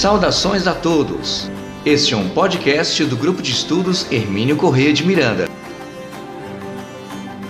Saudações 0.00 0.66
a 0.66 0.74
todos! 0.74 1.50
Este 1.84 2.14
é 2.14 2.16
um 2.16 2.30
podcast 2.30 3.04
do 3.04 3.18
Grupo 3.18 3.42
de 3.42 3.50
Estudos 3.50 4.10
Hermínio 4.10 4.56
Corrêa 4.56 4.94
de 4.94 5.06
Miranda. 5.06 5.46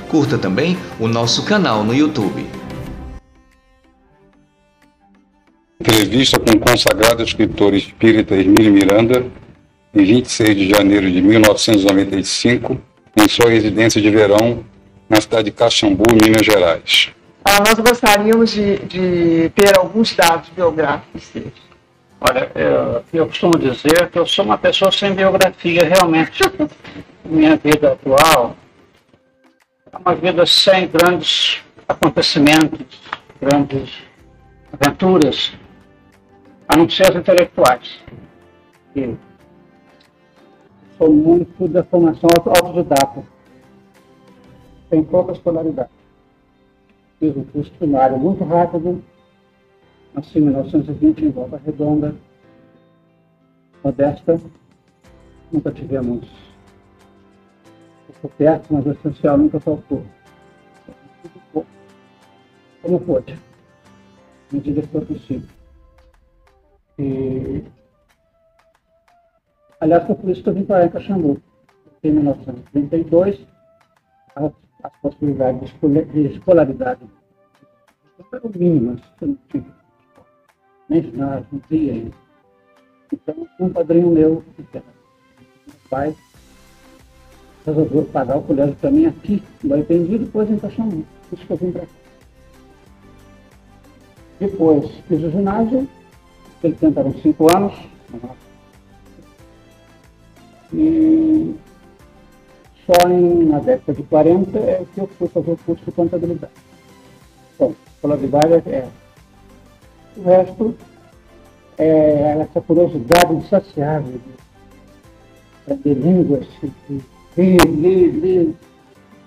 Curta 0.09 0.37
também 0.37 0.77
o 0.99 1.07
nosso 1.07 1.45
canal 1.45 1.85
no 1.85 1.95
YouTube. 1.95 2.45
Entrevista 5.81 6.41
com 6.41 6.57
o 6.57 6.59
consagrado 6.59 7.23
escritor 7.23 7.73
espírita 7.73 8.35
Hermínio 8.35 8.73
Miranda, 8.73 9.25
em 9.95 10.05
26 10.05 10.57
de 10.57 10.71
janeiro 10.71 11.09
de 11.09 11.23
1995, 11.23 12.81
em 13.17 13.29
sua 13.29 13.49
residência 13.49 14.03
de 14.03 14.11
verão 14.11 14.65
na 15.09 15.21
cidade 15.21 15.45
de 15.45 15.51
Caxambu, 15.53 16.03
Minas 16.21 16.45
Gerais. 16.45 17.13
Ah, 17.45 17.61
nós 17.61 17.79
gostaríamos 17.79 18.51
de, 18.51 18.77
de, 18.81 19.51
ter 19.51 19.79
alguns 19.79 20.17
dados 20.17 20.49
biográficos 20.49 21.29
dele. 21.33 21.70
Olha, 22.21 22.53
eu, 22.55 23.03
eu, 23.15 23.27
costumo 23.27 23.59
dizer 23.59 24.11
que 24.11 24.19
eu 24.19 24.27
sou 24.27 24.45
uma 24.45 24.59
pessoa 24.59 24.93
sem 24.93 25.15
biografia, 25.15 25.85
realmente. 25.85 26.43
Minha 27.25 27.57
vida 27.57 27.93
atual 27.93 28.55
é 29.91 29.97
uma 29.97 30.15
vida 30.15 30.45
sem 30.45 30.87
grandes 30.89 31.63
acontecimentos, 31.89 33.01
grandes 33.41 34.03
aventuras, 34.73 35.53
a 36.69 36.77
não 36.77 36.89
ser 36.91 37.11
as 37.11 37.17
intelectuais. 37.17 38.01
E 38.95 39.17
sou 40.99 41.11
muito 41.11 41.69
da 41.69 41.83
formação 41.85 42.29
autodidata. 42.45 43.23
Tem 44.91 45.03
pouca 45.03 45.33
escolaridade. 45.33 45.89
Fiz 47.19 47.35
um 47.35 47.45
curso 47.45 47.71
primário 47.73 48.19
muito 48.19 48.45
rápido, 48.45 49.03
nasci 50.15 50.39
em 50.39 50.43
1920 50.43 51.25
em 51.25 51.31
Volta 51.31 51.57
Redonda, 51.65 52.15
modesta, 53.83 54.41
nunca 55.53 55.71
tivemos 55.73 56.27
perto, 58.37 58.75
mas 58.75 58.85
o 58.87 58.93
essencial 58.93 59.39
nunca 59.39 59.59
faltou. 59.61 60.05
Como 62.83 63.01
pôde, 63.01 63.35
à 63.35 64.55
medida 64.55 64.83
que 64.83 64.89
foi 64.89 65.05
possível. 65.05 65.49
E 66.99 67.65
Aliás, 69.81 70.07
foi 70.07 70.15
por 70.15 70.29
isso 70.29 70.43
que 70.43 70.49
eu 70.51 70.55
vim 70.55 70.65
para 70.65 70.89
Caxambu. 70.91 71.41
Em 72.03 72.13
1932, 72.13 73.47
as, 74.37 74.53
as 74.83 74.97
possibilidades 75.01 75.73
de 76.13 76.27
escolaridade 76.27 77.01
eram 78.33 78.51
mínimas. 78.55 79.01
Você 79.01 79.27
não 79.27 79.39
tinha 79.49 79.80
ginásio, 80.91 81.47
não 81.53 81.61
tinha 81.69 81.93
ainda. 81.93 82.13
Então, 83.13 83.47
um 83.61 83.69
padrinho 83.69 84.11
meu, 84.11 84.45
era 84.73 84.85
meu 84.85 85.75
pai, 85.89 86.15
resolveu 87.67 88.05
pagar 88.07 88.39
o 88.39 88.43
colégio 88.43 88.77
para 88.77 88.91
mim 88.91 89.07
aqui, 89.07 89.43
no 89.63 89.77
e 89.79 90.19
depois 90.19 90.51
em 90.51 90.59
Caxambu. 90.59 91.05
Por 91.29 91.37
isso 91.37 91.47
que 91.47 91.53
eu 91.53 91.57
vim 91.57 91.73
para 91.73 91.83
cá. 91.83 91.93
Depois 94.39 94.91
fiz 95.07 95.23
o 95.23 95.31
ginásio, 95.31 95.89
ele 96.63 96.75
tentaram 96.75 97.13
cinco 97.21 97.55
anos, 97.55 97.75
e 100.73 101.55
só 102.87 103.09
em, 103.09 103.45
na 103.47 103.59
década 103.59 103.93
de 103.93 104.03
40 104.05 104.59
é 104.59 104.85
que 104.95 105.01
eu 105.01 105.07
fui 105.19 105.29
fazer 105.29 105.53
o 105.53 105.57
curso 105.59 105.85
de 105.85 105.93
contabilidade. 105.93 106.53
Bom, 107.59 107.75
contabilidade 108.01 108.55
é. 108.69 108.89
O 110.17 110.23
resto 110.23 110.75
é 111.79 112.41
essa 112.41 112.61
curiosidade 112.61 113.35
insaciável 113.35 114.21
de, 115.67 115.75
de 115.75 115.95
línguas, 115.95 116.47
de 116.61 117.03
ler, 117.37 117.65
ler, 117.65 118.21
ler 118.21 118.55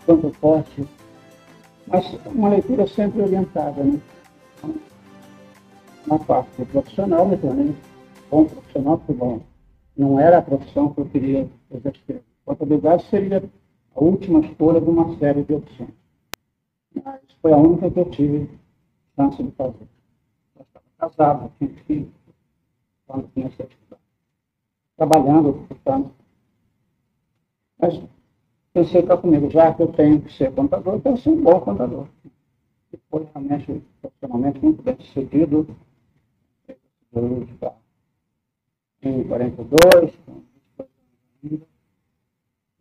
quanto 0.06 0.30
posso. 0.40 0.88
Mas 1.88 2.18
uma 2.26 2.50
leitura 2.50 2.88
sempre 2.88 3.22
orientada, 3.22 3.84
né? 3.84 4.00
Uma 6.06 6.20
parte 6.20 6.50
do 6.58 6.66
profissional, 6.66 7.28
me 7.28 7.38
tornei 7.38 7.74
bom 8.30 8.46
profissional, 8.46 9.02
foi 9.06 9.16
bom 9.16 9.42
não 9.96 10.20
era 10.20 10.40
a 10.40 10.42
profissão 10.42 10.94
que 10.94 11.02
eu 11.02 11.06
queria 11.06 11.50
exercer. 11.72 12.24
Contabilidade 12.46 13.06
seria 13.10 13.44
a 13.96 14.04
última 14.04 14.40
escolha 14.40 14.82
de 14.82 14.90
uma 14.90 15.18
série 15.18 15.44
de 15.44 15.54
opções. 15.54 15.94
Mas 17.04 17.22
foi 17.42 17.54
a 17.54 17.58
única 17.58 17.90
que 17.90 18.00
eu 18.00 18.10
tive 18.10 18.50
chance 19.16 19.42
de 19.42 19.52
fazer. 19.52 19.88
Casado, 21.04 21.52
tinha 21.60 21.70
filho, 21.84 22.10
quando 23.06 23.28
tinha 23.34 23.52
certidão. 23.52 24.00
Trabalhando, 24.96 25.68
portanto. 25.68 26.12
Mas 27.78 28.02
pensei 28.72 29.04
cá 29.04 29.18
comigo, 29.18 29.50
já 29.50 29.74
que 29.74 29.84
eu 29.84 29.92
tenho 29.92 30.22
que 30.22 30.32
ser 30.32 30.54
contador, 30.54 30.94
eu 30.94 31.02
quero 31.02 31.18
ser 31.18 31.32
um 31.32 31.44
bom 31.44 31.60
contador. 31.60 32.08
E 32.94 32.98
foi 33.10 33.28
realmente, 33.36 33.84
profissionalmente, 34.02 34.64
muito 34.64 34.82
bem 34.82 34.96
sucedido. 34.98 35.68
Em 39.02 39.28
42, 39.28 40.14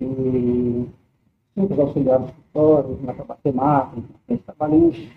e 0.01 0.89
simples 1.55 1.79
auxiliares 1.81 2.27
de 2.27 2.33
escritório, 2.33 3.03
matemática, 3.03 4.03
fez 4.29 4.41
trabalhinhos 4.43 4.95
de 4.95 5.11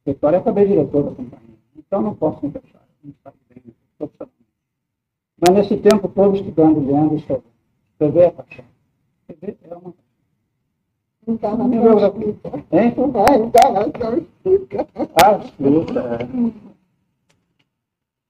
escritório 0.00 0.36
e 0.36 0.40
acabei 0.40 0.66
diretor 0.66 1.04
da 1.04 1.14
companhia. 1.14 1.51
Então 1.92 2.00
não 2.00 2.14
posso 2.14 2.46
me 2.46 2.52
deixar, 2.52 2.80
não 3.04 3.10
está 3.10 3.30
bem 3.50 3.62
profissionalmente. 3.98 4.46
Mas 5.38 5.54
nesse 5.54 5.76
tempo 5.76 6.08
todo 6.08 6.36
estudando, 6.36 6.90
lendo, 6.90 7.16
escrevendo. 7.16 7.44
Escrever 7.92 8.22
é 8.22 8.30
paixão. 8.30 8.64
Escrever 9.28 9.58
é 9.64 9.74
uma 9.74 9.94
não 11.26 11.34
está 11.34 11.54
na 11.54 11.64
minha 11.68 11.82
biografia. 11.82 12.34
Hein? 12.72 12.94
Não 12.96 13.12
vai, 13.12 13.36
não 13.36 13.48
está 13.48 13.72
na 13.72 13.80
biografia. 13.88 14.26
Ah, 15.22 15.36
explica. 15.36 16.00
É. 16.00 16.72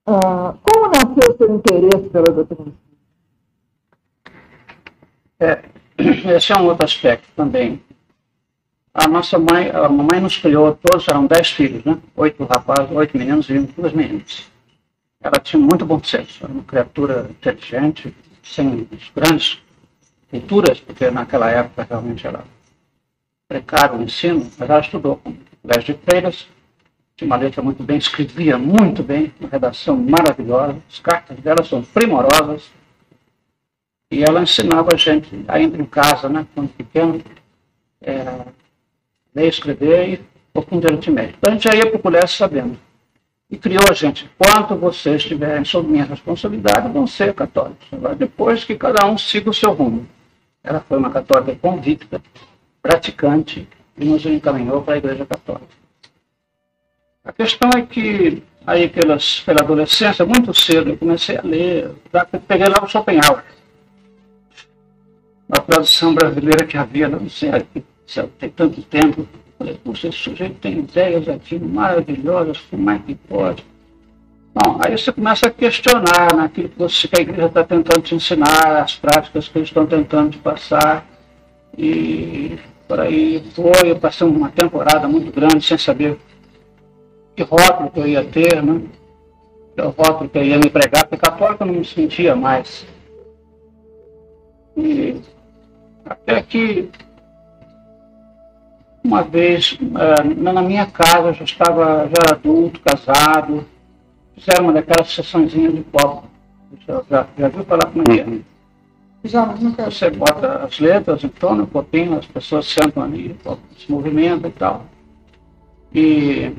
Ah, 0.07 0.57
como 0.61 0.89
nasceu 0.89 1.33
o 1.33 1.37
seu 1.37 1.55
interesse 1.55 2.11
pela 2.11 2.33
doutrina 2.33 2.73
é, 5.39 5.63
Esse 6.37 6.53
é 6.53 6.57
um 6.59 6.67
outro 6.67 6.85
aspecto 6.85 7.29
também. 7.37 7.81
A 8.95 9.09
nossa 9.09 9.39
mãe, 9.39 9.71
a 9.71 9.89
mamãe 9.89 10.21
nos 10.21 10.37
criou, 10.37 10.79
todos 10.83 11.09
eram 11.09 11.27
dez 11.27 11.51
filhos, 11.51 11.83
né? 11.85 11.99
Oito 12.15 12.45
rapazes, 12.45 12.91
oito 12.91 13.17
meninos 13.17 13.49
e 13.49 13.59
duas 13.59 13.93
meninas. 13.93 14.51
Ela 15.23 15.41
tinha 15.43 15.61
muito 15.61 15.87
bom 15.87 16.03
senso, 16.03 16.45
era 16.45 16.53
uma 16.53 16.63
criatura 16.63 17.29
inteligente, 17.31 18.15
sem 18.43 18.87
grandes 19.15 19.63
culturas, 20.31 20.81
porque 20.81 21.11
naquela 21.11 21.51
época 21.51 21.87
realmente 21.89 22.27
era 22.27 22.45
precário 23.49 23.99
o 23.99 24.03
ensino, 24.03 24.51
mas 24.59 24.69
ela 24.69 24.81
estudou 24.81 25.17
com 25.17 25.35
colégio 25.63 25.95
de 25.95 26.01
freiras, 26.03 26.49
tinha 27.17 27.27
uma 27.27 27.37
letra 27.37 27.63
muito 27.63 27.83
bem, 27.83 27.97
escrevia 27.97 28.59
muito 28.59 29.03
bem, 29.03 29.33
uma 29.39 29.49
redação 29.49 29.97
maravilhosa, 29.97 30.77
as 30.91 30.99
cartas 30.99 31.39
dela 31.39 31.63
são 31.63 31.83
primorosas. 31.83 32.71
E 34.11 34.23
ela 34.23 34.43
ensinava 34.43 34.91
a 34.93 34.97
gente, 34.97 35.45
ainda 35.49 35.81
em 35.81 35.87
casa, 35.87 36.29
né, 36.29 36.47
quando 36.55 36.69
pequeno, 36.71 37.23
é, 38.03 38.45
ler, 39.35 39.49
escrever 39.49 40.13
e 40.13 40.21
pouquinho 40.53 40.81
de 40.81 40.87
aritmética. 40.89 41.37
Então 41.39 41.51
a 41.51 41.55
gente 41.55 41.65
já 41.65 41.75
ia 41.75 41.91
para 41.91 41.97
o 41.97 42.03
colégio 42.03 42.29
sabendo. 42.29 42.79
E 43.51 43.57
criou 43.59 43.85
a 43.89 43.93
gente, 43.93 44.31
quanto 44.39 44.75
vocês 44.77 45.23
estiverem 45.23 45.65
sob 45.65 45.87
minha 45.89 46.05
responsabilidade, 46.05 46.91
vão 46.91 47.07
ser 47.07 47.35
católicos. 47.35 47.87
Agora, 47.93 48.15
depois 48.15 48.65
que 48.65 48.75
cada 48.75 49.07
um 49.07 49.19
siga 49.19 49.51
o 49.51 49.55
seu 49.55 49.73
rumo. 49.73 50.07
Ela 50.65 50.81
foi 50.81 50.97
uma 50.97 51.11
católica 51.11 51.55
convicta, 51.61 52.23
praticante, 52.81 53.69
e 53.99 54.05
nos 54.05 54.25
encaminhou 54.25 54.83
para 54.83 54.95
a 54.95 54.97
Igreja 54.99 55.27
Católica. 55.27 55.83
A 57.25 57.33
questão 57.33 57.71
é 57.77 57.83
que, 57.83 58.43
aí 58.67 58.89
pelas, 58.89 59.41
pela 59.41 59.61
adolescência, 59.61 60.25
muito 60.25 60.55
cedo, 60.55 60.91
eu 60.91 60.97
comecei 60.97 61.37
a 61.37 61.43
ler, 61.43 61.91
peguei 62.49 62.69
lá 62.69 62.83
o 62.83 62.89
Schopenhauer, 62.89 63.45
a 65.51 65.61
tradução 65.61 66.15
brasileira 66.15 66.65
que 66.65 66.77
havia, 66.77 67.09
não 67.09 67.29
sei, 67.29 67.51
tem 68.39 68.51
tanto 68.51 68.83
tempo. 68.83 69.27
Falei, 69.59 69.79
puxa, 69.83 70.09
esse 70.09 70.19
sujeito 70.19 70.57
tem 70.57 70.79
ideias 70.79 71.29
aqui 71.29 71.59
maravilhosas, 71.59 72.59
como 72.71 72.91
é 72.91 72.99
que 72.99 73.15
pode? 73.15 73.65
Bom, 74.55 74.79
aí 74.85 74.99
você 74.99 75.11
começa 75.11 75.47
a 75.47 75.51
questionar 75.51 76.35
naquilo 76.37 76.69
que, 76.69 76.79
você, 76.79 77.09
que 77.09 77.19
a 77.19 77.23
igreja 77.23 77.47
está 77.47 77.65
tentando 77.65 78.03
te 78.03 78.15
ensinar, 78.15 78.83
as 78.83 78.97
práticas 78.97 79.49
que 79.49 79.59
eles 79.59 79.69
estão 79.69 79.87
tentando 79.87 80.33
te 80.33 80.39
passar. 80.39 81.07
E 81.79 82.59
por 82.87 83.01
aí 83.01 83.43
foi, 83.55 83.91
eu 83.91 83.99
passei 83.99 84.27
uma 84.27 84.51
temporada 84.51 85.09
muito 85.09 85.33
grande 85.33 85.65
sem 85.65 85.79
saber 85.79 86.19
que 87.35 87.43
rótulo 87.43 87.91
que 87.91 88.01
eu 88.01 88.07
ia 88.07 88.25
ter, 88.25 88.63
né? 88.63 88.83
Que 89.75 89.83
rótulo 89.83 90.29
que 90.29 90.37
eu 90.37 90.45
ia 90.45 90.59
me 90.59 90.69
pregar, 90.69 91.07
porque 91.07 91.17
católico 91.17 91.63
eu 91.63 91.67
não 91.69 91.75
me 91.75 91.85
sentia 91.85 92.37
mais. 92.37 92.87
E 94.77 95.19
até 96.05 96.43
que 96.43 96.91
uma 99.05 99.23
vez 99.23 99.79
eh, 99.81 100.35
na 100.35 100.63
minha 100.63 100.87
casa, 100.87 101.33
já 101.33 101.45
estava 101.45 102.09
já 102.09 102.35
adulto, 102.35 102.81
casado, 102.81 103.65
fizeram 104.35 104.65
uma 104.65 104.73
daquelas 104.73 105.13
sessõezinhas 105.13 105.75
de 105.75 105.83
copo 105.85 106.25
Já, 106.87 107.03
já, 107.11 107.27
já 107.39 107.49
viu 107.49 107.65
falar 107.65 107.87
como 107.87 108.11
é 108.11 108.21
é? 108.21 108.53
Já, 109.25 109.47
mas 109.47 109.61
nunca. 109.61 109.85
Você 109.85 110.11
bota 110.11 110.65
as 110.65 110.81
letras 110.81 111.23
em 111.23 111.29
torno, 111.29 111.63
um 111.63 111.67
pouquinho, 111.67 112.19
as 112.19 112.27
pessoas 112.27 112.67
sentam 112.67 113.03
ali, 113.03 113.37
se 113.79 113.91
movimentam 113.91 114.51
e 114.51 114.53
tal. 114.53 114.87
E 115.95 116.53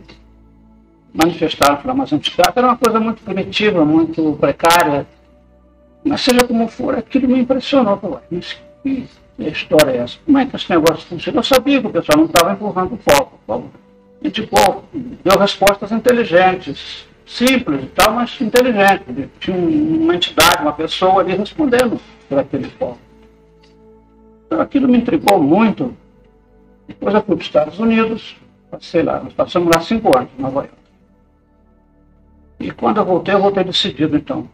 manifestaram 1.14 1.82
flamação 1.82 2.18
de 2.18 2.32
prata 2.32 2.60
era 2.60 2.68
uma 2.68 2.78
coisa 2.78 3.00
muito 3.00 3.22
primitiva, 3.22 3.84
muito 3.84 4.38
precária. 4.40 5.06
Mas 6.06 6.22
seja 6.22 6.46
como 6.46 6.68
for, 6.68 6.96
aquilo 6.96 7.28
me 7.28 7.40
impressionou. 7.42 7.98
Pô, 7.98 8.18
mas 8.32 8.58
que 8.82 9.08
história 9.40 9.92
é 9.92 9.98
essa? 9.98 10.18
Como 10.26 10.38
é 10.38 10.46
que 10.46 10.56
esse 10.56 10.70
negócio 10.70 11.06
funciona? 11.08 11.40
Eu 11.40 11.44
sabia 11.44 11.82
que 11.82 11.88
o 11.88 11.92
pessoal 11.92 12.18
não 12.20 12.26
estava 12.26 12.54
empurrando 12.54 12.94
o 12.94 12.98
foco. 12.98 13.72
E 14.22 14.30
tipo, 14.30 14.56
deu 14.94 15.38
respostas 15.38 15.92
inteligentes, 15.92 17.08
simples 17.26 17.84
e 17.84 17.88
tal, 17.88 18.14
mas 18.14 18.40
inteligentes. 18.40 19.30
Tinha 19.40 19.58
uma 19.58 20.16
entidade, 20.16 20.62
uma 20.62 20.74
pessoa 20.74 21.22
ali 21.22 21.36
respondendo 21.36 22.00
por 22.30 22.40
aquele 22.40 22.70
foco. 22.70 23.00
Então 24.46 24.62
aquilo 24.62 24.88
me 24.88 24.98
intrigou 24.98 25.42
muito. 25.42 25.96
Depois 26.88 27.14
eu 27.14 27.22
fui 27.24 27.36
para 27.36 27.42
os 27.42 27.48
Estados 27.48 27.80
Unidos, 27.80 28.36
passei 28.70 29.02
lá, 29.02 29.20
nós 29.20 29.34
passamos 29.34 29.74
lá 29.74 29.82
cinco 29.82 30.16
anos 30.16 30.30
em 30.38 30.42
Nova 30.42 30.60
York. 30.62 30.74
E 32.60 32.72
quando 32.72 32.98
eu 32.98 33.06
voltei, 33.06 33.34
eu 33.34 33.42
voltei 33.42 33.64
decidido, 33.64 34.16
então, 34.16 34.48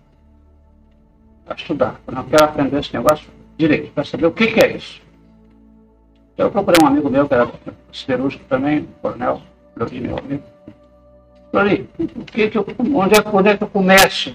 a 1.47 1.53
estudar. 1.53 1.99
Eu 2.07 2.13
não 2.13 2.23
quero 2.23 2.45
aprender 2.45 2.79
esse 2.79 2.93
negócio 2.93 3.27
direito, 3.59 3.91
para 3.91 4.05
saber 4.05 4.25
o 4.25 4.31
que, 4.31 4.47
que, 4.47 4.59
é 4.61 4.77
isso. 4.77 5.01
Então 6.33 6.47
eu 6.47 6.51
procurei 6.51 6.79
um 6.81 6.87
amigo 6.87 7.09
meu, 7.09 7.27
que 7.27 7.33
era 7.33 7.51
cirúrgico 7.91 8.45
também, 8.45 8.87
coronel, 9.01 9.41
meu 9.75 10.17
amigo. 10.17 10.43
Flori, 11.51 11.89
o 11.99 12.23
que 12.23 12.49
que 12.49 12.57
eu, 12.57 12.65
onde, 12.95 13.15
é, 13.15 13.23
onde 13.33 13.49
é 13.49 13.57
que 13.57 13.63
eu 13.63 13.67
começo? 13.67 14.33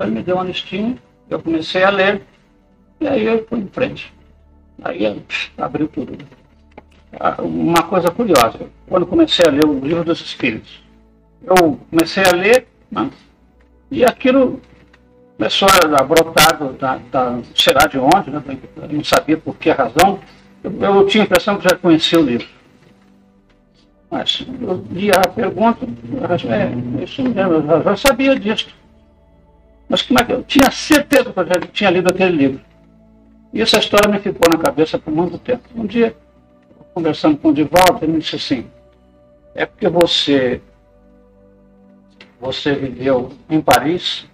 Ele 0.00 0.10
me 0.10 0.22
deu 0.22 0.34
uma 0.34 0.44
listinha, 0.44 0.98
eu 1.30 1.40
comecei 1.40 1.84
a 1.84 1.90
ler, 1.90 2.22
e 3.00 3.06
aí 3.06 3.24
eu 3.24 3.46
fui 3.46 3.60
em 3.60 3.68
frente. 3.68 4.12
Aí 4.82 5.22
abriu 5.56 5.86
tudo. 5.86 6.18
Ah, 7.20 7.40
uma 7.40 7.82
coisa 7.84 8.10
curiosa, 8.10 8.58
quando 8.88 9.06
comecei 9.06 9.44
a 9.46 9.50
ler 9.50 9.64
o 9.64 9.78
livro 9.78 10.04
dos 10.04 10.20
Espíritos, 10.20 10.82
eu 11.42 11.78
comecei 11.90 12.24
a 12.24 12.34
ler 12.34 12.66
né, 12.90 13.08
e 13.90 14.04
aquilo 14.04 14.60
começou 15.38 15.68
a 15.96 16.02
brotar 16.02 16.58
da, 16.72 16.96
da, 17.12 17.38
será 17.54 17.86
de 17.86 17.96
onde, 17.96 18.28
né, 18.28 18.42
não 18.90 19.04
sabia 19.04 19.36
por 19.36 19.54
que 19.54 19.70
razão, 19.70 20.18
eu, 20.64 20.82
eu, 20.82 21.06
tinha 21.06 21.22
a 21.22 21.26
impressão 21.26 21.56
que 21.56 21.68
já 21.68 21.76
conhecia 21.76 22.18
o 22.18 22.24
livro. 22.24 22.46
Mas 24.10 24.44
eu 24.60 24.84
li 24.90 25.10
a 25.10 25.28
pergunta, 25.28 25.86
é, 25.86 27.04
isso 27.04 27.22
mesmo, 27.22 27.52
eu 27.52 27.82
já 27.84 27.96
sabia 27.96 28.38
disso. 28.38 28.68
Mas 29.88 30.02
como 30.02 30.18
é 30.18 30.24
que 30.24 30.32
eu 30.32 30.42
tinha 30.42 30.70
certeza 30.72 31.32
que 31.32 31.38
eu 31.38 31.46
já 31.46 31.60
tinha 31.72 31.90
lido 31.90 32.08
aquele 32.10 32.36
livro. 32.36 32.60
E 33.52 33.62
essa 33.62 33.78
história 33.78 34.10
me 34.10 34.18
ficou 34.18 34.50
na 34.50 34.58
cabeça 34.58 34.98
por 34.98 35.14
muito 35.14 35.38
tempo. 35.38 35.62
Um 35.74 35.86
dia, 35.86 36.16
conversando 36.92 37.38
com 37.38 37.48
o 37.48 37.54
Divaldo, 37.54 38.00
ele 38.02 38.12
me 38.12 38.18
disse 38.18 38.36
assim, 38.36 38.66
é 39.54 39.64
porque 39.64 39.88
você, 39.88 40.60
você 42.40 42.74
viveu 42.74 43.30
em 43.48 43.60
Paris, 43.60 44.27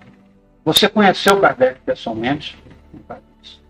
você 0.64 0.88
conheceu 0.88 1.40
Kardec 1.40 1.80
pessoalmente 1.84 2.56
em 2.94 2.98
Paris. 2.98 3.60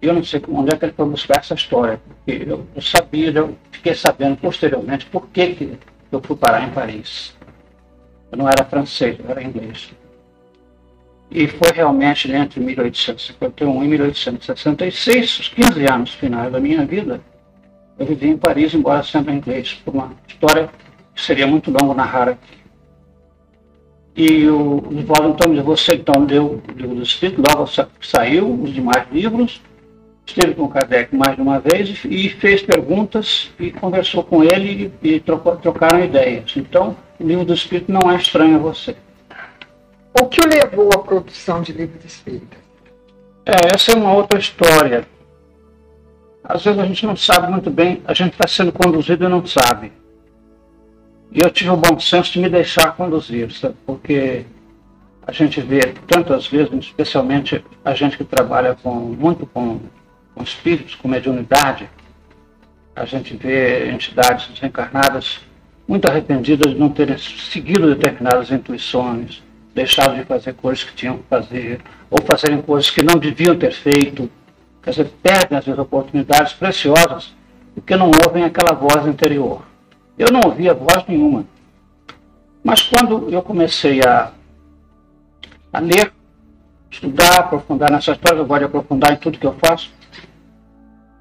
Eu 0.00 0.14
não 0.14 0.24
sei 0.24 0.42
onde 0.48 0.72
é 0.72 0.76
que 0.76 0.84
ele 0.84 0.92
foi 0.92 1.08
buscar 1.08 1.38
essa 1.38 1.54
história, 1.54 2.00
porque 2.06 2.44
eu, 2.48 2.66
eu 2.74 2.82
sabia, 2.82 3.30
eu 3.30 3.56
fiquei 3.70 3.94
sabendo 3.94 4.36
posteriormente 4.36 5.06
por 5.06 5.28
que, 5.28 5.54
que 5.54 5.78
eu 6.10 6.20
fui 6.22 6.36
parar 6.36 6.66
em 6.66 6.70
Paris. 6.70 7.36
Eu 8.32 8.38
não 8.38 8.48
era 8.48 8.64
francês, 8.64 9.18
eu 9.18 9.30
era 9.30 9.42
inglês. 9.42 9.92
E 11.30 11.48
foi 11.48 11.70
realmente 11.72 12.30
entre 12.30 12.60
1851 12.60 13.84
e 13.84 13.88
1866, 13.88 15.38
os 15.40 15.48
15 15.48 15.86
anos 15.86 16.14
finais 16.14 16.52
da 16.52 16.60
minha 16.60 16.84
vida, 16.86 17.20
eu 17.98 18.06
vivi 18.06 18.28
em 18.28 18.36
Paris, 18.36 18.74
embora 18.74 19.02
sendo 19.02 19.30
inglês, 19.30 19.74
por 19.84 19.94
uma 19.94 20.12
história 20.26 20.68
que 21.14 21.22
seria 21.22 21.46
muito 21.46 21.70
longo 21.70 21.94
narrar 21.94 22.28
aqui. 22.28 22.63
E 24.16 24.46
o 24.46 24.76
Oswaldo 24.76 25.48
me 25.48 25.56
disse, 25.56 25.66
você 25.66 25.94
então 25.94 26.24
leu 26.24 26.62
o 26.68 26.72
livro 26.76 26.94
do 26.94 27.02
Espírito, 27.02 27.42
logo 27.48 27.68
saiu 28.00 28.62
os 28.62 28.72
demais 28.72 29.06
livros, 29.10 29.60
esteve 30.24 30.54
com 30.54 30.68
Kardec 30.68 31.14
mais 31.14 31.34
de 31.34 31.42
uma 31.42 31.58
vez 31.58 32.00
e 32.04 32.28
fez 32.28 32.62
perguntas 32.62 33.50
e 33.58 33.72
conversou 33.72 34.22
com 34.22 34.44
ele 34.44 34.92
e, 35.02 35.18
trocou, 35.18 35.56
trocaram 35.56 36.04
ideias. 36.04 36.54
Então, 36.56 36.96
o 37.18 37.26
livro 37.26 37.44
do 37.44 37.54
Espírito 37.54 37.90
não 37.90 38.10
é 38.10 38.16
estranho 38.16 38.56
a 38.56 38.58
você. 38.58 38.96
O 40.20 40.26
que 40.26 40.40
o 40.40 40.48
levou 40.48 40.90
à 40.94 40.98
produção 40.98 41.60
de 41.60 41.72
livro 41.72 41.98
de 41.98 42.06
espírito? 42.06 42.56
É, 43.44 43.74
essa 43.74 43.92
é 43.92 43.96
uma 43.96 44.12
outra 44.12 44.38
história. 44.38 45.04
Às 46.44 46.62
vezes 46.62 46.78
a 46.78 46.86
gente 46.86 47.04
não 47.04 47.16
sabe 47.16 47.50
muito 47.50 47.68
bem, 47.68 48.00
a 48.06 48.14
gente 48.14 48.32
está 48.32 48.46
sendo 48.46 48.70
conduzido 48.70 49.24
e 49.24 49.28
não 49.28 49.44
sabe. 49.44 49.92
E 51.32 51.40
eu 51.42 51.50
tive 51.50 51.70
o 51.70 51.76
bom 51.76 51.98
senso 51.98 52.32
de 52.32 52.38
me 52.38 52.48
deixar 52.48 52.92
conduzir, 52.92 53.50
sabe? 53.52 53.74
porque 53.84 54.44
a 55.26 55.32
gente 55.32 55.60
vê 55.60 55.80
tantas 56.06 56.46
vezes, 56.46 56.72
especialmente 56.78 57.64
a 57.84 57.94
gente 57.94 58.16
que 58.16 58.24
trabalha 58.24 58.76
com, 58.82 58.94
muito 58.94 59.46
com, 59.46 59.80
com 60.34 60.42
espíritos, 60.42 60.94
com 60.94 61.08
mediunidade, 61.08 61.88
a 62.94 63.04
gente 63.04 63.34
vê 63.34 63.90
entidades 63.90 64.46
desencarnadas 64.48 65.40
muito 65.88 66.06
arrependidas 66.08 66.72
de 66.72 66.78
não 66.78 66.88
terem 66.88 67.18
seguido 67.18 67.94
determinadas 67.94 68.50
intuições, 68.50 69.42
deixaram 69.74 70.14
de 70.14 70.24
fazer 70.24 70.54
coisas 70.54 70.84
que 70.84 70.94
tinham 70.94 71.18
que 71.18 71.24
fazer, 71.28 71.80
ou 72.10 72.18
fazerem 72.24 72.62
coisas 72.62 72.90
que 72.90 73.02
não 73.02 73.18
deviam 73.18 73.56
ter 73.56 73.72
feito. 73.72 74.30
Quer 74.82 74.90
dizer, 74.90 75.10
perdem 75.22 75.58
às 75.58 75.64
vezes 75.64 75.80
oportunidades 75.80 76.52
preciosas 76.52 77.34
porque 77.74 77.96
não 77.96 78.10
ouvem 78.24 78.44
aquela 78.44 78.72
voz 78.72 79.06
interior. 79.06 79.62
Eu 80.18 80.28
não 80.30 80.40
ouvia 80.44 80.74
voz 80.74 81.04
nenhuma. 81.06 81.44
Mas 82.62 82.82
quando 82.82 83.28
eu 83.30 83.42
comecei 83.42 84.00
a, 84.02 84.32
a 85.72 85.78
ler, 85.80 86.12
estudar, 86.90 87.40
aprofundar 87.40 87.90
nessa 87.90 88.12
história, 88.12 88.38
eu 88.38 88.46
gosto 88.46 88.60
de 88.60 88.66
aprofundar 88.66 89.12
em 89.12 89.16
tudo 89.16 89.38
que 89.38 89.46
eu 89.46 89.54
faço, 89.54 89.92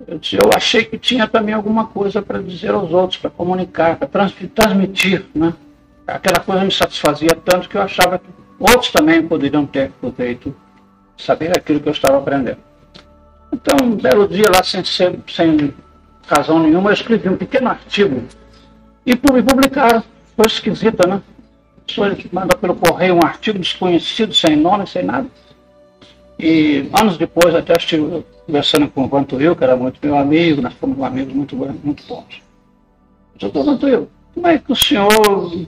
eu, 0.08 0.18
disse, 0.20 0.36
eu 0.36 0.50
achei 0.56 0.86
que 0.86 0.98
tinha 0.98 1.27
também 1.27 1.53
alguma 1.53 1.88
coisa 1.88 2.22
para 2.22 2.41
dizer 2.41 2.72
aos 2.72 2.91
outros, 2.91 3.20
para 3.20 3.29
comunicar, 3.29 3.98
para 3.98 4.29
transmitir. 4.53 5.25
Né? 5.34 5.53
Aquela 6.06 6.39
coisa 6.39 6.63
me 6.63 6.72
satisfazia 6.72 7.29
tanto 7.44 7.68
que 7.68 7.75
eu 7.75 7.82
achava 7.82 8.20
que 8.20 8.44
Outros 8.63 8.91
também 8.91 9.22
poderiam 9.27 9.65
ter 9.65 9.91
feito 10.15 10.56
saber 11.18 11.51
aquilo 11.58 11.82
que 11.82 11.89
eu 11.89 11.91
estava 11.91 12.18
aprendendo. 12.18 12.60
Então, 13.51 13.88
um 13.88 13.96
belo 13.98 14.25
dia 14.25 14.50
lá, 14.50 14.63
sem, 14.63 14.82
sem 15.27 15.74
razão 16.25 16.60
nenhuma, 16.60 16.89
eu 16.89 16.94
escrevi 16.94 17.27
um 17.27 17.36
pequeno 17.36 17.70
artigo 17.70 18.24
e 19.05 19.15
publicaram. 19.15 20.03
Foi 20.36 20.45
esquisita, 20.48 21.07
né? 21.07 21.22
Pessoas 21.86 22.17
mandam 22.31 22.57
pelo 22.57 22.75
correio 22.75 23.15
um 23.15 23.25
artigo 23.25 23.60
desconhecido, 23.60 24.33
sem 24.33 24.55
nome, 24.55 24.88
sem 24.88 25.03
nada. 25.03 25.27
E 26.39 26.89
anos 27.00 27.17
depois, 27.17 27.53
até 27.53 27.74
estive 27.74 28.25
conversando 28.45 28.88
com 28.88 29.05
o 29.05 29.07
Vantuil, 29.07 29.55
que 29.55 29.63
era 29.63 29.75
muito 29.75 30.00
meu 30.01 30.17
amigo, 30.17 30.62
nós 30.62 30.74
fomos 30.74 31.01
amigos 31.01 31.33
muito, 31.33 31.55
muito 31.55 32.03
bons. 32.07 32.41
Doutor 33.39 33.63
Vantuil, 33.63 34.10
como 34.33 34.48
é 34.48 34.57
que 34.57 34.72
o 34.72 34.75
senhor 34.75 35.65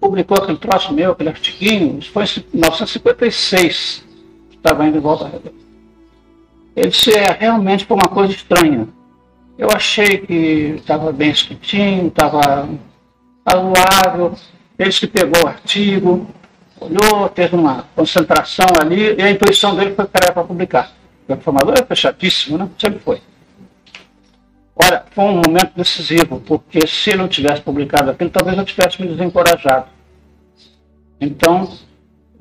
publicou 0.00 0.38
aquele 0.38 0.58
troço 0.58 0.92
meu, 0.92 1.12
aquele 1.12 1.28
artiguinho, 1.28 1.98
isso 1.98 2.10
foi 2.10 2.24
em 2.24 2.44
1956, 2.54 4.04
estava 4.52 4.86
indo 4.86 4.98
em 4.98 5.00
volta. 5.00 5.30
Ele 6.74 6.88
disse, 6.88 7.12
é, 7.12 7.32
realmente 7.32 7.86
foi 7.86 7.96
uma 7.96 8.08
coisa 8.08 8.32
estranha. 8.32 8.88
Eu 9.58 9.68
achei 9.74 10.18
que 10.18 10.74
estava 10.76 11.12
bem 11.12 11.30
escritinho, 11.30 12.08
estava 12.08 12.68
razoável. 13.46 14.34
Ele 14.78 14.92
se 14.92 15.06
pegou 15.06 15.44
o 15.44 15.48
artigo, 15.48 16.26
olhou, 16.78 17.28
teve 17.30 17.56
uma 17.56 17.84
concentração 17.94 18.66
ali, 18.80 19.14
e 19.16 19.22
a 19.22 19.30
intuição 19.30 19.74
dele 19.74 19.94
foi 19.94 20.04
para 20.06 20.44
publicar. 20.44 20.92
O 21.26 21.32
informador 21.32 21.74
é 21.78 21.84
fechadíssimo, 21.84 22.58
né? 22.58 22.68
Sempre 22.78 22.98
foi. 23.00 23.20
Olha, 24.76 25.04
foi 25.10 25.24
um 25.24 25.36
momento 25.36 25.72
decisivo, 25.74 26.38
porque 26.40 26.86
se 26.86 27.10
ele 27.10 27.18
não 27.18 27.28
tivesse 27.28 27.62
publicado 27.62 28.10
aquilo, 28.10 28.28
talvez 28.28 28.58
eu 28.58 28.64
tivesse 28.64 29.00
me 29.00 29.08
desencorajado. 29.08 29.86
Então, 31.18 31.72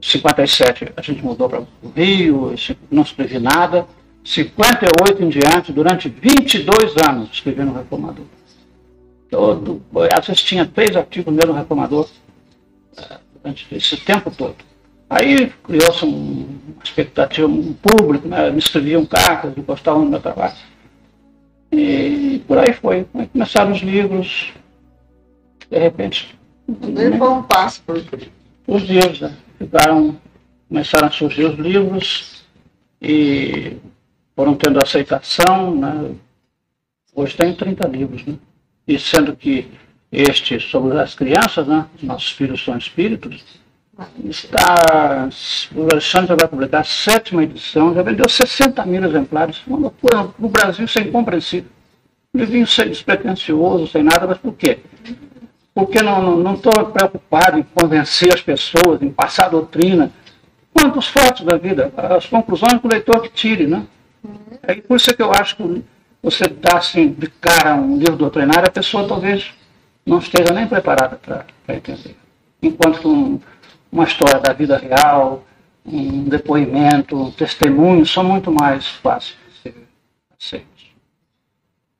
57 0.01 0.91
a 0.97 1.01
gente 1.01 1.23
mudou 1.23 1.47
para 1.47 1.61
o 1.61 1.67
Rio, 1.95 2.53
não 2.91 3.03
escrevi 3.03 3.39
nada. 3.39 3.87
58 4.25 5.23
em 5.23 5.29
diante, 5.29 5.71
durante 5.71 6.09
22 6.09 6.95
anos, 7.07 7.29
escrevi 7.31 7.63
no 7.63 7.73
Reformador. 7.73 8.25
Todo, 9.29 9.81
às 10.17 10.25
vezes 10.25 10.41
tinha 10.41 10.65
três 10.65 10.95
artigos 10.95 11.33
no 11.33 11.45
no 11.45 11.53
Reformador 11.53 12.09
eh, 12.97 13.17
durante 13.35 13.67
esse 13.75 13.97
tempo 13.97 14.31
todo. 14.31 14.55
Aí 15.07 15.51
criou-se 15.63 16.03
uma 16.03 16.83
expectativa, 16.83 17.47
um 17.47 17.73
público, 17.73 18.27
né? 18.27 18.49
me 18.49 18.57
escreviam 18.57 19.05
cartas, 19.05 19.53
gostavam 19.63 20.05
do 20.05 20.09
meu 20.09 20.19
trabalho. 20.19 20.55
E 21.71 22.41
por 22.47 22.57
aí 22.57 22.73
foi. 22.73 23.05
Aí 23.13 23.27
começaram 23.27 23.71
os 23.71 23.81
livros, 23.81 24.53
de 25.69 25.77
repente. 25.77 26.35
Levou 26.67 27.35
um 27.35 27.43
passo 27.43 27.83
por 27.83 28.01
os 28.67 28.81
dias 28.81 29.19
né? 29.19 29.35
ficaram 29.59 30.17
começaram 30.67 31.07
a 31.07 31.11
surgir 31.11 31.45
os 31.45 31.59
livros 31.59 32.43
e 32.99 33.77
foram 34.35 34.55
tendo 34.55 34.79
aceitação. 34.83 35.73
Né? 35.75 36.11
Hoje 37.13 37.35
tem 37.37 37.53
30 37.53 37.87
livros, 37.87 38.25
né? 38.25 38.35
e 38.87 38.99
sendo 38.99 39.35
que 39.35 39.71
este 40.11 40.59
sobre 40.59 40.99
as 40.99 41.15
crianças, 41.15 41.65
né? 41.67 41.85
nossos 42.03 42.31
filhos 42.31 42.63
são 42.63 42.77
espíritos, 42.77 43.43
está, 44.25 45.29
o 45.73 45.83
Alexandre 45.91 46.35
vai 46.37 46.47
publicar 46.47 46.79
a 46.81 46.83
sétima 46.83 47.43
edição, 47.43 47.93
já 47.93 48.01
vendeu 48.01 48.27
60 48.27 48.85
mil 48.85 49.03
exemplares, 49.03 49.61
uma 49.65 49.77
loucura, 49.77 50.29
no 50.37 50.49
Brasil 50.49 50.85
isso 50.85 50.99
é 50.99 51.03
incompreensível. 51.03 51.69
Livrinho 52.33 52.67
sem 52.67 52.89
despretensioso, 52.89 53.87
sem 53.87 54.03
nada, 54.03 54.27
mas 54.27 54.37
por 54.37 54.53
quê? 54.53 54.79
Porque 55.73 56.01
não 56.01 56.53
estou 56.53 56.71
preocupado 56.87 57.57
em 57.57 57.63
convencer 57.63 58.33
as 58.33 58.41
pessoas, 58.41 59.01
em 59.01 59.09
passar 59.09 59.49
doutrina, 59.49 60.11
quanto 60.73 60.99
os 60.99 61.07
fatos 61.07 61.45
da 61.45 61.55
vida, 61.57 61.91
as 61.95 62.25
conclusões 62.25 62.79
que 62.79 62.85
o 62.85 62.89
leitor 62.89 63.21
que 63.21 63.29
tire, 63.29 63.67
né? 63.67 63.85
É 64.63 64.75
por 64.75 64.97
isso 64.97 65.15
que 65.15 65.21
eu 65.21 65.31
acho 65.31 65.55
que 65.57 65.83
você 66.21 66.47
dá 66.47 66.77
assim 66.77 67.09
de 67.09 67.27
cara 67.27 67.75
um 67.75 67.97
livro 67.97 68.15
doutrinário, 68.15 68.67
a 68.67 68.71
pessoa 68.71 69.07
talvez 69.07 69.53
não 70.05 70.19
esteja 70.19 70.53
nem 70.53 70.67
preparada 70.67 71.17
para 71.17 71.75
entender. 71.75 72.15
Enquanto 72.61 72.99
que 72.99 73.07
um, 73.07 73.39
uma 73.91 74.03
história 74.05 74.39
da 74.39 74.53
vida 74.53 74.77
real, 74.77 75.43
um 75.85 76.23
depoimento, 76.23 77.15
um 77.15 77.31
testemunho 77.31 78.05
são 78.05 78.23
muito 78.23 78.51
mais 78.51 78.87
fáceis 78.87 79.37
de 79.49 79.61
ser 79.61 79.75
aceitos. 80.35 80.85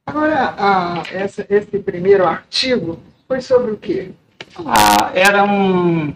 Agora, 0.08 0.56
ah, 0.58 1.04
essa, 1.12 1.46
esse 1.50 1.80
primeiro 1.80 2.26
artigo 2.26 3.00
foi 3.28 3.42
sobre 3.42 3.72
o 3.72 3.78
quê? 3.78 4.12
Ah, 4.66 5.12
era 5.14 5.44
um, 5.44 6.14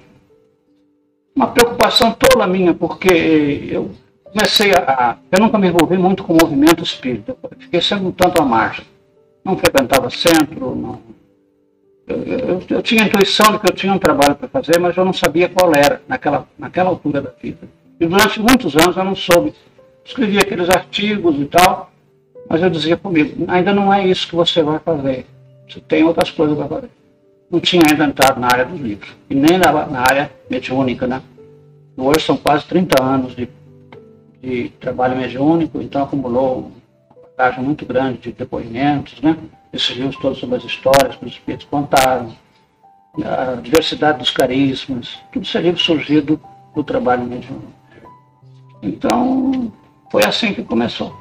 uma 1.35 1.47
preocupação 1.47 2.11
tola 2.13 2.47
minha, 2.47 2.73
porque 2.73 3.69
eu 3.71 3.91
comecei 4.31 4.71
a. 4.71 5.17
Eu 5.31 5.39
nunca 5.39 5.57
me 5.57 5.67
envolvi 5.67 5.97
muito 5.97 6.23
com 6.23 6.33
o 6.33 6.37
movimento 6.41 6.83
espírita, 6.83 7.35
fiquei 7.57 7.81
sempre 7.81 8.07
um 8.07 8.11
tanto 8.11 8.41
à 8.41 8.45
margem. 8.45 8.85
Não 9.43 9.57
frequentava 9.57 10.09
centro, 10.09 10.75
não. 10.75 10.99
Eu, 12.07 12.23
eu, 12.23 12.61
eu 12.69 12.81
tinha 12.81 13.03
a 13.03 13.05
intuição 13.05 13.51
de 13.51 13.59
que 13.59 13.69
eu 13.69 13.75
tinha 13.75 13.93
um 13.93 13.99
trabalho 13.99 14.35
para 14.35 14.47
fazer, 14.47 14.79
mas 14.79 14.97
eu 14.97 15.05
não 15.05 15.13
sabia 15.13 15.47
qual 15.47 15.73
era 15.73 16.01
naquela, 16.07 16.47
naquela 16.57 16.89
altura 16.89 17.21
da 17.21 17.31
vida. 17.41 17.67
E 17.99 18.05
durante 18.05 18.39
muitos 18.39 18.75
anos 18.75 18.97
eu 18.97 19.03
não 19.03 19.15
soube. 19.15 19.53
Escrevia 20.03 20.39
aqueles 20.39 20.69
artigos 20.69 21.39
e 21.39 21.45
tal, 21.45 21.91
mas 22.49 22.61
eu 22.61 22.69
dizia 22.69 22.97
comigo: 22.97 23.45
ainda 23.47 23.73
não 23.73 23.93
é 23.93 24.07
isso 24.07 24.27
que 24.27 24.35
você 24.35 24.63
vai 24.63 24.79
fazer. 24.79 25.25
Você 25.67 25.79
tem 25.81 26.03
outras 26.03 26.31
coisas 26.31 26.57
para 26.57 26.67
fazer. 26.67 26.89
Não 27.51 27.59
tinha 27.59 27.83
ainda 27.89 28.05
entrado 28.05 28.39
na 28.39 28.47
área 28.47 28.65
dos 28.65 28.79
livros, 28.79 29.09
e 29.29 29.35
nem 29.35 29.57
na, 29.57 29.71
na 29.87 30.01
área 30.01 30.31
mediúnica, 30.49 31.07
né? 31.07 31.21
Hoje 31.97 32.21
são 32.21 32.37
quase 32.37 32.65
30 32.65 33.03
anos 33.03 33.35
de 33.35 33.47
de 34.41 34.69
trabalho 34.79 35.17
mediúnico, 35.17 35.81
então 35.81 36.03
acumulou 36.03 36.71
uma 37.09 37.27
bagagem 37.37 37.63
muito 37.63 37.85
grande 37.85 38.19
de 38.19 38.31
depoimentos, 38.31 39.21
né? 39.21 39.37
esses 39.71 39.95
livros 39.95 40.17
todos 40.17 40.39
sobre 40.39 40.55
as 40.55 40.63
histórias 40.63 41.15
que 41.15 41.25
os 41.25 41.31
espíritos 41.31 41.67
contaram, 41.69 42.33
a 43.23 43.55
diversidade 43.55 44.19
dos 44.19 44.31
carismas, 44.31 45.19
tudo 45.31 45.43
isso 45.43 45.57
é 45.57 45.61
livro 45.61 45.79
surgido 45.79 46.39
do 46.73 46.83
trabalho 46.83 47.23
mediúnico. 47.23 47.73
Então, 48.81 49.71
foi 50.11 50.23
assim 50.25 50.53
que 50.53 50.63
começou. 50.63 51.13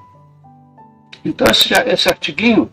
Então, 1.24 1.46
esse, 1.50 1.72
esse 1.74 2.08
artiguinho 2.08 2.70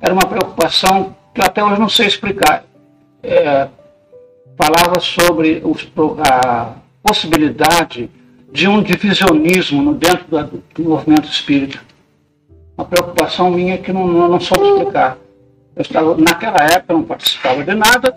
era 0.00 0.12
uma 0.12 0.26
preocupação 0.26 1.14
que 1.32 1.40
eu 1.40 1.44
até 1.44 1.62
hoje 1.64 1.80
não 1.80 1.88
sei 1.88 2.06
explicar. 2.06 2.64
É, 3.22 3.68
falava 4.56 5.00
sobre 5.00 5.62
os, 5.64 5.88
a 6.28 6.74
possibilidade 7.02 8.10
de 8.54 8.68
um 8.68 8.80
divisionismo 8.80 9.94
dentro 9.94 10.24
do, 10.28 10.62
do 10.76 10.90
movimento 10.90 11.28
espírita. 11.28 11.80
Uma 12.78 12.86
preocupação 12.86 13.50
minha 13.50 13.76
que 13.78 13.92
não, 13.92 14.06
não, 14.06 14.28
não 14.28 14.40
soube 14.40 14.64
explicar. 14.68 15.18
Eu 15.74 15.82
estava, 15.82 16.16
naquela 16.16 16.62
época, 16.62 16.94
não 16.94 17.02
participava 17.02 17.64
de 17.64 17.74
nada 17.74 18.16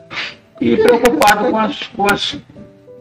e 0.62 0.78
preocupado 0.78 1.50
com, 1.50 1.58
as, 1.58 1.88
com, 1.88 2.06
as, 2.06 2.38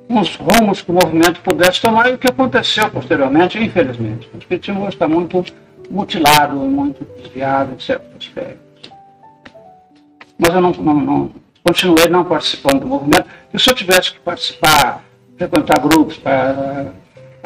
com 0.09 0.19
os 0.19 0.35
rumos 0.37 0.81
que 0.81 0.91
o 0.91 0.95
movimento 0.95 1.41
pudesse 1.43 1.83
tomar 1.83 2.09
e 2.09 2.15
o 2.15 2.19
que 2.19 2.27
aconteceu 2.27 2.91
posteriormente, 2.91 3.63
infelizmente. 3.63 4.31
O 4.33 4.39
espiritismo 4.39 4.89
está 4.89 5.07
muito 5.07 5.45
mutilado, 5.91 6.57
muito 6.57 7.07
desviado 7.21 7.75
em 7.75 7.79
certos 7.79 8.09
aspectos. 8.19 8.91
Mas 10.39 10.55
eu 10.55 10.61
não, 10.63 10.73
não, 10.73 10.95
não, 10.95 11.31
continuei 11.63 12.09
não 12.09 12.25
participando 12.25 12.81
do 12.81 12.87
movimento. 12.87 13.27
E 13.53 13.59
se 13.59 13.69
eu 13.69 13.75
tivesse 13.75 14.13
que 14.13 14.21
participar, 14.21 15.05
frequentar 15.37 15.79
grupos 15.81 16.17
para 16.17 16.93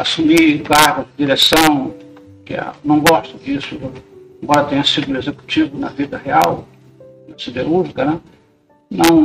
assumir 0.00 0.62
cargo 0.62 1.02
de 1.02 1.24
direção, 1.24 1.94
que 2.44 2.54
é, 2.54 2.72
não 2.84 3.00
gosto 3.00 3.38
disso, 3.38 3.78
embora 4.42 4.64
tenha 4.64 4.84
sido 4.84 5.16
executivo 5.16 5.78
na 5.78 5.88
vida 5.88 6.18
real, 6.18 6.66
siderúrgica, 7.36 8.04
né? 8.04 8.20
não, 8.90 9.22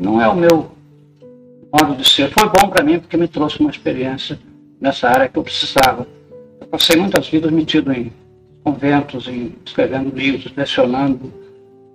não 0.00 0.20
é 0.20 0.28
o 0.28 0.34
meu 0.34 0.70
modo 1.72 1.96
de 1.96 2.08
ser. 2.08 2.30
Foi 2.30 2.48
bom 2.48 2.68
para 2.68 2.84
mim 2.84 2.98
porque 2.98 3.16
me 3.16 3.28
trouxe 3.28 3.60
uma 3.60 3.70
experiência 3.70 4.38
nessa 4.80 5.08
área 5.08 5.28
que 5.28 5.38
eu 5.38 5.42
precisava. 5.42 6.06
Eu 6.60 6.66
passei 6.66 6.96
muitas 6.96 7.28
vidas 7.28 7.50
metido 7.50 7.92
em 7.92 8.12
conventos, 8.62 9.28
em 9.28 9.54
escrevendo 9.64 10.14
livros, 10.14 10.52
lecionando, 10.56 11.32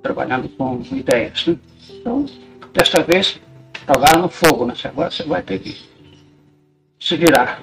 trabalhando 0.02 0.48
com 0.50 0.82
ideias. 0.92 1.48
Né? 1.48 1.58
Então, 1.90 2.26
desta 2.74 3.04
vez, 3.04 3.40
jogaram 3.88 4.22
no 4.22 4.30
fogo, 4.30 4.66
né? 4.66 4.74
Agora 4.84 5.12
você 5.12 5.24
vai 5.24 5.42
ter 5.42 5.60
que 5.60 5.76
se 7.00 7.16
virar. 7.16 7.62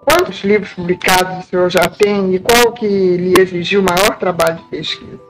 Quantos 0.00 0.42
livros 0.42 0.72
publicados 0.72 1.44
o 1.44 1.48
senhor 1.48 1.70
já 1.70 1.88
tem 1.88 2.34
e 2.34 2.38
qual 2.40 2.72
que 2.72 2.86
lhe 2.86 3.40
exigiu 3.40 3.82
maior 3.82 4.18
trabalho 4.18 4.56
de 4.56 4.64
pesquisa? 4.64 5.20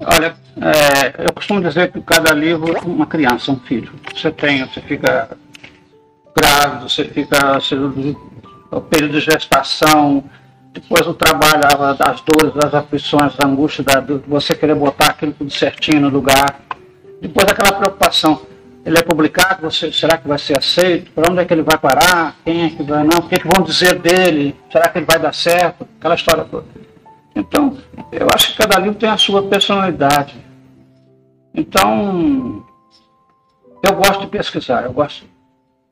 Olha, 0.00 0.34
é, 0.56 1.26
eu 1.28 1.32
costumo 1.32 1.60
dizer 1.60 1.92
que 1.92 2.00
cada 2.00 2.32
livro 2.32 2.76
é 2.76 2.80
uma 2.80 3.06
criança, 3.06 3.52
um 3.52 3.60
filho. 3.60 3.92
Você 4.12 4.30
tem, 4.32 4.66
você 4.66 4.80
fica 4.80 5.36
grávido, 6.36 6.88
você 6.88 7.04
fica 7.04 7.58
o 8.70 8.80
período 8.80 9.12
de 9.12 9.20
gestação, 9.20 10.24
depois 10.72 11.06
o 11.06 11.14
trabalho, 11.14 11.96
das 11.96 12.20
dores, 12.22 12.54
das 12.54 12.74
aflições, 12.74 13.36
da 13.36 13.46
angústia, 13.46 13.84
da, 13.84 14.00
de 14.00 14.14
você 14.26 14.54
querer 14.54 14.74
botar 14.74 15.10
aquilo 15.10 15.32
tudo 15.32 15.50
certinho 15.50 16.00
no 16.00 16.08
lugar. 16.08 16.60
Depois 17.20 17.46
aquela 17.48 17.78
preocupação 17.78 18.40
ele 18.84 18.98
é 18.98 19.02
publicado, 19.02 19.62
você, 19.62 19.92
será 19.92 20.18
que 20.18 20.26
vai 20.26 20.38
ser 20.38 20.58
aceito? 20.58 21.10
Para 21.12 21.30
onde 21.30 21.40
é 21.40 21.44
que 21.44 21.54
ele 21.54 21.62
vai 21.62 21.78
parar? 21.78 22.36
Quem 22.44 22.64
é 22.64 22.70
que 22.70 22.82
vai 22.82 23.04
não? 23.04 23.18
O 23.18 23.28
que, 23.28 23.36
é 23.36 23.38
que 23.38 23.46
vão 23.46 23.64
dizer 23.64 23.98
dele? 24.00 24.56
Será 24.70 24.88
que 24.88 24.98
ele 24.98 25.06
vai 25.06 25.18
dar 25.20 25.32
certo? 25.32 25.86
Aquela 25.98 26.16
história 26.16 26.44
toda. 26.44 26.66
Então, 27.34 27.78
eu 28.10 28.26
acho 28.34 28.48
que 28.48 28.58
cada 28.58 28.78
livro 28.80 28.98
tem 28.98 29.08
a 29.08 29.16
sua 29.16 29.42
personalidade. 29.44 30.34
Então, 31.54 32.64
eu 33.84 33.94
gosto 33.94 34.22
de 34.22 34.26
pesquisar, 34.26 34.82
eu 34.82 34.92
gosto. 34.92 35.26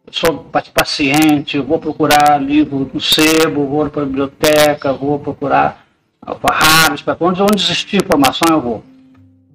Eu 0.07 0.13
sou 0.13 0.47
paciente, 0.75 1.57
eu 1.57 1.65
vou 1.65 1.79
procurar 1.79 2.39
livro 2.43 2.91
no 2.93 3.01
sebo, 3.01 3.67
vou 3.67 3.89
para 3.89 4.03
a 4.03 4.07
biblioteca, 4.07 4.93
vou 4.93 5.19
procurar 5.19 5.87
alfarrábios, 6.21 7.03
para 7.03 7.17
onde, 7.21 7.41
onde 7.41 7.63
existir 7.63 8.03
informação 8.03 8.49
eu 8.51 8.61
vou. 8.61 8.90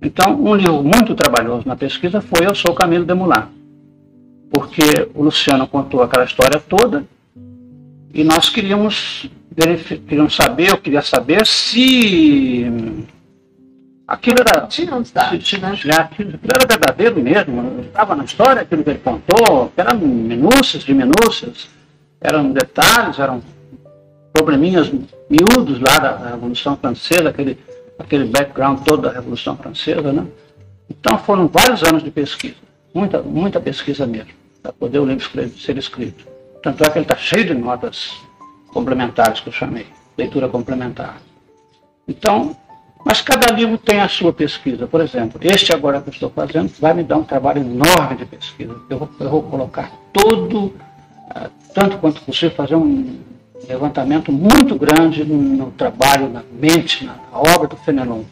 Então, 0.05 0.39
um 0.39 0.53
livro 0.53 0.83
muito 0.83 1.15
trabalhoso 1.15 1.67
na 1.67 1.75
pesquisa 1.75 2.21
foi 2.21 2.45
Eu 2.45 2.53
Sou 2.53 2.75
Camilo 2.75 3.03
de 3.03 3.13
Moulin, 3.15 3.47
porque 4.51 5.09
o 5.15 5.23
Luciano 5.23 5.67
contou 5.67 6.03
aquela 6.03 6.23
história 6.23 6.59
toda 6.59 7.03
e 8.13 8.23
nós 8.23 8.47
queríamos, 8.47 9.27
queríamos 10.07 10.35
saber, 10.35 10.69
eu 10.69 10.77
queria 10.77 11.01
saber 11.01 11.43
se 11.47 12.67
aquilo 14.07 14.37
era, 14.41 14.69
se, 14.69 14.85
se, 15.41 15.57
né? 15.57 15.71
aquilo 15.97 16.39
era 16.43 16.67
verdadeiro 16.67 17.19
mesmo, 17.19 17.79
estava 17.81 18.15
na 18.15 18.25
história 18.25 18.61
aquilo 18.61 18.83
que 18.83 18.91
ele 18.91 18.99
contou, 18.99 19.73
eram 19.75 19.97
minúcias 19.97 20.83
de 20.83 20.93
minúcias, 20.93 21.67
eram 22.21 22.51
detalhes, 22.51 23.17
eram 23.17 23.41
probleminhas 24.31 24.87
miúdos 25.27 25.79
lá 25.79 25.97
da 25.97 26.29
Revolução 26.29 26.77
Francesa, 26.77 27.29
aquele 27.29 27.57
aquele 27.97 28.25
background 28.25 28.79
todo 28.83 29.03
da 29.03 29.11
Revolução 29.11 29.55
Francesa, 29.57 30.11
né? 30.11 30.25
Então 30.89 31.17
foram 31.17 31.47
vários 31.47 31.83
anos 31.83 32.03
de 32.03 32.11
pesquisa, 32.11 32.55
muita, 32.93 33.21
muita 33.21 33.59
pesquisa 33.59 34.05
mesmo, 34.05 34.31
para 34.61 34.71
poder 34.73 34.99
o 34.99 35.05
livro 35.05 35.23
escrever, 35.23 35.57
ser 35.57 35.77
escrito. 35.77 36.27
Tanto 36.61 36.83
é 36.83 36.89
que 36.89 36.97
ele 36.97 37.05
está 37.05 37.15
cheio 37.15 37.45
de 37.45 37.53
notas 37.53 38.13
complementares 38.67 39.39
que 39.39 39.49
eu 39.49 39.53
chamei, 39.53 39.87
leitura 40.17 40.47
complementar. 40.47 41.17
Então, 42.07 42.55
mas 43.05 43.21
cada 43.21 43.53
livro 43.53 43.77
tem 43.77 43.99
a 43.99 44.07
sua 44.07 44.33
pesquisa. 44.33 44.87
Por 44.87 44.99
exemplo, 44.99 45.39
este 45.43 45.73
agora 45.73 46.01
que 46.01 46.09
eu 46.09 46.13
estou 46.13 46.29
fazendo 46.29 46.71
vai 46.79 46.93
me 46.93 47.03
dar 47.03 47.17
um 47.17 47.23
trabalho 47.23 47.61
enorme 47.61 48.17
de 48.17 48.25
pesquisa. 48.25 48.75
Eu 48.89 48.97
vou, 48.97 49.09
eu 49.19 49.29
vou 49.29 49.43
colocar 49.43 49.91
todo, 50.11 50.65
uh, 50.65 51.51
tanto 51.73 51.99
quanto 51.99 52.21
possível, 52.21 52.55
fazer 52.55 52.75
um, 52.75 53.19
levantamento 53.67 54.31
muito 54.31 54.75
grande 54.77 55.23
no, 55.23 55.71
trabalho, 55.71 56.29
na 56.29 56.43
mente, 56.51 57.05
na, 57.05 57.17
obra 57.31 57.67
do 57.67 57.75
Fenelon. 57.77 58.23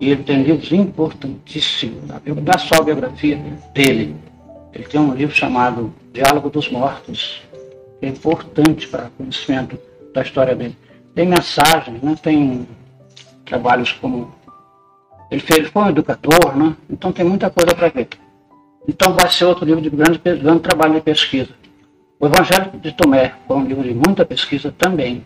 E 0.00 0.10
ele 0.10 0.22
tem 0.22 0.42
livros 0.42 0.70
importantíssimos, 0.72 2.04
não 2.08 2.58
só 2.58 2.76
a 2.76 2.82
biografia 2.82 3.36
dele. 3.74 4.14
Ele 4.72 4.84
tem 4.84 5.00
um 5.00 5.14
livro 5.14 5.34
chamado 5.34 5.92
Diálogo 6.12 6.50
dos 6.50 6.70
Mortos, 6.70 7.42
que 7.98 8.06
é 8.06 8.08
importante 8.08 8.86
para 8.86 9.06
o 9.06 9.10
conhecimento 9.10 9.78
da 10.14 10.22
história 10.22 10.54
dele. 10.54 10.76
Tem 11.14 11.26
mensagens, 11.26 12.00
né? 12.00 12.14
tem 12.22 12.66
trabalhos 13.44 13.92
como. 13.92 14.32
Ele 15.30 15.40
fez, 15.40 15.68
foi 15.68 15.82
um 15.82 15.88
educador, 15.88 16.56
né? 16.56 16.76
então 16.88 17.12
tem 17.12 17.24
muita 17.24 17.50
coisa 17.50 17.74
para 17.74 17.88
ver. 17.88 18.08
Então 18.86 19.12
vai 19.14 19.28
ser 19.30 19.44
outro 19.44 19.64
livro 19.64 19.82
de 19.82 19.90
grande, 19.90 20.18
grande 20.18 20.60
trabalho 20.60 20.94
de 20.94 21.00
pesquisa. 21.00 21.50
O 22.20 22.26
Evangelho 22.26 22.72
de 22.80 22.92
Tomé 22.92 23.32
foi 23.46 23.56
um 23.56 23.64
livro 23.64 23.84
de 23.84 23.94
muita 23.94 24.24
pesquisa 24.24 24.74
também. 24.76 25.24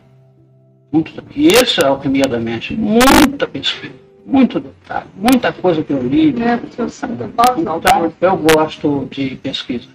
Muito, 0.93 1.11
e 1.35 1.47
esse 1.47 1.81
é 1.81 1.85
a 1.85 1.89
alquimia 1.89 2.27
da 2.27 2.39
mente. 2.39 2.75
Muita 2.77 3.47
pesquisa, 3.47 3.95
muito 4.27 4.61
detalhe, 4.61 5.07
muita 5.17 5.51
coisa 5.55 5.83
que 5.83 5.91
eu 5.91 6.07
li. 6.07 6.35
É, 6.43 6.61
então, 7.59 8.11
eu 8.21 8.37
gosto 8.37 9.09
de 9.11 9.37
pesquisa. 9.37 9.89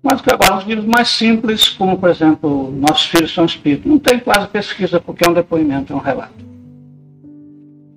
Mas 0.00 0.22
agora, 0.32 0.58
os 0.58 0.64
livros 0.64 0.86
mais 0.86 1.08
simples, 1.08 1.68
como, 1.68 1.98
por 1.98 2.10
exemplo, 2.10 2.70
Nossos 2.70 3.06
Filhos 3.06 3.34
São 3.34 3.44
Espíritos, 3.44 3.90
não 3.90 3.98
tem 3.98 4.20
quase 4.20 4.46
pesquisa, 4.46 5.00
porque 5.00 5.26
é 5.26 5.30
um 5.30 5.34
depoimento, 5.34 5.92
é 5.92 5.96
um 5.96 6.00
relato. 6.00 6.46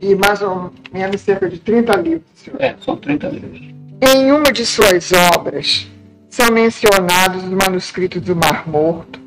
E 0.01 0.15
mais 0.15 0.41
ou 0.41 0.73
menos 0.91 1.21
cerca 1.21 1.47
de 1.47 1.59
30 1.59 1.95
livros, 1.97 2.23
senhor. 2.33 2.59
É, 2.59 2.75
são 2.83 2.97
30 2.97 3.27
livros. 3.29 3.61
Em 4.01 4.31
uma 4.31 4.51
de 4.51 4.65
suas 4.65 5.11
obras, 5.35 5.87
são 6.31 6.49
mencionados 6.49 7.43
os 7.43 7.49
manuscritos 7.49 8.21
do 8.21 8.33
Mar 8.33 8.67
Morto, 8.67 9.19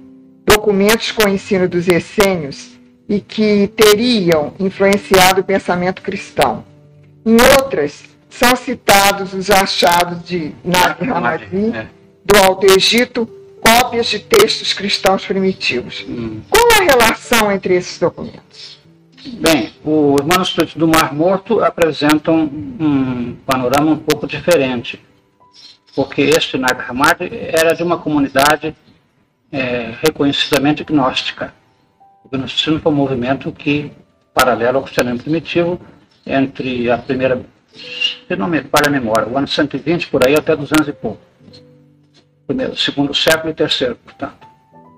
documentos 0.46 1.12
com 1.12 1.24
o 1.24 1.28
ensino 1.28 1.68
dos 1.68 1.86
essênios 1.86 2.70
e 3.06 3.20
que 3.20 3.68
teriam 3.76 4.54
influenciado 4.58 5.42
o 5.42 5.44
pensamento 5.44 6.00
cristão. 6.00 6.64
Em 7.24 7.36
outras, 7.60 8.04
são 8.30 8.56
citados 8.56 9.34
os 9.34 9.50
achados 9.50 10.24
de 10.24 10.52
Nag 10.64 10.96
Hammadi, 11.02 11.72
é. 11.74 11.86
do 12.24 12.38
Alto 12.38 12.66
Egito, 12.72 13.28
cópias 13.60 14.06
de 14.06 14.18
textos 14.18 14.72
cristãos 14.72 15.26
primitivos. 15.26 16.04
Hum. 16.08 16.40
Qual 16.48 16.68
a 16.72 16.84
relação 16.84 17.52
entre 17.52 17.74
esses 17.74 17.98
documentos? 17.98 18.78
Bem, 19.26 19.72
os 19.84 20.24
manuscritos 20.24 20.74
do 20.74 20.88
Mar 20.88 21.14
Morto 21.14 21.62
apresentam 21.62 22.44
um 22.44 23.36
panorama 23.46 23.92
um 23.92 23.96
pouco 23.96 24.26
diferente, 24.26 25.00
porque 25.94 26.22
este 26.22 26.58
Nag 26.58 26.80
Hammadi 26.88 27.30
era 27.32 27.74
de 27.74 27.82
uma 27.82 27.98
comunidade 27.98 28.74
é, 29.52 29.94
reconhecidamente 30.02 30.82
gnóstica. 30.84 31.54
O 32.24 32.28
gnosticismo 32.28 32.80
foi 32.80 32.92
um 32.92 32.96
movimento 32.96 33.52
que, 33.52 33.92
paralelo 34.32 34.78
ao 34.78 34.84
cristianismo 34.84 35.20
primitivo, 35.20 35.80
entre 36.26 36.90
a 36.90 36.98
primeira, 36.98 37.40
se 37.72 38.36
não 38.36 38.48
me 38.48 38.60
falha 38.62 38.88
a 38.88 38.90
memória, 38.90 39.28
o 39.28 39.38
ano 39.38 39.46
120 39.46 40.08
por 40.08 40.26
aí 40.26 40.34
até 40.34 40.56
200 40.56 40.88
e 40.88 40.92
pouco. 40.92 41.20
Primeiro, 42.46 42.76
segundo 42.76 43.14
século 43.14 43.50
e 43.50 43.54
terceiro, 43.54 43.96
portanto. 43.96 44.46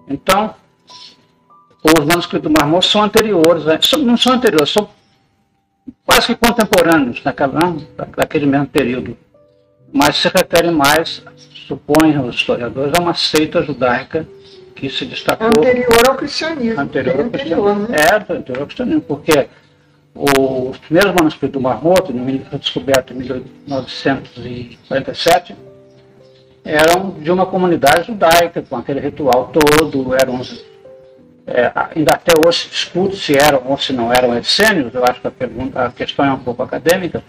Então, 0.08 0.54
os 1.82 2.04
manuscritos 2.04 2.50
do 2.50 2.58
Mar 2.58 2.66
Morto 2.66 2.86
são 2.86 3.02
anteriores, 3.02 3.64
né? 3.64 3.78
não 3.98 4.16
são 4.16 4.32
anteriores, 4.32 4.70
são 4.70 4.88
quase 6.04 6.28
que 6.28 6.34
contemporâneos 6.34 7.22
daquela, 7.22 7.76
daquele 8.16 8.46
mesmo 8.46 8.66
período, 8.66 9.16
mas 9.92 10.16
se 10.16 10.28
referem 10.28 10.70
mais, 10.70 11.22
supõem 11.66 12.18
os 12.18 12.34
historiadores, 12.34 12.92
a 12.96 13.00
uma 13.00 13.14
seita 13.14 13.62
judaica 13.62 14.26
que 14.74 14.90
se 14.90 15.04
destacou. 15.06 15.48
Anterior 15.48 16.08
ao 16.08 16.16
cristianismo. 16.16 16.80
Anterior 16.80 17.20
ao 17.20 17.30
cristianismo. 17.30 17.68
Anterior, 17.68 17.90
né? 17.90 17.98
É, 17.98 18.34
anterior 18.34 18.60
ao 18.60 18.66
cristianismo, 18.66 19.02
porque 19.02 19.48
os 20.14 20.78
primeiros 20.78 21.12
manuscritos 21.12 21.52
do 21.52 21.60
Mar 21.60 21.82
Morto, 21.82 22.12
foi 22.48 22.58
descoberto 22.58 23.12
em 23.12 23.16
1947, 23.16 25.54
eram 26.64 27.10
de 27.10 27.30
uma 27.30 27.44
comunidade 27.46 28.06
judaica, 28.06 28.62
com 28.62 28.76
aquele 28.76 29.00
ritual 29.00 29.52
todo, 29.52 30.14
eram 30.14 30.40
é, 31.46 31.70
ainda 31.94 32.14
até 32.14 32.32
hoje 32.44 32.60
se 32.60 32.70
discute 32.70 33.16
se 33.16 33.38
eram 33.38 33.62
ou 33.66 33.78
se 33.78 33.92
não 33.92 34.12
eram 34.12 34.36
essênios, 34.36 34.92
eu 34.92 35.04
acho 35.04 35.20
que 35.20 35.28
a, 35.28 35.30
pergunta, 35.30 35.80
a 35.80 35.92
questão 35.92 36.24
é 36.24 36.32
um 36.32 36.38
pouco 36.38 36.62
acadêmica, 36.62 37.22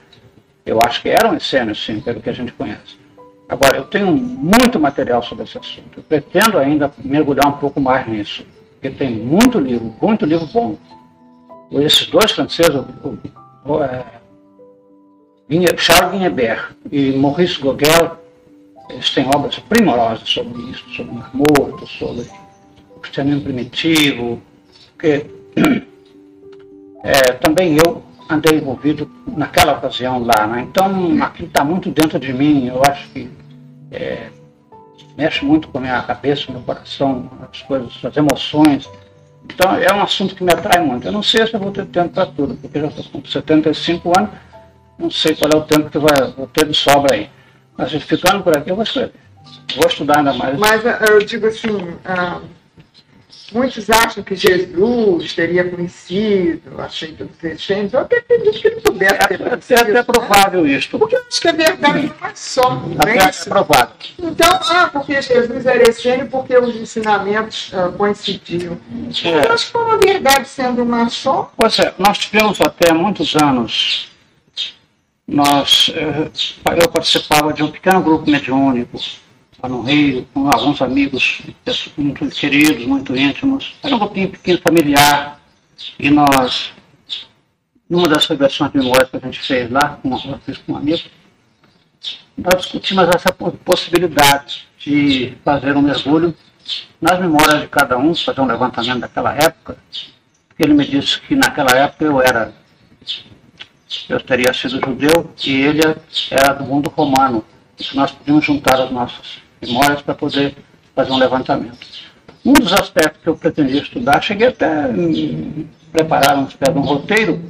eu 0.67 0.79
acho 0.85 1.01
que 1.01 1.09
eram 1.09 1.35
essênios, 1.35 1.83
sim, 1.83 2.01
pelo 2.01 2.21
que 2.21 2.29
a 2.29 2.33
gente 2.33 2.51
conhece. 2.51 2.97
Agora, 3.47 3.77
eu 3.77 3.85
tenho 3.85 4.11
muito 4.11 4.77
material 4.77 5.23
sobre 5.23 5.45
esse 5.45 5.57
assunto, 5.57 5.97
eu 5.97 6.03
pretendo 6.03 6.57
ainda 6.57 6.91
mergulhar 7.03 7.47
um 7.47 7.53
pouco 7.53 7.79
mais 7.79 8.05
nisso, 8.05 8.45
porque 8.73 8.89
tem 8.89 9.09
muito 9.11 9.57
livro, 9.57 9.95
muito 10.01 10.25
livro 10.25 10.45
bom. 10.47 10.77
Esses 11.71 12.07
dois 12.07 12.31
franceses, 12.31 12.75
o, 12.75 13.17
o, 13.65 13.83
é, 13.83 14.05
Charles 15.77 16.11
Guinebert 16.11 16.75
e 16.91 17.13
Maurice 17.13 17.59
Gogel, 17.59 18.17
eles 18.89 19.09
têm 19.13 19.25
obras 19.33 19.57
primorosas 19.59 20.27
sobre 20.27 20.61
isso, 20.63 20.83
sobre 20.93 21.13
o 21.13 21.23
morto, 21.33 21.87
sobre 21.87 22.27
o 22.95 22.99
cristianismo 22.99 23.41
primitivo, 23.41 24.41
porque 24.93 25.25
é, 27.03 27.33
também 27.33 27.77
eu 27.77 28.03
andei 28.29 28.57
envolvido 28.57 29.09
naquela 29.25 29.73
ocasião 29.73 30.23
lá, 30.23 30.47
né? 30.47 30.67
então 30.69 31.21
aquilo 31.23 31.47
está 31.47 31.63
muito 31.63 31.89
dentro 31.89 32.19
de 32.19 32.33
mim, 32.33 32.67
eu 32.67 32.81
acho 32.85 33.07
que 33.09 33.29
é, 33.91 34.29
mexe 35.17 35.43
muito 35.43 35.67
com 35.67 35.77
a 35.77 35.81
minha 35.81 36.01
cabeça, 36.03 36.51
meu 36.51 36.61
coração, 36.61 37.29
as 37.51 37.61
coisas, 37.61 37.93
as 38.03 38.15
emoções. 38.15 38.89
Então 39.45 39.75
é 39.75 39.93
um 39.93 40.01
assunto 40.01 40.35
que 40.35 40.43
me 40.43 40.51
atrai 40.51 40.81
muito. 40.81 41.07
Eu 41.07 41.11
não 41.11 41.23
sei 41.23 41.47
se 41.47 41.53
eu 41.53 41.59
vou 41.59 41.71
ter 41.71 41.85
tempo 41.85 42.09
para 42.09 42.25
tudo, 42.25 42.55
porque 42.55 42.79
já 42.79 42.87
estou 42.87 43.21
com 43.21 43.25
75 43.25 44.11
anos, 44.17 44.31
não 44.99 45.09
sei 45.09 45.35
qual 45.35 45.51
é 45.51 45.55
o 45.55 45.61
tempo 45.61 45.89
que 45.89 45.97
vai, 45.97 46.31
vou 46.35 46.47
ter 46.47 46.67
de 46.67 46.73
sobra 46.73 47.15
aí. 47.15 47.29
Mas 47.77 47.91
ficando 47.93 48.43
por 48.43 48.55
aqui, 48.57 48.69
eu 48.69 48.75
vou. 48.75 48.85
Vou 48.85 49.87
estudar 49.87 50.17
ainda 50.17 50.33
mais. 50.33 50.57
Mas 50.57 50.83
eu 51.09 51.19
digo 51.19 51.47
assim, 51.47 51.95
ah, 52.03 52.41
Muitos 53.51 53.89
acham 53.89 54.23
que 54.23 54.35
Jesus 54.35 55.33
teria 55.33 55.63
conhecido 55.63 56.81
a 56.81 56.89
Sheita 56.89 57.23
dos 57.23 57.41
Essênios. 57.43 57.93
Eu 57.93 58.01
até 58.01 58.17
acredito 58.17 58.59
que 58.59 58.67
ele 58.67 58.81
pudesse 58.81 59.27
ter 59.27 59.37
conhecido. 59.37 59.79
É 59.79 59.81
até 59.81 59.93
né? 59.93 60.03
provável 60.03 60.67
isso. 60.67 60.97
Porque 60.99 61.15
eu 61.15 61.23
acho 61.27 61.39
que 61.39 61.47
a 61.47 61.53
verdade 61.53 62.13
não 62.19 62.27
é 62.27 62.31
só. 62.35 62.83
Até 62.99 63.11
é, 63.11 63.17
é 63.17 63.45
provável. 63.47 63.95
Então, 64.19 64.59
ah, 64.69 64.89
porque 64.91 65.21
Jesus 65.21 65.65
era 65.65 65.89
essênio 65.89 66.27
porque 66.27 66.57
os 66.57 66.75
ensinamentos 66.75 67.71
uh, 67.71 67.91
coincidiam. 67.93 68.77
É. 69.23 69.47
Eu 69.47 69.53
acho 69.53 69.67
que 69.67 69.71
foi 69.71 69.83
uma 69.83 69.97
verdade 69.97 70.47
sendo 70.47 70.83
uma 70.83 71.09
só. 71.09 71.51
Pois 71.55 71.79
é, 71.79 71.93
nós 71.97 72.17
tivemos 72.17 72.59
até 72.59 72.91
muitos 72.91 73.35
anos, 73.35 74.09
nós, 75.25 75.91
eh, 75.95 76.29
eu 76.81 76.89
participava 76.89 77.53
de 77.53 77.61
um 77.61 77.69
pequeno 77.69 78.01
grupo 78.01 78.29
mediúnico 78.29 78.97
no 79.63 79.81
Rio, 79.81 80.27
com 80.33 80.49
alguns 80.51 80.81
amigos 80.81 81.41
muito 81.97 82.27
queridos, 82.29 82.85
muito 82.85 83.15
íntimos. 83.15 83.75
Era 83.81 83.95
um 83.95 83.99
grupinho 83.99 84.29
pequeno, 84.29 84.59
familiar. 84.61 85.39
E 85.97 86.09
nós, 86.09 86.71
numa 87.89 88.07
das 88.07 88.27
regressões 88.27 88.71
de 88.71 88.77
memórias 88.77 89.09
que 89.09 89.17
a 89.17 89.19
gente 89.19 89.39
fez 89.39 89.71
lá, 89.71 89.99
com, 90.01 90.17
fiz 90.39 90.57
com 90.59 90.73
um 90.73 90.77
amigo, 90.77 91.03
nós 92.37 92.61
discutimos 92.61 93.07
essa 93.09 93.31
possibilidade 93.31 94.67
de 94.79 95.35
fazer 95.43 95.75
um 95.75 95.81
mergulho 95.81 96.35
nas 97.01 97.19
memórias 97.19 97.61
de 97.61 97.67
cada 97.67 97.97
um, 97.97 98.13
fazer 98.13 98.41
um 98.41 98.45
levantamento 98.45 98.99
daquela 98.99 99.33
época. 99.33 99.77
Ele 100.59 100.73
me 100.73 100.85
disse 100.85 101.19
que 101.21 101.35
naquela 101.35 101.71
época 101.71 102.05
eu 102.05 102.21
era, 102.21 102.53
eu 104.09 104.19
teria 104.19 104.53
sido 104.53 104.79
judeu 104.79 105.31
e 105.43 105.51
ele 105.61 105.81
era 106.29 106.53
do 106.53 106.63
mundo 106.63 106.89
romano. 106.89 107.43
E 107.79 107.83
que 107.83 107.95
nós 107.95 108.11
podíamos 108.11 108.43
juntar 108.43 108.81
as 108.81 108.91
nossas 108.91 109.46
memórias 109.61 110.01
para 110.01 110.15
poder 110.15 110.55
fazer 110.95 111.11
um 111.11 111.17
levantamento. 111.17 111.77
Um 112.45 112.53
dos 112.53 112.73
aspectos 112.73 113.21
que 113.21 113.27
eu 113.27 113.35
pretendia 113.35 113.81
estudar, 113.81 114.21
cheguei 114.21 114.47
até 114.47 114.87
preparar 115.91 116.37
um, 116.37 116.47
um 116.75 116.81
roteiro, 116.81 117.41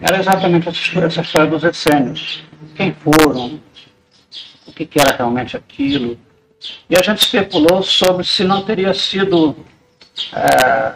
era 0.00 0.18
exatamente 0.18 0.68
essa 0.68 1.20
história 1.20 1.50
dos 1.50 1.62
essênios. 1.62 2.42
Quem 2.74 2.94
foram, 2.94 3.60
o 4.66 4.72
que 4.72 4.88
era 4.98 5.16
realmente 5.16 5.56
aquilo. 5.56 6.18
E 6.88 6.96
a 6.96 7.02
gente 7.02 7.18
especulou 7.18 7.82
sobre 7.82 8.24
se 8.24 8.44
não 8.44 8.62
teria 8.62 8.94
sido 8.94 9.56
é, 10.32 10.94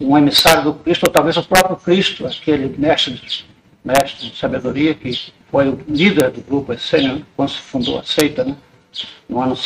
um 0.00 0.16
emissário 0.18 0.64
do 0.64 0.74
Cristo, 0.74 1.04
ou 1.06 1.12
talvez 1.12 1.36
o 1.36 1.42
próprio 1.42 1.76
Cristo, 1.76 2.26
aquele 2.26 2.74
mestre, 2.76 3.20
mestre 3.84 4.30
de 4.30 4.36
sabedoria, 4.36 4.94
que 4.94 5.32
foi 5.50 5.68
o 5.68 5.80
líder 5.88 6.30
do 6.30 6.40
grupo 6.42 6.72
essênio, 6.72 7.24
quando 7.36 7.50
se 7.50 7.58
fundou 7.58 7.98
a 7.98 8.02
seita, 8.02 8.44
né? 8.44 8.56
No 9.28 9.40
ano 9.40 9.56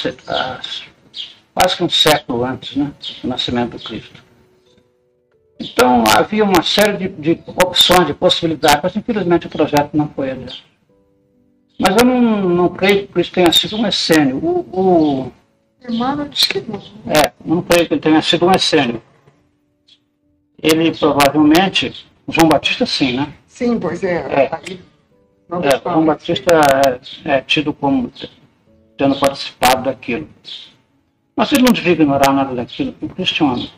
quase 1.54 1.76
que 1.76 1.84
um 1.84 1.88
século 1.88 2.44
antes 2.44 2.76
né, 2.76 2.92
do 3.22 3.28
nascimento 3.28 3.78
do 3.78 3.82
Cristo. 3.82 4.24
Então 5.58 6.04
havia 6.14 6.44
uma 6.44 6.62
série 6.62 6.96
de, 6.96 7.08
de 7.08 7.42
opções, 7.46 8.06
de 8.06 8.12
possibilidades, 8.14 8.80
mas 8.82 8.94
infelizmente 8.94 9.46
o 9.46 9.50
projeto 9.50 9.94
não 9.94 10.08
foi 10.08 10.30
adiante. 10.30 10.64
Mas 11.78 11.96
eu 11.96 12.04
não, 12.04 12.20
não 12.20 12.68
creio 12.68 13.08
que 13.08 13.20
isso 13.20 13.32
tenha 13.32 13.52
sido 13.52 13.76
um 13.76 13.86
essênio. 13.86 14.36
O, 14.36 14.60
o, 14.72 15.32
Emmanuel 15.88 16.28
diz 16.28 16.44
que 16.44 16.60
não. 16.60 16.80
É, 17.06 17.32
não 17.44 17.62
creio 17.62 17.86
que 17.86 17.94
ele 17.94 18.00
tenha 18.00 18.20
sido 18.22 18.46
um 18.46 18.52
essênio. 18.52 19.02
Ele 20.62 20.90
provavelmente, 20.96 22.06
João 22.28 22.48
Batista 22.48 22.86
sim, 22.86 23.16
né? 23.16 23.32
Sim, 23.46 23.78
pois 23.78 24.02
é. 24.02 24.14
é. 24.14 24.50
Aí, 24.52 24.80
é 25.62 25.78
João 25.82 26.04
Batista 26.04 26.52
é, 27.24 27.36
é 27.36 27.40
tido 27.40 27.72
como 27.72 28.10
tendo 28.96 29.18
participado 29.18 29.84
daquilo. 29.84 30.28
Mas 31.36 31.52
ele 31.52 31.62
não 31.62 31.72
devia 31.72 31.92
ignorar 31.92 32.32
nada 32.32 32.54
daquilo, 32.54 32.92
porque 32.92 33.14
Cristo 33.14 33.34
tinha 33.34 33.48
um 33.48 33.68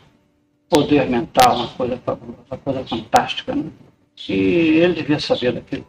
poder 0.69 1.09
mental, 1.09 1.57
uma 1.57 1.67
coisa 1.69 1.97
fabulosa, 2.05 2.39
uma 2.49 2.57
coisa 2.57 2.83
fantástica. 2.85 3.55
Né? 3.55 3.65
E 4.27 4.33
ele 4.33 4.93
devia 4.93 5.19
saber 5.19 5.53
daquilo. 5.53 5.85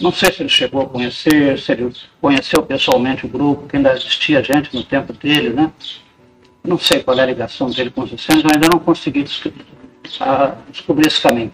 Não 0.00 0.12
sei 0.12 0.32
se 0.32 0.42
ele 0.42 0.48
chegou 0.48 0.82
a 0.82 0.88
conhecer, 0.88 1.58
se 1.58 1.72
ele 1.72 1.92
conheceu 2.20 2.62
pessoalmente 2.62 3.26
o 3.26 3.28
grupo, 3.28 3.68
que 3.68 3.76
ainda 3.76 3.92
existia 3.92 4.42
gente 4.42 4.74
no 4.74 4.82
tempo 4.82 5.12
dele, 5.12 5.50
né? 5.50 5.70
Não 6.64 6.78
sei 6.78 7.02
qual 7.02 7.18
é 7.18 7.22
a 7.22 7.26
ligação 7.26 7.68
dele 7.70 7.90
com 7.90 8.02
os 8.02 8.12
essênios, 8.12 8.44
mas 8.44 8.54
ainda 8.54 8.68
não 8.72 8.78
consegui 8.78 9.22
descobrir, 9.22 9.66
descobrir 10.70 11.06
esse 11.06 11.20
caminho. 11.20 11.52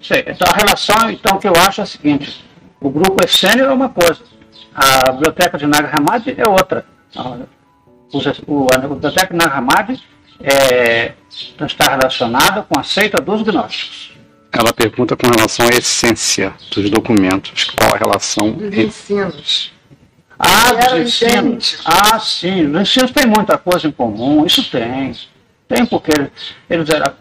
Sei. 0.00 0.24
Então, 0.26 0.46
a 0.52 0.56
relação 0.56 1.10
então, 1.10 1.38
que 1.38 1.46
eu 1.46 1.52
acho 1.56 1.80
é 1.80 1.84
a 1.84 1.86
seguinte: 1.86 2.44
o 2.80 2.90
grupo 2.90 3.24
essênio 3.24 3.64
é 3.64 3.72
uma 3.72 3.88
coisa, 3.88 4.22
a 4.76 5.10
biblioteca 5.12 5.56
de 5.56 5.66
Nag 5.66 5.88
Hammadi 5.90 6.34
é 6.36 6.46
outra. 6.46 6.84
O, 8.46 8.66
a 8.72 8.78
biblioteca 8.78 9.32
de 9.32 9.36
Nag 9.36 9.52
Hammadi 9.52 10.02
é, 10.40 11.12
está 11.66 11.96
relacionada 11.96 12.62
com 12.62 12.78
a 12.78 12.82
seita 12.82 13.20
dos 13.20 13.42
gnósticos. 13.42 14.12
Ela 14.52 14.72
pergunta 14.72 15.16
com 15.16 15.26
relação 15.26 15.66
à 15.66 15.70
essência 15.70 16.52
dos 16.74 16.90
documentos, 16.90 17.64
qual 17.64 17.94
a 17.94 17.96
relação 17.96 18.52
dos 18.52 18.76
ensinos. 18.76 19.72
Ah, 20.38 20.72
dos 20.72 21.22
ensinos. 21.22 21.82
Ah, 21.84 22.18
sim, 22.20 22.66
os 22.66 22.80
ensinos 22.80 23.10
têm 23.10 23.26
muita 23.26 23.56
coisa 23.56 23.88
em 23.88 23.92
comum, 23.92 24.44
isso 24.44 24.62
tem. 24.70 25.14
Tem 25.66 25.84
porque 25.86 26.12
eles 26.70 26.88
eram, 26.90 27.12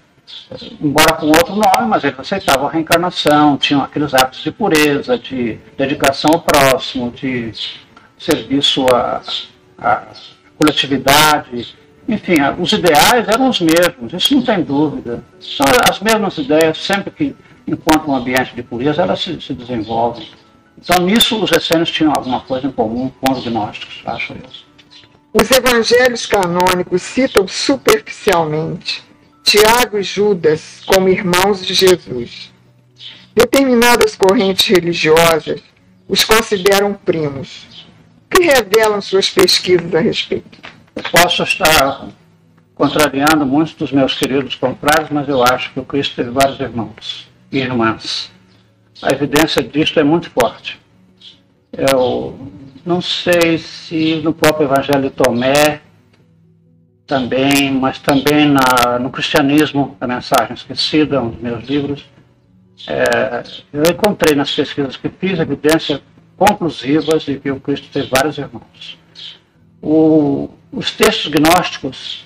embora 0.82 1.14
com 1.14 1.28
outro 1.28 1.56
nome, 1.56 1.88
mas 1.88 2.04
eles 2.04 2.20
aceitavam 2.20 2.68
a 2.68 2.72
reencarnação, 2.72 3.58
tinham 3.58 3.84
aqueles 3.84 4.14
hábitos 4.14 4.44
de 4.44 4.52
pureza, 4.52 5.18
de 5.18 5.58
dedicação 5.78 6.32
ao 6.34 6.42
próximo, 6.42 7.12
de 7.12 7.52
serviço 8.18 8.86
à, 8.94 9.22
à 9.78 10.04
coletividade 10.58 11.76
enfim, 12.08 12.36
os 12.60 12.72
ideais 12.72 13.28
eram 13.28 13.50
os 13.50 13.60
mesmos, 13.60 14.14
isso 14.14 14.36
não 14.36 14.44
tem 14.44 14.62
dúvida. 14.62 15.24
São 15.40 15.66
as 15.90 16.00
mesmas 16.00 16.38
ideias, 16.38 16.78
sempre 16.78 17.10
que 17.12 17.36
encontram 17.68 18.14
um 18.14 18.16
ambiente 18.16 18.56
de 18.56 18.62
pureza, 18.62 19.02
elas 19.02 19.22
se, 19.22 19.42
se 19.42 19.54
desenvolvem. 19.54 20.28
Então, 20.78 21.04
nisso, 21.04 21.42
os 21.44 21.52
essênios 21.52 21.90
tinham 21.90 22.14
alguma 22.16 22.42
coisa 22.42 22.68
em 22.68 22.72
comum 22.72 23.12
com 23.20 23.34
os 23.34 23.44
gnósticos, 23.44 24.04
acho 24.06 24.34
eu. 24.34 24.66
Os 25.34 25.50
evangelhos 25.50 26.26
canônicos 26.28 27.02
citam 27.02 27.48
superficialmente 27.48 29.04
Tiago 29.56 29.98
e 29.98 30.04
Judas 30.04 30.82
como 30.86 31.08
irmãos 31.08 31.66
de 31.66 31.74
Jesus. 31.74 32.54
Determinadas 33.34 34.14
correntes 34.14 34.68
religiosas 34.68 35.62
os 36.10 36.26
consideram 36.26 36.94
primos. 36.94 37.88
O 38.26 38.36
que 38.36 38.44
revelam 38.44 39.00
suas 39.00 39.30
pesquisas 39.30 39.96
a 39.96 40.02
respeito? 40.02 40.60
posso 41.12 41.44
estar 41.44 42.08
contrariando 42.74 43.46
muitos 43.46 43.76
dos 43.76 43.92
meus 43.94 44.14
queridos 44.14 44.56
confrades, 44.56 45.10
mas 45.10 45.30
eu 45.30 45.42
acho 45.42 45.72
que 45.72 45.80
o 45.80 45.86
Cristo 45.86 46.18
teve 46.18 46.32
vários 46.32 46.60
irmãos 46.60 47.30
e 47.50 47.60
irmãs. 47.60 48.30
A 49.02 49.14
evidência 49.14 49.64
disto 49.64 50.00
é 50.02 50.04
muito 50.04 50.30
forte. 50.32 50.82
Eu 51.72 52.38
não 52.86 53.02
sei 53.02 53.58
se 53.58 54.16
no 54.16 54.34
próprio 54.34 54.66
Evangelho 54.66 55.04
de 55.04 55.10
Tomé 55.12 55.82
também, 57.06 57.72
mas 57.72 58.00
também 58.00 58.48
na, 58.50 59.00
no 59.00 59.10
cristianismo, 59.10 59.96
a 60.00 60.08
mensagem 60.08 60.54
esquecida, 60.54 61.22
um 61.22 61.30
dos 61.30 61.42
meus 61.42 61.64
livros, 61.66 62.06
é, 62.88 63.44
eu 63.72 63.84
encontrei 63.84 64.36
nas 64.36 64.54
pesquisas 64.54 64.98
que 64.98 65.10
fiz 65.10 65.40
evidências 65.40 66.02
conclusivas 66.38 67.24
de 67.24 67.40
que 67.40 67.52
o 67.52 67.60
Cristo 67.60 67.88
teve 67.92 68.10
vários 68.10 68.38
irmãos. 68.38 68.98
O, 69.82 70.50
os 70.72 70.92
textos 70.92 71.32
gnósticos 71.32 72.26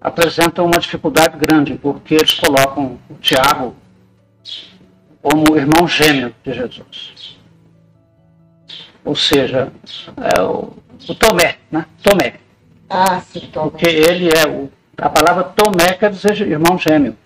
apresentam 0.00 0.66
uma 0.66 0.78
dificuldade 0.78 1.36
grande, 1.38 1.74
porque 1.74 2.14
eles 2.14 2.34
colocam 2.34 2.98
o 3.08 3.14
Tiago 3.14 3.74
como 5.22 5.56
irmão 5.56 5.86
gêmeo 5.86 6.34
de 6.44 6.52
Jesus. 6.52 7.38
Ou 9.04 9.14
seja, 9.14 9.72
é 10.16 10.42
o, 10.42 10.72
o, 11.08 11.14
Tomé, 11.14 11.58
né? 11.70 11.86
Tomé. 12.02 12.34
Ah, 12.92 13.20
sim, 13.20 13.48
Tomé. 13.52 13.70
Porque 13.70 13.88
ele 13.88 14.28
é 14.28 14.46
o. 14.46 14.70
A 14.98 15.08
palavra 15.08 15.44
Tomé 15.44 15.94
quer 15.94 16.10
dizer 16.10 16.38
irmão 16.42 16.78
gêmeo. 16.78 17.16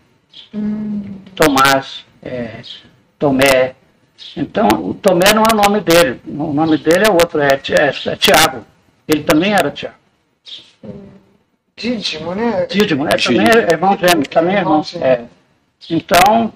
Hum. 0.55 1.03
Tomás, 1.35 2.05
é, 2.23 2.61
Tomé. 3.19 3.75
Então, 4.37 4.69
o 4.69 4.95
Tomé 4.95 5.35
não 5.35 5.43
é 5.43 5.53
o 5.53 5.57
nome 5.57 5.81
dele. 5.81 6.21
O 6.27 6.53
nome 6.53 6.79
dele 6.79 7.07
é 7.07 7.11
outro, 7.11 7.41
é, 7.41 7.49
é, 7.49 8.11
é 8.13 8.17
Tiago. 8.17 8.65
Ele 9.09 9.25
também 9.25 9.53
era 9.53 9.71
Tiago. 9.71 9.97
Dídimo, 11.77 12.35
né? 12.35 12.67
Dídimo, 12.67 13.07
é, 13.07 13.17
também 13.17 13.47
é 13.49 13.73
irmão 13.73 13.99
gêmeo, 13.99 14.29
também 14.29 14.57
é 14.57 14.59
irmão. 14.61 14.83
É. 15.01 15.25
Então, 15.91 16.53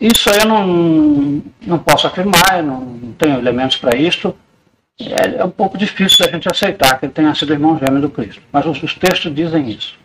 isso 0.00 0.30
aí 0.30 0.38
eu 0.38 0.46
não, 0.46 1.42
não 1.62 1.78
posso 1.78 2.06
afirmar, 2.06 2.58
eu 2.58 2.62
não 2.62 3.12
tenho 3.18 3.38
elementos 3.38 3.76
para 3.76 3.96
isso. 3.96 4.34
É, 5.00 5.40
é, 5.40 5.44
um 5.44 5.50
pouco 5.50 5.78
difícil 5.78 6.24
da 6.24 6.30
gente 6.30 6.48
aceitar 6.48 6.98
que 6.98 7.06
ele 7.06 7.12
tenha 7.12 7.34
sido 7.34 7.52
irmão 7.52 7.78
gêmeo 7.78 8.00
do 8.00 8.10
Cristo. 8.10 8.42
Mas 8.52 8.66
os, 8.66 8.82
os 8.82 8.94
textos 8.94 9.34
dizem 9.34 9.70
isso. 9.70 9.98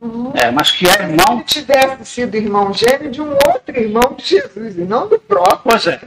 Uhum. 0.00 0.32
É, 0.34 0.50
mas 0.50 0.70
que 0.70 0.86
é 0.86 1.02
irmão. 1.02 1.42
Se 1.46 1.62
tivesse 1.62 2.04
sido 2.04 2.34
irmão 2.34 2.72
gêmeo 2.72 3.10
de 3.10 3.22
um 3.22 3.30
outro 3.30 3.76
irmão 3.76 4.14
de 4.16 4.24
Jesus, 4.24 4.76
e 4.76 4.82
não 4.82 5.08
do 5.08 5.18
próprio. 5.18 5.60
Pois 5.64 5.86
é. 5.86 6.00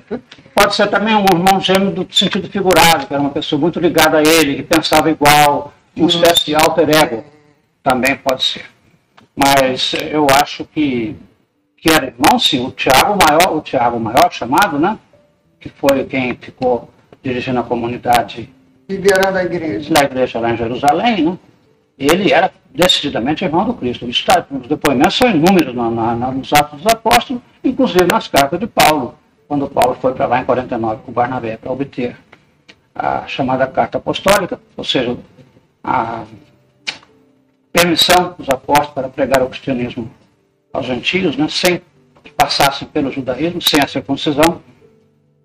Pode 0.53 0.75
ser 0.75 0.87
também 0.87 1.15
um 1.15 1.25
irmão 1.33 1.59
gêmeo 1.59 1.91
do 1.91 2.07
sentido 2.13 2.47
figurado, 2.49 3.07
que 3.07 3.13
era 3.13 3.21
uma 3.21 3.31
pessoa 3.31 3.59
muito 3.59 3.79
ligada 3.79 4.17
a 4.17 4.21
ele, 4.21 4.57
que 4.57 4.63
pensava 4.63 5.09
igual, 5.09 5.73
uma 5.95 6.03
uhum. 6.03 6.07
espécie 6.07 6.45
de 6.45 6.55
alter 6.55 6.89
ego. 6.89 7.23
Também 7.81 8.15
pode 8.17 8.43
ser. 8.43 8.65
Mas 9.35 9.93
eu 10.11 10.27
acho 10.39 10.65
que, 10.65 11.15
que 11.77 11.89
era 11.89 12.07
irmão, 12.07 12.37
sim. 12.37 12.63
O 12.65 12.71
Tiago 12.71 13.17
Maior, 13.25 13.55
o 13.55 13.61
Tiago 13.61 13.99
Maior, 13.99 14.31
chamado, 14.31 14.77
né? 14.77 14.99
Que 15.59 15.69
foi 15.69 16.03
quem 16.03 16.35
ficou 16.35 16.89
dirigindo 17.23 17.59
a 17.59 17.63
comunidade. 17.63 18.49
Liderando 18.89 19.37
a 19.37 19.43
igreja. 19.43 19.93
Na 19.93 20.03
igreja 20.03 20.39
lá 20.39 20.51
em 20.51 20.57
Jerusalém, 20.57 21.25
né? 21.25 21.37
Ele 21.97 22.31
era 22.31 22.51
decididamente 22.73 23.43
irmão 23.43 23.65
do 23.65 23.73
Cristo. 23.73 24.07
Está, 24.09 24.45
os 24.49 24.67
depoimentos 24.67 25.17
são 25.17 25.29
inúmeros 25.29 25.75
na, 25.75 25.89
na, 25.91 26.31
nos 26.31 26.53
Atos 26.53 26.81
dos 26.81 26.93
Apóstolos, 26.93 27.41
inclusive 27.63 28.05
nas 28.05 28.27
cartas 28.27 28.59
de 28.59 28.67
Paulo, 28.67 29.15
quando 29.47 29.67
Paulo 29.67 29.97
foi 29.99 30.13
para 30.13 30.25
lá 30.25 30.39
em 30.39 30.45
49 30.45 31.01
com 31.05 31.11
Barnabé 31.11 31.57
para 31.57 31.71
obter 31.71 32.15
a 32.95 33.27
chamada 33.27 33.67
carta 33.67 33.97
apostólica, 33.97 34.59
ou 34.77 34.83
seja, 34.83 35.17
a 35.83 36.23
permissão 37.71 38.35
dos 38.37 38.49
apóstolos 38.49 38.93
para 38.93 39.09
pregar 39.09 39.41
o 39.41 39.49
cristianismo 39.49 40.09
aos 40.71 40.85
gentios, 40.85 41.35
né, 41.35 41.47
sem 41.49 41.81
que 42.23 42.31
passassem 42.31 42.87
pelo 42.87 43.11
judaísmo, 43.11 43.61
sem 43.61 43.81
a 43.81 43.87
circuncisão. 43.87 44.61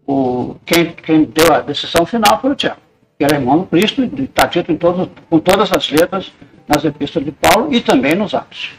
O, 0.06 0.56
quem, 0.66 0.92
quem 0.92 1.24
deu 1.24 1.52
a 1.52 1.60
decisão 1.60 2.04
final 2.04 2.40
foi 2.40 2.50
o 2.50 2.54
Tiago, 2.54 2.80
que 3.18 3.24
era 3.24 3.36
irmão 3.36 3.60
do 3.60 3.66
Cristo, 3.66 4.02
e 4.02 4.24
está 4.24 4.46
dito 4.46 4.70
em 4.70 4.76
todos, 4.76 5.08
com 5.30 5.38
todas 5.38 5.72
as 5.72 5.90
letras 5.90 6.32
nas 6.68 6.84
epístolas 6.84 7.26
de 7.26 7.32
Paulo 7.32 7.72
e 7.72 7.80
também 7.80 8.14
nos 8.14 8.34
Atos. 8.34 8.72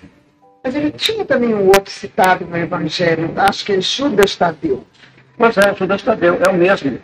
Mas 0.63 0.75
ele 0.75 0.91
tinha 0.91 1.23
também 1.25 1.53
um 1.53 1.67
outro 1.67 1.91
citado 1.91 2.45
no 2.45 2.57
Evangelho, 2.57 3.31
acho 3.37 3.65
que 3.65 3.73
é 3.73 3.81
Judas 3.81 4.35
Tadeu. 4.35 4.85
Pois 5.37 5.57
é, 5.57 5.75
Judas 5.75 6.01
Tadeu, 6.01 6.39
é 6.43 6.49
o 6.49 6.53
mesmo. 6.53 6.99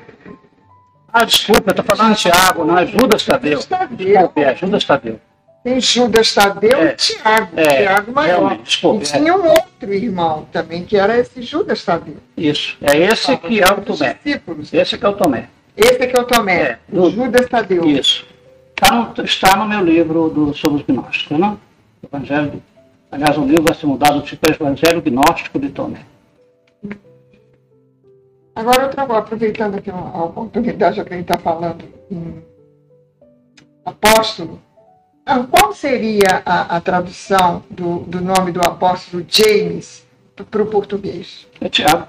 Ah, 1.13 1.25
desculpa, 1.25 1.71
eu 1.71 1.71
estou 1.71 1.85
falando 1.85 2.15
de 2.15 2.21
Tiago, 2.21 2.63
não 2.63 2.77
é 2.77 2.85
Judas 2.85 3.23
Tadeu. 3.23 3.61
Judas 3.61 3.65
Tadeu. 3.65 4.07
Desculpe, 4.07 4.41
é 4.41 4.55
Judas 4.55 4.83
Tadeu. 4.85 5.19
Tem 5.63 5.79
Judas 5.79 6.33
Tadeu 6.33 6.77
é, 6.77 6.85
e 6.85 6.95
Tiago, 6.95 7.59
é, 7.59 7.83
Tiago 7.83 8.11
maior. 8.11 8.59
E 8.63 8.99
tinha 9.03 9.35
um 9.35 9.47
outro 9.47 9.93
irmão 9.93 10.47
também, 10.51 10.83
que 10.83 10.97
era 10.97 11.17
esse 11.19 11.41
Judas 11.43 11.85
Tadeu. 11.85 12.17
Isso, 12.35 12.77
é 12.81 12.97
esse 12.97 13.37
que 13.37 13.61
é 13.61 13.65
o 13.65 13.81
Tomé. 13.81 14.17
Esse 14.73 14.97
que 14.97 15.05
é 15.05 15.09
o 15.09 15.13
Tomé. 15.13 15.49
Esse 15.77 16.07
que 16.07 16.17
é 16.17 16.19
o 16.19 16.23
Tomé, 16.23 16.61
é, 16.61 16.79
do, 16.87 17.11
Judas 17.11 17.47
Tadeu. 17.47 17.85
Isso. 17.85 18.25
Está 18.75 18.95
no, 18.95 19.23
está 19.23 19.55
no 19.55 19.67
meu 19.67 19.81
livro 19.81 20.29
do, 20.29 20.53
sobre 20.55 20.81
os 20.81 20.87
gnósticos, 20.87 21.37
não? 21.37 21.59
Evangelho. 22.03 22.61
Aliás, 23.11 23.37
o 23.37 23.45
livro 23.45 23.63
vai 23.63 23.75
ser 23.75 23.85
mudado 23.85 24.21
tipo 24.21 24.51
Evangelho 24.51 25.01
Gnóstico 25.01 25.59
de 25.59 25.69
Tomé. 25.69 25.99
Agora, 28.55 28.83
outra 28.83 29.05
coisa, 29.05 29.21
aproveitando 29.21 29.75
aqui 29.75 29.91
a 29.91 30.23
oportunidade, 30.23 30.97
já 30.97 31.05
que 31.05 31.13
a 31.13 31.17
gente 31.17 31.31
está 31.31 31.37
falando 31.37 31.85
em 32.09 32.43
apóstolo, 33.85 34.59
qual 35.49 35.73
seria 35.73 36.41
a, 36.45 36.77
a 36.77 36.81
tradução 36.81 37.63
do, 37.69 37.99
do, 37.99 38.21
nome 38.21 38.51
do 38.51 38.61
apóstolo 38.61 39.25
James 39.27 40.05
para 40.49 40.61
o 40.61 40.65
português? 40.65 41.47
É 41.59 41.69
Tiago. 41.69 42.07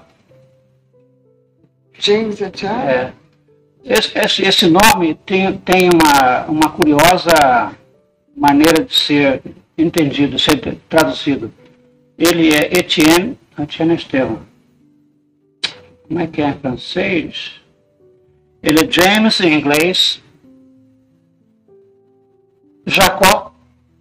James 1.93 2.41
é 2.41 2.49
Tiago? 2.49 2.89
É. 2.89 3.13
Esse, 3.85 4.17
esse, 4.17 4.41
esse, 4.43 4.67
nome 4.67 5.15
tem, 5.25 5.57
tem 5.57 5.89
uma, 5.89 6.45
uma 6.45 6.69
curiosa 6.69 7.75
maneira 8.35 8.83
de 8.83 8.93
ser 8.93 9.41
entendido, 9.77 10.39
ser 10.39 10.77
traduzido. 10.89 11.53
Ele 12.17 12.53
é 12.53 12.79
Etienne, 12.79 13.37
Etienne 13.59 13.95
Estevam. 13.95 14.39
Como 16.07 16.19
é 16.19 16.27
que 16.27 16.41
é 16.41 16.49
em 16.49 16.53
francês? 16.53 17.61
Ele 18.61 18.85
é 18.85 18.91
James 18.91 19.41
em 19.41 19.53
inglês, 19.53 20.21
Jacó, 22.85 23.53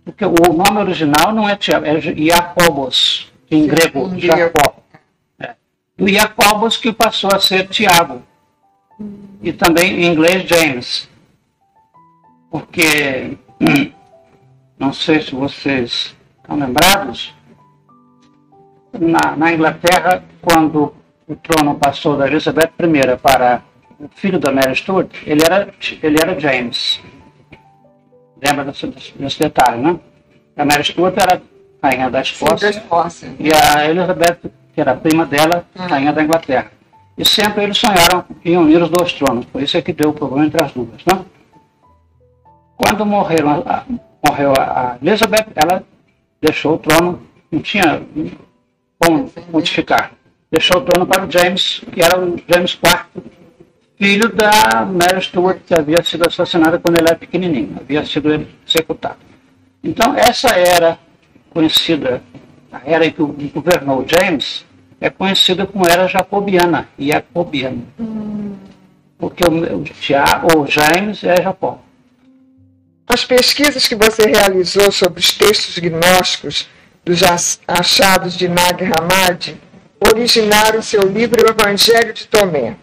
porque 0.04 0.24
o 0.24 0.52
nome 0.52 0.78
original 0.80 1.32
não 1.32 1.48
é 1.48 1.56
Tiago, 1.56 1.86
é 1.86 2.00
Jacobos, 2.00 3.32
em 3.50 3.66
grego, 3.66 4.10
Jacó. 4.18 4.76
É. 5.38 5.54
O 6.00 6.08
Jacobos 6.08 6.76
que 6.76 6.92
passou 6.92 7.30
a 7.32 7.38
ser 7.38 7.68
Tiago. 7.68 8.22
E 9.42 9.52
também 9.52 10.02
em 10.02 10.12
inglês 10.12 10.48
James. 10.48 11.08
Porque, 12.50 13.36
não 14.78 14.92
sei 14.92 15.20
se 15.22 15.34
vocês 15.34 16.14
estão 16.40 16.58
lembrados, 16.58 17.34
na, 18.92 19.36
na 19.36 19.52
Inglaterra, 19.52 20.22
quando 20.40 20.94
o 21.26 21.36
trono 21.36 21.76
passou 21.76 22.16
da 22.16 22.26
Elizabeth 22.26 22.72
I 22.78 23.16
para 23.16 23.62
o 23.98 24.08
filho 24.14 24.38
da 24.38 24.52
Mary 24.52 24.76
Stuart, 24.76 25.10
ele 25.24 25.42
era, 25.42 25.72
ele 26.02 26.16
era 26.20 26.38
James. 26.38 27.00
Lembra 28.44 28.64
desse, 28.64 28.86
desse 29.16 29.38
detalhe, 29.38 29.80
né? 29.82 29.98
A 30.56 30.64
Mary 30.64 30.84
Stuart 30.84 31.14
era 31.16 31.40
rainha 31.82 32.10
da 32.10 32.20
Escócia, 32.20 32.70
Escócia. 32.70 33.32
e 33.38 33.50
a 33.52 33.88
Elizabeth, 33.88 34.38
que 34.74 34.80
era 34.80 34.94
prima 34.96 35.24
dela, 35.26 35.64
Hum. 35.76 35.86
rainha 35.86 36.12
da 36.12 36.22
Inglaterra. 36.22 36.70
E 37.16 37.24
sempre 37.24 37.64
eles 37.64 37.78
sonharam 37.78 38.24
em 38.44 38.56
unir 38.56 38.82
os 38.82 38.88
dois 38.90 39.12
tronos, 39.12 39.44
por 39.46 39.62
isso 39.62 39.76
é 39.76 39.82
que 39.82 39.92
deu 39.92 40.10
o 40.10 40.12
problema 40.14 40.46
entre 40.46 40.62
as 40.62 40.72
duas. 40.72 41.04
Né? 41.06 41.24
Quando 42.76 43.06
morreram, 43.06 43.62
a- 43.66 43.84
morreu 44.26 44.52
a 44.58 44.96
Elizabeth, 45.00 45.46
ela 45.54 45.84
deixou 46.40 46.74
o 46.74 46.78
trono, 46.78 47.22
não 47.50 47.60
tinha 47.60 48.02
como 48.98 49.30
modificar. 49.52 50.12
Deixou 50.50 50.78
o 50.78 50.84
trono 50.84 51.06
para 51.06 51.24
o 51.26 51.30
James, 51.30 51.82
que 51.92 52.02
era 52.02 52.18
o 52.18 52.36
James 52.48 52.72
IV, 52.82 53.22
filho 54.02 54.28
da 54.34 54.84
Mary 54.84 55.22
Stuart, 55.22 55.58
que 55.64 55.72
havia 55.72 56.02
sido 56.02 56.26
assassinada 56.26 56.76
quando 56.80 56.96
ele 56.98 57.06
era 57.06 57.16
pequenininho, 57.16 57.76
havia 57.80 58.04
sido 58.04 58.46
executado. 58.66 59.18
Então, 59.84 60.12
essa 60.16 60.48
era 60.58 60.98
conhecida, 61.50 62.20
a 62.72 62.80
era 62.84 63.06
em 63.06 63.12
que 63.12 63.22
governou 63.54 64.04
James, 64.08 64.64
é 65.00 65.08
conhecida 65.08 65.64
como 65.66 65.86
era 65.86 66.08
jacobiana, 66.08 66.88
jacobiana. 66.98 67.82
Porque 69.18 69.44
o, 69.44 69.84
Tia- 69.84 70.42
o 70.52 70.66
James 70.66 71.22
é 71.22 71.40
Jacó. 71.40 71.80
As 73.06 73.24
pesquisas 73.24 73.86
que 73.86 73.94
você 73.94 74.22
realizou 74.26 74.90
sobre 74.90 75.20
os 75.20 75.30
textos 75.32 75.78
gnósticos 75.78 76.68
dos 77.04 77.22
ach- 77.22 77.58
achados 77.68 78.36
de 78.36 78.48
Nag 78.48 78.82
Hammadi 78.84 79.56
originaram 80.12 80.82
seu 80.82 81.02
livro 81.02 81.40
Evangelho 81.48 82.12
de 82.12 82.26
Tomé. 82.26 82.76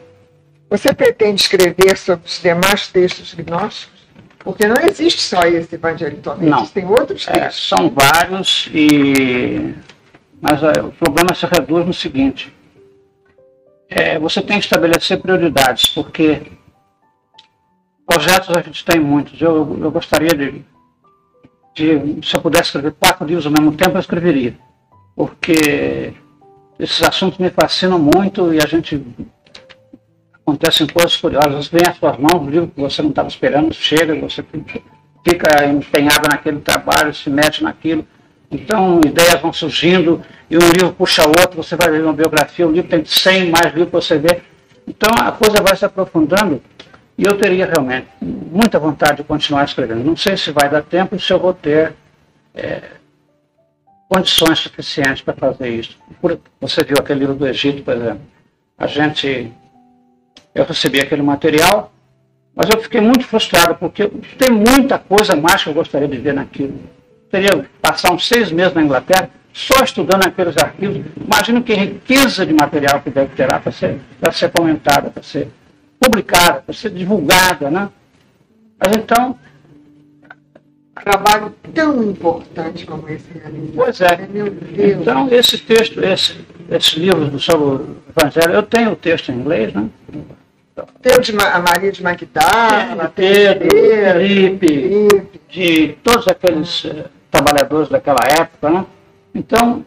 Você 0.69 0.93
pretende 0.93 1.41
escrever 1.41 1.97
sobre 1.97 2.25
os 2.27 2.39
demais 2.41 2.88
textos 2.88 3.34
gnósticos? 3.34 3.99
Porque 4.39 4.67
não 4.67 4.75
existe 4.88 5.21
só 5.21 5.41
esse 5.41 5.75
Evangelho 5.75 6.17
Tomé, 6.17 6.45
Não. 6.45 6.60
existem 6.60 6.86
outros 6.86 7.27
É, 7.27 7.32
textos. 7.34 7.67
são 7.67 7.89
vários, 7.89 8.69
e... 8.73 9.73
mas 10.41 10.62
é, 10.63 10.82
o 10.82 10.91
problema 10.91 11.34
se 11.36 11.45
reduz 11.45 11.86
no 11.86 11.93
seguinte. 11.93 12.53
É, 13.89 14.17
você 14.19 14.41
tem 14.41 14.60
que 14.60 14.65
estabelecer 14.65 15.19
prioridades, 15.19 15.88
porque 15.89 16.43
projetos 18.05 18.55
a 18.55 18.62
gente 18.62 18.86
tem 18.86 18.99
muitos. 18.99 19.41
Eu, 19.41 19.77
eu 19.82 19.91
gostaria 19.91 20.29
de, 20.29 20.63
de, 21.75 22.25
se 22.27 22.36
eu 22.36 22.41
pudesse 22.41 22.65
escrever 22.65 22.93
quatro 22.93 23.25
livros 23.25 23.45
ao 23.45 23.51
mesmo 23.51 23.73
tempo, 23.73 23.97
eu 23.97 23.99
escreveria. 23.99 24.55
Porque 25.15 26.13
esses 26.79 27.01
assuntos 27.03 27.39
me 27.39 27.49
fascinam 27.49 27.99
muito 27.99 28.53
e 28.53 28.60
a 28.63 28.67
gente 28.67 29.03
acontecem 30.49 30.88
coisas 30.88 31.15
curiosas, 31.15 31.67
vem 31.67 31.81
às 31.88 31.97
suas 31.97 32.17
mãos, 32.17 32.41
um 32.41 32.49
livro 32.49 32.67
que 32.67 32.81
você 32.81 33.01
não 33.01 33.09
estava 33.09 33.27
esperando, 33.27 33.73
chega, 33.73 34.15
você 34.15 34.43
fica 35.23 35.65
empenhado 35.65 36.27
naquele 36.29 36.59
trabalho, 36.59 37.13
se 37.13 37.29
mete 37.29 37.63
naquilo. 37.63 38.05
Então, 38.51 38.99
ideias 39.05 39.39
vão 39.39 39.53
surgindo 39.53 40.21
e 40.49 40.55
um 40.57 40.69
livro 40.71 40.93
puxa 40.93 41.23
outro, 41.27 41.62
você 41.62 41.75
vai 41.75 41.89
ler 41.89 42.03
uma 42.03 42.13
biografia, 42.13 42.67
o 42.67 42.71
livro 42.71 42.89
tem 42.89 43.05
100 43.05 43.51
mais 43.51 43.67
livros 43.73 43.89
para 43.89 44.01
você 44.01 44.17
ver. 44.17 44.43
Então, 44.88 45.13
a 45.23 45.31
coisa 45.31 45.62
vai 45.62 45.75
se 45.75 45.85
aprofundando 45.85 46.62
e 47.15 47.23
eu 47.25 47.38
teria 47.38 47.67
realmente 47.67 48.07
muita 48.21 48.79
vontade 48.79 49.17
de 49.17 49.23
continuar 49.23 49.65
escrevendo. 49.65 50.03
Não 50.03 50.15
sei 50.17 50.35
se 50.35 50.51
vai 50.51 50.67
dar 50.67 50.81
tempo 50.81 51.15
e 51.15 51.19
se 51.19 51.31
eu 51.31 51.38
vou 51.39 51.53
ter 51.53 51.93
é, 52.55 52.81
condições 54.09 54.57
suficientes 54.59 55.21
para 55.21 55.35
fazer 55.35 55.69
isso. 55.69 55.95
Por- 56.19 56.39
Você 56.59 56.83
viu 56.83 56.95
aquele 56.99 57.19
livro 57.19 57.35
do 57.35 57.47
Egito, 57.47 57.83
por 57.83 57.93
exemplo. 57.93 58.21
A 58.75 58.88
gente 58.88 59.51
eu 60.53 60.65
recebi 60.65 60.99
aquele 60.99 61.21
material, 61.21 61.91
mas 62.55 62.69
eu 62.69 62.81
fiquei 62.81 62.99
muito 62.99 63.25
frustrado, 63.25 63.75
porque 63.75 64.07
tem 64.38 64.51
muita 64.51 64.97
coisa 64.97 65.35
mais 65.35 65.63
que 65.63 65.69
eu 65.69 65.73
gostaria 65.73 66.07
de 66.07 66.17
ver 66.17 66.33
naquilo. 66.33 66.79
Teria 67.31 67.65
passar 67.81 68.12
uns 68.12 68.27
seis 68.27 68.51
meses 68.51 68.73
na 68.73 68.81
Inglaterra 68.81 69.29
só 69.53 69.83
estudando 69.83 70.25
aqueles 70.25 70.57
arquivos. 70.57 71.01
Imagino 71.15 71.63
que 71.63 71.73
riqueza 71.73 72.45
de 72.45 72.53
material 72.53 73.01
que 73.01 73.09
deve 73.09 73.35
ter 73.35 73.49
lá 73.49 73.59
para 73.59 73.71
ser, 73.71 73.99
para 74.19 74.31
ser 74.31 74.51
comentada, 74.51 75.09
para 75.09 75.23
ser 75.23 75.47
publicada, 75.99 76.62
para 76.62 76.73
ser 76.73 76.89
divulgada. 76.91 77.69
Né? 77.69 77.89
Mas 78.79 78.95
então, 78.95 79.38
Trabalho 81.03 81.53
tão 81.73 82.03
importante 82.03 82.85
como 82.85 83.07
esse 83.09 83.25
realizado. 83.33 83.71
Pois 83.75 84.01
é. 84.01 84.27
Meu 84.27 84.49
Deus. 84.49 85.01
então 85.01 85.27
esse 85.31 85.57
texto, 85.57 86.03
esse, 86.03 86.35
esse 86.69 86.99
livro 86.99 87.39
sobre 87.39 87.65
o 87.65 87.97
Evangelho, 88.15 88.53
eu 88.53 88.63
tenho 88.63 88.91
o 88.91 88.95
texto 88.95 89.31
em 89.31 89.35
inglês, 89.35 89.73
né? 89.73 89.88
Tem 91.01 91.19
de 91.19 91.33
Ma- 91.33 91.59
Maria 91.59 91.91
de 91.91 92.01
Magdala, 92.01 93.12
Pedro, 93.13 93.69
Felipe, 93.69 94.67
Felipe. 94.67 95.41
de 95.49 95.88
todos 96.03 96.25
aqueles 96.27 96.85
eh, 96.85 97.05
trabalhadores 97.29 97.89
daquela 97.89 98.19
época, 98.39 98.69
né? 98.69 98.85
Então, 99.35 99.83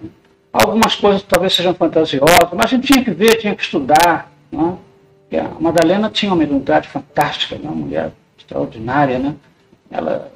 algumas 0.53 0.95
coisas 0.95 1.23
talvez 1.23 1.55
sejam 1.55 1.73
fantasiosas, 1.75 2.49
mas 2.53 2.67
a 2.67 2.69
gente 2.69 2.87
tinha 2.93 3.03
que 3.03 3.11
ver, 3.11 3.37
tinha 3.37 3.55
que 3.55 3.63
estudar, 3.63 4.31
né? 4.51 4.77
E 5.31 5.39
a 5.39 5.49
Madalena 5.59 6.11
tinha 6.11 6.31
uma 6.33 6.45
humildade 6.45 6.89
fantástica, 6.89 7.55
né? 7.57 7.63
uma 7.65 7.75
mulher 7.75 8.13
extraordinária, 8.39 9.19
né? 9.19 9.35
Ela 9.91 10.31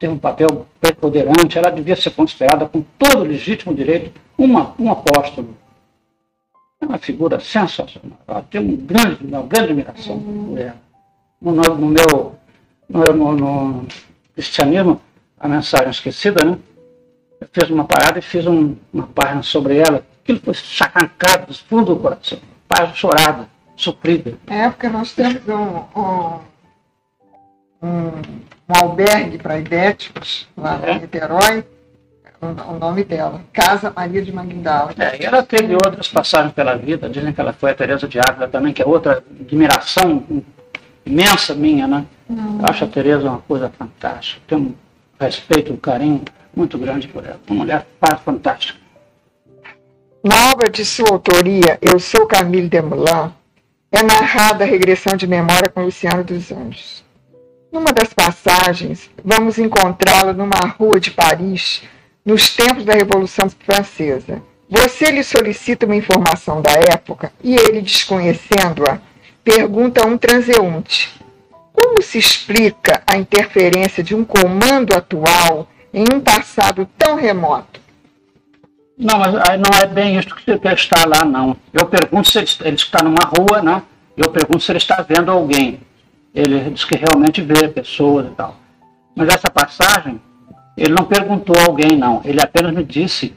tem 0.00 0.08
um 0.08 0.18
papel 0.18 0.66
preponderante, 0.80 1.58
ela 1.58 1.70
devia 1.70 1.94
ser 1.94 2.10
considerada 2.10 2.66
com 2.66 2.82
todo 2.98 3.18
o 3.20 3.24
legítimo 3.24 3.74
direito 3.74 4.18
uma, 4.36 4.74
um 4.78 4.90
apóstolo. 4.90 5.54
É 6.80 6.86
uma 6.86 6.96
figura 6.96 7.38
sensacional. 7.38 8.18
Ela 8.26 8.42
tem 8.50 8.62
um 8.62 8.74
grande, 8.76 9.22
uma 9.26 9.42
grande 9.42 9.66
admiração 9.72 10.18
por 10.18 10.58
ela. 10.58 10.76
No, 11.40 11.52
no- 11.52 11.76
meu 11.76 12.34
no, 12.88 13.32
no- 13.36 13.86
cristianismo, 14.34 14.98
a 15.38 15.46
mensagem 15.46 15.90
esquecida, 15.90 16.42
né? 16.44 16.58
Eu 17.38 17.48
fiz 17.52 17.68
uma 17.68 17.84
parada 17.84 18.18
e 18.18 18.22
fiz 18.22 18.46
um- 18.46 18.76
uma 18.92 19.06
página 19.06 19.42
sobre 19.42 19.76
ela. 19.76 20.02
Aquilo 20.22 20.40
foi 20.40 20.54
sacancado 20.54 21.46
do 21.48 21.54
fundo 21.54 21.94
do 21.94 22.00
coração. 22.00 22.38
Página 22.66 22.94
chorada, 22.94 23.48
suprida. 23.76 24.32
Na 24.46 24.54
época 24.66 24.88
nós 24.88 25.12
temos 25.12 25.42
um, 25.46 26.40
um, 27.82 28.22
um 28.70 28.84
albergue 28.84 29.38
para 29.38 29.58
idéticos 29.58 30.48
lá 30.56 30.80
É. 30.82 30.92
em 30.92 31.00
Niterói, 31.00 31.64
o, 32.40 32.46
o 32.46 32.78
nome 32.78 33.04
dela, 33.04 33.42
Casa 33.52 33.92
Maria 33.94 34.22
de 34.22 34.32
Magdala. 34.32 34.92
É, 34.98 35.22
e 35.22 35.26
ela 35.26 35.42
teve 35.42 35.74
outras 35.74 36.08
passagens 36.08 36.52
pela 36.54 36.76
vida. 36.76 37.08
Dizem 37.08 37.32
que 37.32 37.40
ela 37.40 37.52
foi 37.52 37.70
a 37.70 37.74
Teresa 37.74 38.08
de 38.08 38.18
Ávila 38.18 38.48
também, 38.48 38.72
que 38.72 38.80
é 38.82 38.86
outra 38.86 39.22
admiração 39.40 40.24
imensa 41.04 41.54
minha, 41.54 41.86
né? 41.86 42.06
Eu 42.28 42.64
acho 42.66 42.84
a 42.84 42.86
Teresa 42.86 43.28
uma 43.28 43.40
coisa 43.40 43.68
fantástica. 43.76 44.40
Tenho 44.46 44.60
um 44.60 44.74
respeito, 45.18 45.72
um 45.72 45.76
carinho 45.76 46.22
muito 46.54 46.78
grande 46.78 47.08
por 47.08 47.24
ela. 47.24 47.40
Uma 47.48 47.58
mulher 47.64 47.86
fa- 48.00 48.16
fantástica. 48.16 48.78
Na 50.24 50.50
obra 50.52 50.70
de 50.70 50.84
sua 50.84 51.10
autoria, 51.10 51.78
Eu 51.82 51.98
Sou 51.98 52.26
Camille 52.26 52.68
Desmoulins, 52.68 53.32
é 53.90 54.02
narrada 54.02 54.64
a 54.64 54.66
regressão 54.66 55.16
de 55.16 55.26
memória 55.26 55.68
com 55.68 55.82
Luciano 55.82 56.22
dos 56.22 56.52
Anjos. 56.52 57.02
Numa 57.72 57.92
das 57.92 58.12
passagens, 58.12 59.08
vamos 59.24 59.56
encontrá-lo 59.56 60.32
numa 60.32 60.58
rua 60.76 60.98
de 60.98 61.12
Paris, 61.12 61.82
nos 62.24 62.50
tempos 62.54 62.84
da 62.84 62.94
Revolução 62.94 63.48
Francesa. 63.48 64.42
Você 64.68 65.10
lhe 65.10 65.22
solicita 65.22 65.86
uma 65.86 65.94
informação 65.94 66.60
da 66.60 66.72
época 66.72 67.32
e 67.42 67.54
ele, 67.54 67.80
desconhecendo-a, 67.80 68.98
pergunta 69.44 70.02
a 70.02 70.06
um 70.06 70.18
transeunte: 70.18 71.10
Como 71.72 72.02
se 72.02 72.18
explica 72.18 73.02
a 73.06 73.16
interferência 73.16 74.02
de 74.02 74.16
um 74.16 74.24
comando 74.24 74.92
atual 74.92 75.68
em 75.94 76.04
um 76.12 76.20
passado 76.20 76.88
tão 76.98 77.14
remoto? 77.14 77.80
Não, 78.98 79.18
mas 79.18 79.34
aí 79.48 79.58
não 79.58 79.78
é 79.80 79.86
bem 79.86 80.18
isso 80.18 80.34
que 80.34 80.50
ele 80.50 80.60
está 80.74 81.06
lá, 81.06 81.24
não. 81.24 81.56
Eu 81.72 81.86
pergunto 81.86 82.28
se 82.28 82.38
ele, 82.38 82.48
ele 82.62 82.76
está 82.76 83.02
numa 83.02 83.24
rua, 83.24 83.62
né? 83.62 83.82
Eu 84.16 84.30
pergunto 84.30 84.60
se 84.60 84.72
ele 84.72 84.78
está 84.78 85.02
vendo 85.02 85.30
alguém. 85.30 85.80
Ele 86.34 86.70
diz 86.70 86.84
que 86.84 86.96
realmente 86.96 87.42
vê 87.42 87.68
pessoas 87.68 88.26
e 88.26 88.30
tal. 88.30 88.56
Mas 89.14 89.28
essa 89.28 89.50
passagem, 89.50 90.20
ele 90.76 90.94
não 90.94 91.04
perguntou 91.04 91.56
a 91.58 91.64
alguém, 91.64 91.96
não. 91.96 92.20
Ele 92.24 92.40
apenas 92.40 92.72
me 92.72 92.84
disse 92.84 93.34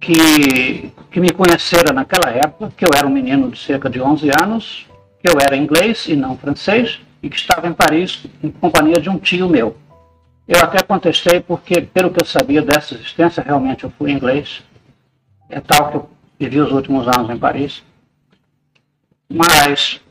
que, 0.00 0.92
que 1.10 1.20
me 1.20 1.30
conhecera 1.30 1.92
naquela 1.92 2.30
época, 2.30 2.72
que 2.76 2.84
eu 2.84 2.90
era 2.94 3.06
um 3.06 3.10
menino 3.10 3.50
de 3.50 3.58
cerca 3.58 3.88
de 3.88 4.00
11 4.00 4.30
anos, 4.42 4.86
que 5.22 5.30
eu 5.30 5.38
era 5.40 5.56
inglês 5.56 6.06
e 6.08 6.16
não 6.16 6.36
francês, 6.36 7.00
e 7.22 7.30
que 7.30 7.36
estava 7.36 7.66
em 7.66 7.72
Paris 7.72 8.26
em 8.42 8.50
companhia 8.50 9.00
de 9.00 9.08
um 9.08 9.18
tio 9.18 9.48
meu. 9.48 9.76
Eu 10.46 10.60
até 10.60 10.82
contestei 10.82 11.40
porque, 11.40 11.80
pelo 11.80 12.10
que 12.10 12.20
eu 12.20 12.26
sabia 12.26 12.60
dessa 12.60 12.94
existência, 12.94 13.42
realmente 13.42 13.84
eu 13.84 13.90
fui 13.90 14.12
inglês. 14.12 14.62
É 15.48 15.58
tal 15.58 15.90
que 15.90 15.96
eu 15.96 16.10
vivi 16.38 16.60
os 16.60 16.70
últimos 16.70 17.08
anos 17.08 17.30
em 17.30 17.38
Paris. 17.38 17.82
Mas 19.26 20.02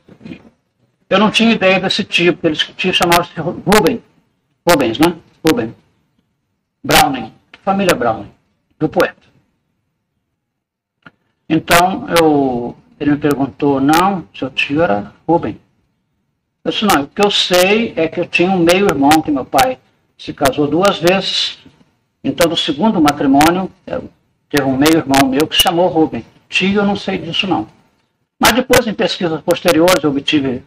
eu 1.13 1.19
não 1.19 1.30
tinha 1.30 1.52
ideia 1.52 1.80
desse 1.80 2.04
tipo, 2.04 2.47
eles 2.47 2.58
tinham 2.76 2.91
chamado 2.91 3.30
de 3.30 3.39
Rubens, 3.39 4.97
né? 4.97 5.15
Rubens. 5.47 5.71
Browning, 6.84 7.32
família 7.62 7.93
Browning, 7.95 8.32
do 8.80 8.89
poeta. 8.89 9.21
Então, 11.47 12.08
eu, 12.19 12.76
ele 12.99 13.12
me 13.12 13.17
perguntou, 13.17 13.80
não, 13.80 14.28
seu 14.34 14.49
tio 14.49 14.82
era 14.82 15.13
Rubens. 15.28 15.58
Eu 16.65 16.71
disse, 16.71 16.84
não, 16.84 17.04
o 17.04 17.08
que 17.08 17.23
eu 17.23 17.30
sei 17.30 17.93
é 17.95 18.08
que 18.08 18.19
eu 18.19 18.26
tinha 18.26 18.49
um 18.49 18.58
meio-irmão, 18.58 19.21
que 19.21 19.30
meu 19.30 19.45
pai 19.45 19.78
se 20.17 20.34
casou 20.34 20.67
duas 20.67 20.97
vezes. 20.97 21.60
Então, 22.23 22.49
do 22.49 22.58
segundo 22.58 22.99
matrimônio, 22.99 23.69
teve 24.49 24.63
um 24.63 24.76
meio-irmão 24.76 25.30
meu 25.30 25.45
que 25.45 25.56
se 25.56 25.62
chamou 25.62 25.89
Rubem. 25.89 26.26
Tio, 26.49 26.82
eu 26.82 26.86
não 26.86 26.95
sei 26.95 27.19
disso 27.19 27.45
não. 27.45 27.67
Mas 28.39 28.54
depois, 28.54 28.88
em 28.88 28.95
pesquisas 28.95 29.39
posteriores, 29.41 30.04
eu 30.04 30.10
obtive 30.10 30.63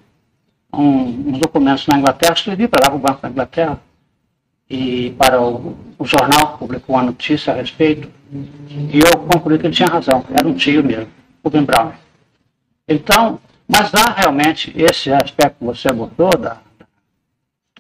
um, 0.77 1.31
uns 1.31 1.39
documentos 1.39 1.87
na 1.87 1.99
Inglaterra, 1.99 2.35
escrevi 2.35 2.69
para 2.69 2.89
lá 2.89 2.95
o 2.95 2.99
Banco 2.99 3.23
da 3.23 3.29
Inglaterra 3.29 3.81
e 4.69 5.11
para 5.19 5.41
o, 5.41 5.77
o 5.99 6.05
jornal 6.05 6.59
publicou 6.59 6.97
uma 6.97 7.05
notícia 7.05 7.53
a 7.53 7.57
respeito, 7.57 8.11
e 8.31 8.99
eu 8.99 9.19
concluí 9.21 9.59
que 9.59 9.67
ele 9.67 9.75
tinha 9.75 9.89
razão, 9.89 10.25
era 10.31 10.47
um 10.47 10.55
tio 10.55 10.83
mesmo, 10.83 11.09
Rubem 11.45 11.65
Brown. 11.65 11.93
Então, 12.89 13.39
mas 13.69 13.95
há 13.95 14.13
realmente 14.13 14.73
esse 14.77 15.13
aspecto 15.13 15.59
que 15.59 15.65
você 15.65 15.89
abordou, 15.89 16.31
da, 16.31 16.59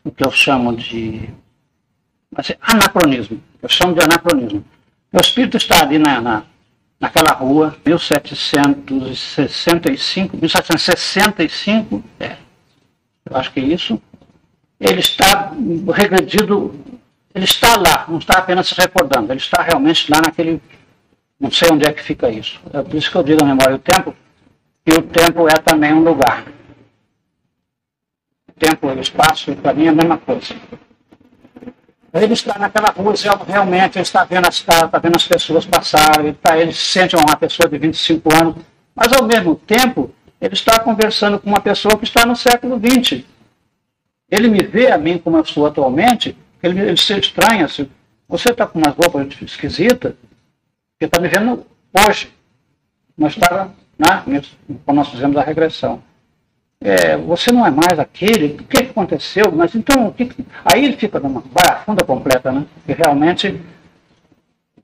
o 0.05 0.11
que 0.11 0.25
eu 0.25 0.31
chamo 0.31 0.77
de 0.77 1.29
assim, 2.35 2.55
anacronismo, 2.61 3.41
eu 3.63 3.69
chamo 3.69 3.95
de 3.95 4.03
anacronismo. 4.03 4.65
O 5.13 5.21
espírito 5.21 5.57
está 5.57 5.83
ali 5.83 5.99
na, 5.99 6.21
na 6.21 6.43
naquela 6.99 7.33
rua, 7.33 7.77
1765, 7.85 10.37
1765, 10.37 12.03
é, 12.19 12.37
eu 13.29 13.37
acho 13.37 13.53
que 13.53 13.61
é 13.61 13.65
isso, 13.65 14.01
ele 14.79 15.01
está 15.01 15.53
regredido, 15.93 16.75
ele 17.35 17.45
está 17.45 17.77
lá, 17.77 18.05
não 18.09 18.19
está 18.19 18.39
apenas 18.39 18.69
se 18.69 18.75
recordando, 18.75 19.33
ele 19.33 19.41
está 19.41 19.63
realmente 19.63 20.11
lá 20.11 20.21
naquele, 20.25 20.61
não 21.41 21.51
sei 21.51 21.69
onde 21.71 21.87
é 21.87 21.93
que 21.93 22.03
fica 22.03 22.31
isso. 22.31 22.61
É 22.73 22.83
por 22.83 22.95
isso 22.95 23.11
que 23.11 23.17
eu 23.17 23.23
digo 23.23 23.43
a 23.43 23.47
memória 23.47 23.77
do 23.77 23.83
tempo, 23.83 24.15
que 24.85 24.95
o 24.95 25.03
tempo 25.03 25.49
é 25.49 25.55
também 25.55 25.93
um 25.93 26.05
lugar. 26.05 26.45
O 28.49 28.53
tempo 28.59 28.89
e 28.91 28.95
o 28.95 29.01
espaço, 29.01 29.55
para 29.57 29.75
mim, 29.75 29.87
é 29.87 29.89
a 29.89 29.93
mesma 29.93 30.19
coisa. 30.19 30.55
Ele 32.15 32.33
está 32.33 32.59
naquela 32.59 32.91
rua, 32.91 33.13
realmente, 33.47 33.99
ele 33.99 34.03
está 34.03 34.25
vendo 34.25 34.47
as 34.47 34.57
está 34.57 34.99
vendo 34.99 35.17
as 35.17 35.27
pessoas 35.27 35.67
passarem, 35.67 36.29
ele, 36.29 36.39
ele 36.61 36.73
se 36.73 36.85
sente 36.85 37.17
uma 37.17 37.37
pessoa 37.37 37.69
de 37.69 37.77
25 37.77 38.35
anos, 38.35 38.57
mas 38.95 39.13
ao 39.13 39.25
mesmo 39.25 39.57
tempo, 39.57 40.15
ele 40.41 40.55
está 40.55 40.81
conversando 40.81 41.39
com 41.39 41.49
uma 41.49 41.61
pessoa 41.61 41.99
que 41.99 42.05
está 42.05 42.27
no 42.27 42.37
século 42.37 42.79
XX. 42.79 43.25
Ele 44.31 44.49
me 44.49 44.63
vê 44.63 44.91
a 44.91 44.99
mim 44.99 45.19
como 45.19 45.37
eu 45.37 45.45
sou 45.45 45.67
atualmente, 45.67 46.37
ele, 46.63 46.81
ele 46.81 46.97
se 46.97 47.17
estranha, 47.19 47.65
assim, 47.65 47.89
você 48.29 48.51
está 48.51 48.67
com 48.67 48.79
umas 48.79 48.95
roupas 48.95 49.41
esquisitas, 49.43 50.15
porque 50.93 51.05
está 51.05 51.21
me 51.21 51.29
vendo 51.29 51.65
hoje. 52.07 52.33
Nós 53.17 53.33
estava, 53.33 53.73
né, 53.99 54.25
quando 54.85 54.97
nós 54.97 55.09
fizemos 55.09 55.37
a 55.37 55.43
regressão 55.43 56.03
é, 56.81 57.17
você 57.17 57.51
não 57.51 57.67
é 57.67 57.71
mais 57.71 57.99
aquele, 57.99 58.55
o 58.55 58.65
que, 58.65 58.79
aconteceu? 58.79 59.51
Mas 59.53 59.75
então, 59.75 60.13
que, 60.13 60.31
aí 60.65 60.85
ele 60.85 60.97
fica 60.97 61.19
numa 61.19 61.43
barafunda 61.53 62.05
completa, 62.05 62.53
né? 62.53 62.65
E 62.87 62.93
realmente 62.93 63.61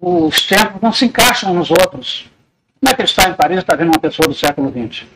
os 0.00 0.46
tempos 0.46 0.80
não 0.80 0.92
se 0.92 1.04
encaixam 1.04 1.54
nos 1.54 1.70
outros. 1.70 2.30
Como 2.80 2.92
é 2.92 2.94
que 2.94 3.02
ele 3.02 3.08
está 3.08 3.28
em 3.28 3.34
Paris 3.34 3.58
e 3.58 3.60
está 3.60 3.76
vendo 3.76 3.88
uma 3.88 4.00
pessoa 4.00 4.26
do 4.26 4.34
século 4.34 4.70
XX? 4.70 5.06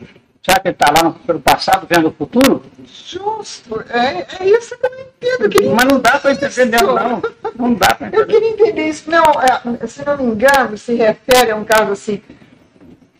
Será 0.47 0.61
que 0.61 0.67
ele 0.69 0.75
está 0.75 0.93
lá 0.95 1.03
no 1.03 1.41
passado 1.41 1.85
vendo 1.89 2.07
o 2.07 2.11
futuro? 2.11 2.63
Justo, 2.85 3.83
é, 3.89 4.25
é 4.39 4.49
isso 4.49 4.77
que 4.77 4.85
eu 4.85 4.91
não 4.91 5.49
entendo. 5.49 5.75
Mas 5.75 5.85
não 5.85 5.99
dá 5.99 6.19
para 6.19 6.31
entender, 6.31 6.81
não. 6.83 7.21
Não 7.53 7.73
dá 7.73 7.93
para 7.93 8.07
entender. 8.07 8.21
Eu 8.23 8.27
queria 8.27 8.49
entender 8.51 8.87
isso. 8.87 9.11
Não, 9.11 9.23
é, 9.41 9.87
se 9.87 10.05
não 10.05 10.15
me 10.15 10.23
engano, 10.23 10.77
se 10.77 10.95
refere 10.95 11.51
a 11.51 11.55
um 11.57 11.65
caso 11.65 11.91
assim 11.91 12.21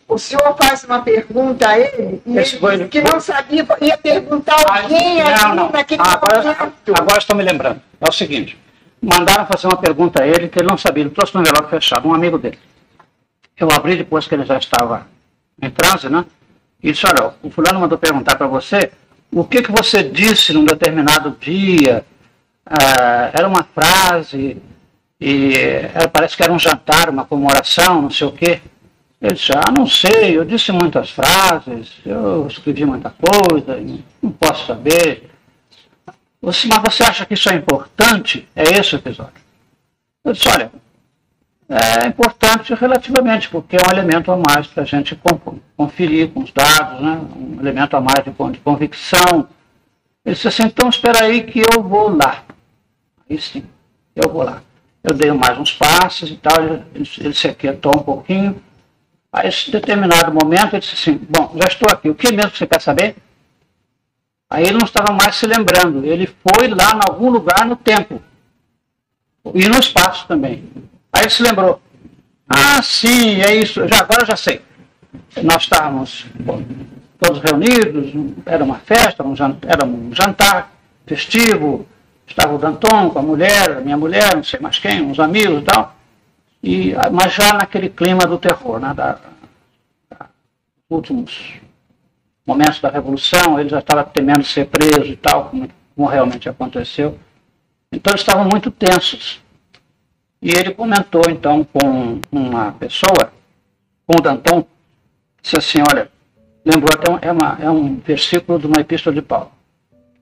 o 0.08 0.16
senhor 0.16 0.56
faz 0.56 0.84
uma 0.84 1.02
pergunta 1.02 1.68
a 1.68 1.78
ele 1.78 2.22
e 2.24 2.38
ele 2.38 2.46
foi, 2.46 2.88
que 2.88 3.02
não 3.02 3.20
sabia, 3.20 3.66
ia 3.82 3.98
perguntar 3.98 4.56
alguém 4.66 5.22
não, 5.22 5.26
ali 5.26 5.56
não. 5.56 5.70
naquele 5.70 6.00
agora, 6.00 6.42
momento. 6.42 6.94
Agora 6.98 7.18
estou 7.18 7.36
me 7.36 7.42
lembrando. 7.42 7.82
É 8.00 8.08
o 8.08 8.10
seguinte, 8.10 8.58
mandaram 9.02 9.44
fazer 9.44 9.66
uma 9.66 9.76
pergunta 9.76 10.22
a 10.22 10.26
ele 10.26 10.48
que 10.48 10.58
ele 10.58 10.66
não 10.66 10.78
sabia, 10.78 11.04
ele 11.04 11.10
trouxe 11.10 11.36
um 11.36 11.42
envelope 11.42 11.68
fechado, 11.68 12.08
um 12.08 12.14
amigo 12.14 12.38
dele. 12.38 12.58
Eu 13.54 13.68
abri 13.70 13.96
depois 13.96 14.26
que 14.26 14.34
ele 14.34 14.46
já 14.46 14.56
estava 14.56 15.06
em 15.60 15.68
transe, 15.68 16.08
né? 16.08 16.24
E 16.82 16.92
disse, 16.92 17.06
olha, 17.06 17.34
o 17.42 17.50
fulano 17.50 17.80
mandou 17.80 17.98
perguntar 17.98 18.36
para 18.36 18.46
você 18.46 18.92
o 19.32 19.44
que, 19.44 19.62
que 19.62 19.72
você 19.72 20.02
disse 20.02 20.52
num 20.52 20.64
determinado 20.64 21.36
dia. 21.40 22.04
Ah, 22.64 23.30
era 23.32 23.48
uma 23.48 23.62
frase, 23.62 24.60
e 25.20 25.52
era, 25.92 26.08
parece 26.08 26.36
que 26.36 26.42
era 26.42 26.52
um 26.52 26.58
jantar, 26.58 27.10
uma 27.10 27.24
comemoração, 27.24 28.02
não 28.02 28.10
sei 28.10 28.26
o 28.26 28.32
quê. 28.32 28.60
Ele 29.20 29.34
disse, 29.34 29.50
ah, 29.52 29.72
não 29.76 29.86
sei, 29.86 30.36
eu 30.38 30.44
disse 30.44 30.70
muitas 30.70 31.10
frases, 31.10 31.94
eu 32.06 32.46
escrevi 32.46 32.84
muita 32.84 33.10
coisa, 33.10 33.80
não 34.22 34.30
posso 34.30 34.66
saber. 34.66 35.28
Mas 36.40 36.64
você 36.84 37.02
acha 37.02 37.26
que 37.26 37.34
isso 37.34 37.50
é 37.50 37.56
importante? 37.56 38.48
É 38.54 38.78
esse 38.78 38.94
o 38.94 38.98
episódio. 38.98 39.42
Eu 40.24 40.32
disse, 40.32 40.48
olha, 40.48 40.70
é 41.68 42.06
importante 42.06 42.74
relativamente, 42.74 43.48
porque 43.50 43.76
é 43.76 43.80
um 43.86 43.92
elemento 43.92 44.32
a 44.32 44.36
mais 44.36 44.66
para 44.66 44.84
a 44.84 44.86
gente 44.86 45.18
conferir 45.76 46.30
com 46.30 46.40
os 46.40 46.50
dados, 46.50 47.00
né? 47.00 47.20
um 47.36 47.60
elemento 47.60 47.94
a 47.94 48.00
mais 48.00 48.24
de, 48.24 48.60
convicção. 48.60 49.48
Ele 50.24 50.34
disse 50.34 50.48
assim, 50.48 50.64
então 50.64 50.88
espera 50.88 51.24
aí 51.24 51.42
que 51.42 51.60
eu 51.60 51.82
vou 51.82 52.16
lá. 52.16 52.42
Aí 53.28 53.38
sim, 53.38 53.64
eu 54.16 54.30
vou 54.30 54.42
lá. 54.42 54.62
Eu 55.04 55.12
dei 55.12 55.30
mais 55.32 55.58
uns 55.58 55.72
passos 55.72 56.30
e 56.30 56.36
tal, 56.36 56.56
ele, 56.94 57.34
se 57.34 57.48
aquietou 57.48 57.94
um 57.94 58.02
pouquinho, 58.02 58.60
a 59.30 59.46
esse 59.46 59.70
determinado 59.70 60.32
momento, 60.32 60.74
ele 60.74 60.80
disse 60.80 60.94
assim: 60.94 61.20
Bom, 61.28 61.54
já 61.54 61.68
estou 61.68 61.88
aqui, 61.90 62.08
o 62.08 62.14
que 62.14 62.32
mesmo 62.32 62.50
você 62.50 62.66
quer 62.66 62.80
saber? 62.80 63.14
Aí 64.50 64.64
ele 64.64 64.78
não 64.78 64.86
estava 64.86 65.12
mais 65.12 65.36
se 65.36 65.46
lembrando, 65.46 66.04
ele 66.04 66.26
foi 66.26 66.68
lá 66.68 66.94
em 66.94 67.00
algum 67.10 67.30
lugar 67.30 67.66
no 67.66 67.76
tempo 67.76 68.22
e 69.54 69.68
no 69.68 69.78
espaço 69.78 70.26
também. 70.26 70.64
Aí 71.18 71.24
ele 71.24 71.30
se 71.30 71.42
lembrou: 71.42 71.80
Ah, 72.48 72.80
sim, 72.80 73.40
é 73.40 73.56
isso, 73.56 73.86
já, 73.88 73.98
agora 74.00 74.24
já 74.24 74.36
sei. 74.36 74.62
Nós 75.42 75.64
estávamos 75.64 76.26
todos 77.18 77.40
reunidos, 77.40 78.12
era 78.46 78.62
uma 78.62 78.76
festa, 78.76 79.24
um 79.24 79.34
jantar, 79.34 79.68
era 79.68 79.84
um 79.84 80.14
jantar 80.14 80.70
festivo, 81.04 81.84
estava 82.24 82.54
o 82.54 82.58
Danton 82.58 83.10
com 83.10 83.18
a 83.18 83.22
mulher, 83.22 83.78
a 83.78 83.80
minha 83.80 83.96
mulher, 83.96 84.36
não 84.36 84.44
sei 84.44 84.60
mais 84.60 84.78
quem, 84.78 85.02
uns 85.02 85.18
amigos 85.18 85.62
e 85.62 85.64
tal. 85.64 85.96
E, 86.62 86.94
mas 87.10 87.34
já 87.34 87.52
naquele 87.52 87.88
clima 87.88 88.24
do 88.24 88.38
terror, 88.38 88.78
né, 88.78 88.94
da, 88.94 89.18
da, 90.08 90.26
últimos 90.88 91.54
momentos 92.46 92.80
da 92.80 92.90
Revolução, 92.90 93.58
ele 93.58 93.68
já 93.68 93.80
estava 93.80 94.04
temendo 94.04 94.44
ser 94.44 94.66
preso 94.66 95.10
e 95.10 95.16
tal, 95.16 95.46
como, 95.46 95.68
como 95.96 96.08
realmente 96.08 96.48
aconteceu. 96.48 97.18
Então 97.92 98.12
eles 98.12 98.20
estavam 98.20 98.44
muito 98.44 98.70
tensos. 98.70 99.40
E 100.40 100.50
ele 100.50 100.72
comentou 100.72 101.22
então 101.28 101.64
com 101.64 102.20
uma 102.30 102.72
pessoa, 102.72 103.32
com 104.06 104.18
o 104.18 104.20
Danton, 104.20 104.64
disse 105.42 105.58
assim, 105.58 105.78
olha, 105.90 106.10
lembrou 106.64 106.90
até 106.94 107.28
é, 107.28 107.32
uma, 107.32 107.58
é 107.60 107.70
um 107.70 107.96
versículo 107.96 108.58
de 108.58 108.66
uma 108.66 108.80
epístola 108.80 109.14
de 109.14 109.22
Paulo. 109.22 109.50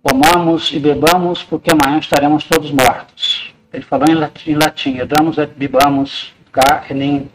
Comamos 0.03 0.73
e 0.73 0.79
bebamos, 0.79 1.43
porque 1.43 1.71
amanhã 1.71 1.99
estaremos 1.99 2.45
todos 2.45 2.71
mortos. 2.71 3.55
Ele 3.73 3.83
falou 3.83 4.07
em 4.09 4.15
latim, 4.15 4.53
em 4.53 4.55
latim 4.55 4.97
damos 5.05 5.37
et 5.37 5.53
bibamos 5.55 6.35
nem 6.91 7.29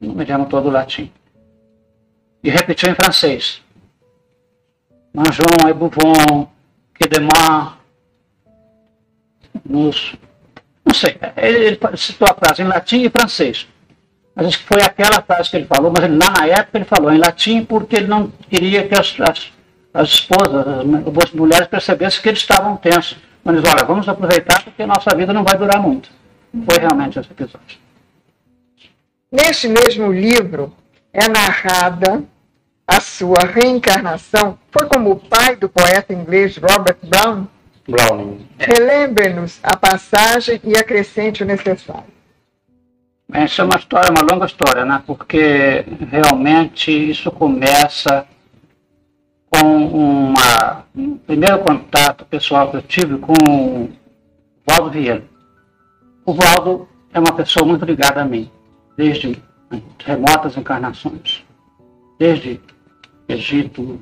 não 0.00 0.14
me 0.14 0.24
lembro 0.24 0.48
todo 0.48 0.68
o 0.68 0.72
latim. 0.72 1.10
E 2.42 2.50
repetiu 2.50 2.90
em 2.90 2.94
francês. 2.94 3.62
Mangeons 5.14 5.68
et 5.68 5.74
bouvons, 5.74 6.48
que 6.94 7.08
demain 7.08 7.76
nos... 9.64 10.14
Não 10.94 11.00
sei, 11.00 11.18
ele, 11.36 11.78
citou 11.96 12.28
a 12.30 12.34
frase 12.34 12.62
em 12.62 12.66
latim 12.66 13.02
e 13.02 13.10
francês. 13.10 13.66
Mas 14.32 14.46
acho 14.46 14.58
que 14.58 14.64
foi 14.64 14.80
aquela 14.80 15.20
frase 15.22 15.50
que 15.50 15.56
ele 15.56 15.66
falou, 15.66 15.92
mas 15.92 16.04
ele, 16.04 16.16
lá 16.16 16.30
na 16.38 16.46
época 16.46 16.78
ele 16.78 16.84
falou 16.84 17.12
em 17.12 17.18
latim 17.18 17.64
porque 17.64 17.96
ele 17.96 18.06
não 18.06 18.30
queria 18.48 18.86
que 18.86 18.94
as, 18.94 19.12
as, 19.20 19.52
as 19.92 20.08
esposas, 20.08 20.54
as, 20.54 21.24
as 21.24 21.32
mulheres 21.32 21.66
percebessem 21.66 22.22
que 22.22 22.28
eles 22.28 22.38
estavam 22.38 22.76
tensos. 22.76 23.18
Mas 23.42 23.56
olha, 23.56 23.84
vamos 23.84 24.08
aproveitar 24.08 24.62
porque 24.62 24.86
nossa 24.86 25.14
vida 25.16 25.32
não 25.32 25.42
vai 25.42 25.58
durar 25.58 25.82
muito. 25.82 26.08
Foi 26.64 26.78
realmente 26.78 27.18
esse 27.18 27.30
episódio. 27.30 27.78
Neste 29.32 29.66
mesmo 29.66 30.12
livro 30.12 30.72
é 31.12 31.26
narrada 31.28 32.22
a 32.86 33.00
sua 33.00 33.40
reencarnação. 33.52 34.56
Foi 34.70 34.86
como 34.86 35.10
o 35.10 35.16
pai 35.16 35.56
do 35.56 35.68
poeta 35.68 36.12
inglês 36.12 36.56
Robert 36.56 36.98
Brown. 37.02 37.48
Browning. 37.88 38.46
Relembre-nos 38.58 39.60
a 39.62 39.76
passagem 39.76 40.60
e 40.64 40.76
acrescente 40.76 41.42
o 41.42 41.46
necessário. 41.46 42.14
Essa 43.32 43.62
é 43.62 43.64
uma 43.64 43.76
história, 43.76 44.10
uma 44.10 44.32
longa 44.32 44.46
história, 44.46 44.84
né? 44.84 45.02
Porque 45.06 45.84
realmente 46.10 46.90
isso 46.90 47.30
começa 47.30 48.26
com 49.50 49.86
uma, 49.86 50.84
um 50.94 51.16
primeiro 51.16 51.58
contato 51.60 52.24
pessoal 52.26 52.70
que 52.70 52.76
eu 52.76 52.82
tive 52.82 53.18
com 53.18 53.32
o 53.32 53.92
Valdo 54.66 54.90
Vieira. 54.90 55.24
O 56.24 56.32
Valdo 56.32 56.88
é 57.12 57.18
uma 57.18 57.34
pessoa 57.34 57.66
muito 57.66 57.84
ligada 57.84 58.22
a 58.22 58.24
mim, 58.24 58.50
desde 58.96 59.40
remotas 60.04 60.56
encarnações, 60.56 61.44
desde 62.18 62.60
Egito, 63.28 63.98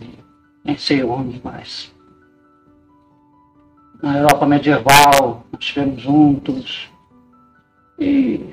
nem 0.64 0.76
sei 0.76 1.02
onde 1.04 1.40
mais. 1.44 1.92
Na 4.02 4.18
Europa 4.18 4.46
medieval, 4.46 5.46
nós 5.52 5.60
estivemos 5.60 6.02
juntos, 6.02 6.90
e 7.98 8.50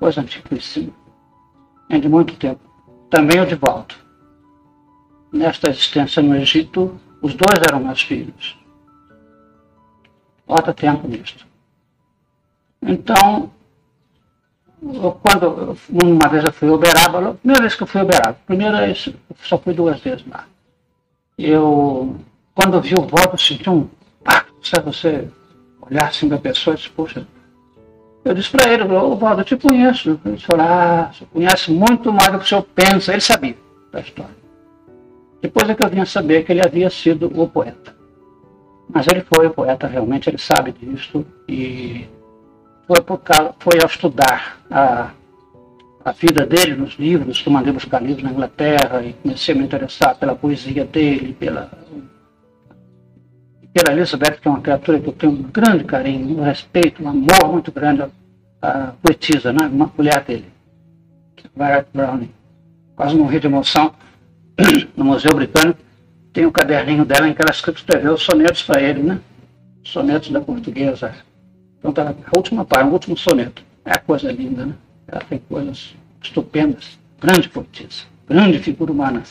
coisa 0.00 0.20
antiquíssima, 0.20 0.92
é 1.88 1.98
de 1.98 2.08
muito 2.08 2.34
tempo. 2.36 2.60
Também 3.08 3.40
o 3.40 3.46
de 3.46 3.54
volta. 3.54 3.94
Nesta 5.32 5.70
existência 5.70 6.20
no 6.20 6.34
Egito, 6.34 6.98
os 7.22 7.34
dois 7.34 7.60
eram 7.68 7.84
meus 7.84 8.02
filhos. 8.02 8.58
Bota 10.44 10.74
tempo 10.74 11.06
nisto. 11.06 11.46
Então, 12.82 13.48
quando 15.22 15.76
uma 16.02 16.28
vez 16.28 16.44
eu 16.44 16.52
fui 16.52 16.68
a 16.68 16.72
Uberaba, 16.72 17.34
primeira 17.34 17.60
vez 17.60 17.76
que 17.76 17.82
eu 17.84 17.86
fui 17.86 18.00
a 18.00 18.04
Uberaba, 18.04 18.38
primeira 18.44 18.78
vez, 18.78 19.06
eu 19.06 19.36
só 19.44 19.56
fui 19.56 19.72
duas 19.72 20.00
vezes 20.00 20.26
lá. 20.26 20.46
Eu, 21.38 22.16
quando 22.54 22.74
eu 22.74 22.80
vi 22.80 22.94
o 22.94 23.02
voto, 23.02 23.34
eu 23.34 23.38
senti 23.38 23.70
um 23.70 23.88
sabe, 24.62 24.86
você 24.86 25.28
olhar 25.80 26.08
assim 26.08 26.28
da 26.28 26.38
pessoa 26.38 26.74
e 26.74 26.76
disse, 26.76 26.90
poxa, 26.90 27.26
eu 28.24 28.34
disse 28.34 28.50
para 28.50 28.70
ele, 28.72 28.82
ô 28.84 29.16
Valdo, 29.16 29.40
eu 29.40 29.44
te 29.44 29.56
conheço. 29.56 30.20
Ele 30.24 30.38
falou, 30.38 30.66
ah, 30.66 31.10
você 31.12 31.24
conhece 31.26 31.70
muito 31.70 32.12
mais 32.12 32.30
do 32.30 32.38
que 32.38 32.44
o 32.44 32.48
senhor 32.48 32.62
pensa. 32.74 33.12
Ele 33.12 33.20
sabia 33.20 33.56
da 33.90 34.00
história. 34.00 34.40
Depois 35.40 35.68
é 35.68 35.74
que 35.74 35.82
eu 35.82 35.88
vim 35.88 36.00
a 36.00 36.06
saber 36.06 36.44
que 36.44 36.52
ele 36.52 36.60
havia 36.64 36.90
sido 36.90 37.32
o 37.34 37.48
poeta. 37.48 37.96
Mas 38.92 39.06
ele 39.06 39.22
foi 39.22 39.46
o 39.46 39.50
poeta 39.50 39.86
realmente, 39.86 40.28
ele 40.28 40.36
sabe 40.38 40.72
disso. 40.72 41.24
E 41.48 42.06
foi, 42.86 43.00
por 43.00 43.18
causa, 43.18 43.54
foi 43.58 43.80
ao 43.80 43.86
estudar 43.86 44.60
a, 44.70 45.10
a 46.04 46.12
vida 46.12 46.44
dele 46.44 46.74
nos 46.74 46.98
livros, 46.98 47.40
que 47.40 47.48
mandei 47.48 47.72
buscar 47.72 48.02
livros 48.02 48.22
na 48.22 48.32
Inglaterra, 48.32 49.02
e 49.02 49.14
comecei 49.14 49.54
a 49.54 49.58
me 49.58 49.64
interessar 49.64 50.14
pela 50.16 50.34
poesia 50.34 50.84
dele, 50.84 51.32
pela, 51.32 51.70
pela 53.72 53.96
Elizabeth, 53.96 54.38
que 54.40 54.48
é 54.48 54.50
uma 54.50 54.60
criatura 54.60 55.00
que 55.00 55.08
eu 55.08 55.12
tenho 55.12 55.32
um 55.32 55.42
grande 55.42 55.84
carinho, 55.84 56.38
um 56.38 56.42
respeito, 56.42 57.02
um 57.02 57.08
amor 57.08 57.52
muito 57.52 57.70
grande 57.70 58.04
à 58.60 58.92
poetisa, 59.02 59.52
né? 59.52 59.66
uma 59.66 59.92
mulher 59.96 60.24
dele, 60.24 60.46
Violet 61.56 61.86
Browning. 61.92 62.30
Quase 62.96 63.16
morri 63.16 63.40
de 63.40 63.46
emoção 63.46 63.94
no 64.96 65.04
Museu 65.04 65.32
Britânico. 65.34 65.78
Tem 66.32 66.44
o 66.44 66.48
um 66.48 66.52
caderninho 66.52 67.04
dela 67.04 67.28
em 67.28 67.34
que 67.34 67.42
ela 67.42 67.50
escreveu 67.50 68.16
sonetos 68.16 68.62
para 68.62 68.80
ele, 68.80 69.02
né? 69.02 69.20
Sonetos 69.82 70.30
da 70.30 70.40
portuguesa. 70.40 71.12
Então 71.78 71.92
tá 71.92 72.10
a 72.10 72.38
última 72.38 72.64
página, 72.64 72.90
o 72.90 72.92
último 72.92 73.16
soneto. 73.16 73.62
É 73.84 73.92
a 73.92 73.98
coisa 73.98 74.30
linda, 74.30 74.66
né? 74.66 74.74
Ela 75.08 75.22
tem 75.22 75.38
coisas 75.38 75.96
estupendas. 76.22 76.98
Grande 77.20 77.48
poetisa, 77.48 78.04
grande 78.28 78.58
figura 78.58 78.92
humana. 78.92 79.22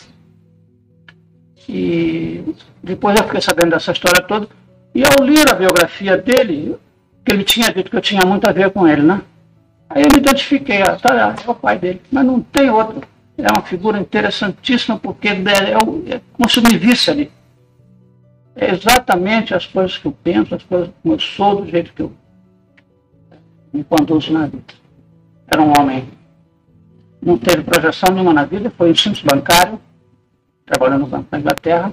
E 1.72 2.44
depois 2.82 3.16
eu 3.16 3.26
fiquei 3.26 3.42
sabendo 3.42 3.70
dessa 3.70 3.92
história 3.92 4.24
toda. 4.24 4.48
E 4.96 5.04
ao 5.04 5.24
ler 5.24 5.48
a 5.52 5.54
biografia 5.54 6.18
dele, 6.18 6.76
que 7.24 7.32
ele 7.32 7.44
tinha 7.44 7.72
dito 7.72 7.92
que 7.92 7.96
eu 7.96 8.02
tinha 8.02 8.26
muito 8.26 8.50
a 8.50 8.52
ver 8.52 8.72
com 8.72 8.88
ele, 8.88 9.04
né? 9.04 9.22
Aí 9.88 10.02
eu 10.02 10.10
me 10.12 10.18
identifiquei, 10.18 10.82
ah, 10.82 10.96
tá, 10.96 11.36
é 11.46 11.50
o 11.50 11.54
pai 11.54 11.78
dele. 11.78 12.02
Mas 12.12 12.26
não 12.26 12.42
tem 12.42 12.72
outro. 12.72 13.08
É 13.38 13.52
uma 13.52 13.62
figura 13.62 14.00
interessantíssima, 14.00 14.98
porque 14.98 15.28
é, 15.28 15.34
é, 15.34 16.16
é 16.16 16.22
como 16.34 16.50
se 16.50 16.60
me 16.60 16.76
visse 16.76 17.12
ali. 17.12 17.32
É 18.56 18.72
exatamente 18.72 19.54
as 19.54 19.68
coisas 19.68 19.96
que 19.96 20.08
eu 20.08 20.12
penso, 20.12 20.56
as 20.56 20.64
coisas 20.64 20.90
como 21.04 21.14
eu 21.14 21.20
sou, 21.20 21.62
do 21.62 21.70
jeito 21.70 21.94
que 21.94 22.02
eu 22.02 22.12
me 23.72 23.84
conduzo 23.84 24.34
na 24.34 24.48
vida. 24.48 24.74
Era 25.48 25.62
um 25.62 25.72
homem, 25.80 26.10
não 27.22 27.38
teve 27.38 27.64
projeção 27.64 28.12
nenhuma 28.12 28.34
na 28.34 28.44
vida, 28.44 28.72
foi 28.76 28.92
um 28.92 28.96
simples 28.96 29.22
bancário, 29.22 29.80
trabalhando 30.70 31.02
no 31.02 31.08
Banco 31.08 31.32
da 31.32 31.40
Inglaterra, 31.40 31.92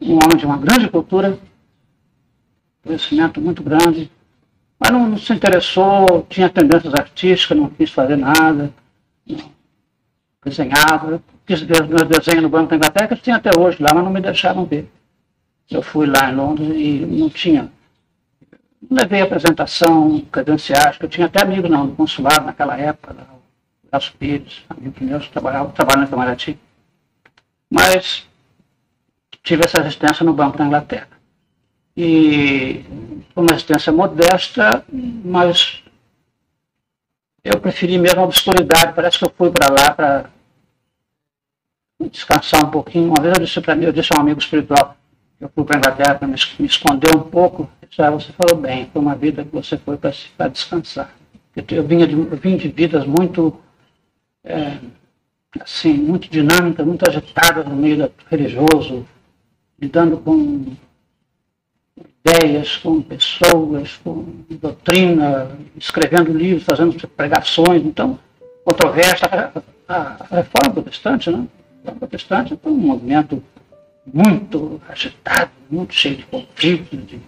um 0.00 0.12
homem 0.12 0.36
de 0.36 0.46
uma 0.46 0.56
grande 0.56 0.88
cultura, 0.88 1.36
conhecimento 2.84 3.40
muito 3.40 3.64
grande, 3.64 4.10
mas 4.78 4.90
não, 4.92 5.08
não, 5.08 5.18
se 5.18 5.32
interessou, 5.32 6.24
tinha 6.28 6.48
tendências 6.48 6.94
artísticas, 6.94 7.58
não 7.58 7.68
quis 7.68 7.90
fazer 7.90 8.16
nada, 8.16 8.72
desenhava, 10.44 11.20
quis 11.44 11.62
ver 11.62 11.84
meus 11.88 12.02
desenhos 12.02 12.42
no 12.42 12.48
Banco 12.48 12.70
da 12.70 12.76
Inglaterra, 12.76 13.08
que 13.08 13.22
tinha 13.22 13.36
até 13.36 13.50
hoje 13.58 13.82
lá, 13.82 13.88
mas 13.92 14.04
não 14.04 14.12
me 14.12 14.20
deixavam 14.20 14.64
ver. 14.64 14.88
Eu 15.68 15.82
fui 15.82 16.06
lá 16.06 16.30
em 16.30 16.34
Londres 16.36 16.68
e 16.76 17.06
não 17.06 17.28
tinha. 17.28 17.72
Não 18.88 18.98
levei 18.98 19.22
apresentação, 19.22 20.20
credenciais, 20.30 20.96
que 20.96 21.06
eu 21.06 21.08
tinha 21.08 21.26
até 21.26 21.42
amigos 21.42 21.70
no 21.70 21.88
consulado 21.96 22.44
naquela 22.44 22.78
época, 22.78 23.14
lá, 23.14 23.26
o 23.32 23.96
Elcio 23.96 24.12
Pires, 24.18 24.62
amigos 24.68 25.00
meus, 25.00 25.28
trabalhavam, 25.28 25.72
trabalhando 25.72 26.04
em 26.04 26.08
Itamaraty. 26.08 26.63
Mas 27.74 28.24
tive 29.42 29.64
essa 29.64 29.82
resistência 29.82 30.24
no 30.24 30.32
Banco 30.32 30.56
da 30.56 30.64
Inglaterra. 30.64 31.08
E 31.96 32.84
uma 33.34 33.48
resistência 33.50 33.92
modesta, 33.92 34.84
mas 34.92 35.82
eu 37.42 37.58
preferi 37.58 37.98
mesmo 37.98 38.20
a 38.20 38.24
obscuridade. 38.24 38.92
Parece 38.94 39.18
que 39.18 39.24
eu 39.24 39.32
fui 39.36 39.50
para 39.50 39.74
lá 39.74 39.92
para 39.92 40.30
descansar 42.12 42.64
um 42.64 42.70
pouquinho. 42.70 43.08
Uma 43.08 43.20
vez 43.20 43.36
eu 43.36 43.44
disse 43.44 43.60
para 43.60 43.74
mim, 43.74 43.86
eu 43.86 43.92
disse 43.92 44.10
a 44.14 44.18
um 44.18 44.22
amigo 44.22 44.38
espiritual, 44.38 44.96
eu 45.40 45.50
fui 45.52 45.64
para 45.64 45.76
a 45.76 45.78
Inglaterra 45.78 46.14
para 46.14 46.28
me, 46.28 46.36
esconder 46.60 47.16
um 47.16 47.22
pouco. 47.22 47.68
Disse, 47.90 48.00
ah, 48.02 48.10
você 48.10 48.30
falou 48.32 48.56
bem, 48.56 48.88
foi 48.92 49.02
uma 49.02 49.16
vida 49.16 49.44
que 49.44 49.50
você 49.50 49.76
foi 49.76 49.96
para 49.96 50.48
descansar. 50.48 51.12
Eu, 51.56 51.64
eu, 51.70 51.82
vinha 51.82 52.06
de, 52.06 52.14
eu 52.14 52.36
vim 52.36 52.56
de 52.56 52.68
vidas 52.68 53.04
muito 53.04 53.60
é, 54.44 54.78
assim, 55.60 55.94
muito 55.94 56.28
dinâmica, 56.30 56.84
muito 56.84 57.08
agitada 57.08 57.62
no 57.62 57.76
meio 57.76 58.10
religioso, 58.30 59.06
lidando 59.80 60.18
com 60.18 60.66
ideias, 62.24 62.76
com 62.76 63.02
pessoas, 63.02 63.96
com 64.02 64.24
doutrina, 64.50 65.56
escrevendo 65.76 66.32
livros, 66.32 66.64
fazendo 66.64 66.96
pregações. 67.08 67.84
Então, 67.84 68.18
controvérsia, 68.64 69.52
a, 69.88 70.26
reforma 70.30 70.72
protestante, 70.72 71.30
né? 71.30 71.38
A 71.38 71.78
reforma 71.78 71.98
protestante 72.00 72.58
foi 72.62 72.72
um 72.72 72.76
movimento 72.76 73.42
muito 74.06 74.80
agitado, 74.88 75.50
muito 75.70 75.94
cheio 75.94 76.16
de 76.16 76.26
conflitos, 76.26 77.06
de 77.06 77.20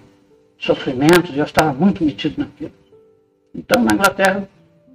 sofrimentos, 0.59 1.37
eu 1.37 1.45
estava 1.45 1.73
muito 1.73 2.05
metido 2.05 2.39
naquilo. 2.39 2.73
Então, 3.55 3.83
na 3.83 3.95
Inglaterra, 3.95 4.49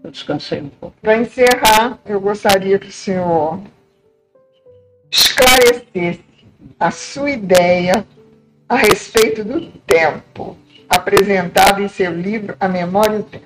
eu 0.04 0.12
descansei 0.12 0.62
um 0.62 0.70
pouco. 0.70 0.96
Para 1.02 1.18
encerrar, 1.18 2.00
eu 2.06 2.20
gostaria 2.20 2.78
que 2.80 2.88
o 2.88 2.92
senhor 2.92 3.60
esclarecesse 5.10 6.24
a 6.80 6.92
sua 6.92 7.32
ideia 7.32 8.06
a 8.68 8.76
respeito 8.76 9.44
do 9.44 9.62
tempo 9.86 10.58
apresentado 10.90 11.82
em 11.82 11.88
seu 11.88 12.12
livro 12.14 12.56
A 12.60 12.68
Memória 12.68 13.18
e 13.18 13.20
o 13.20 13.24
Tempo. 13.24 13.46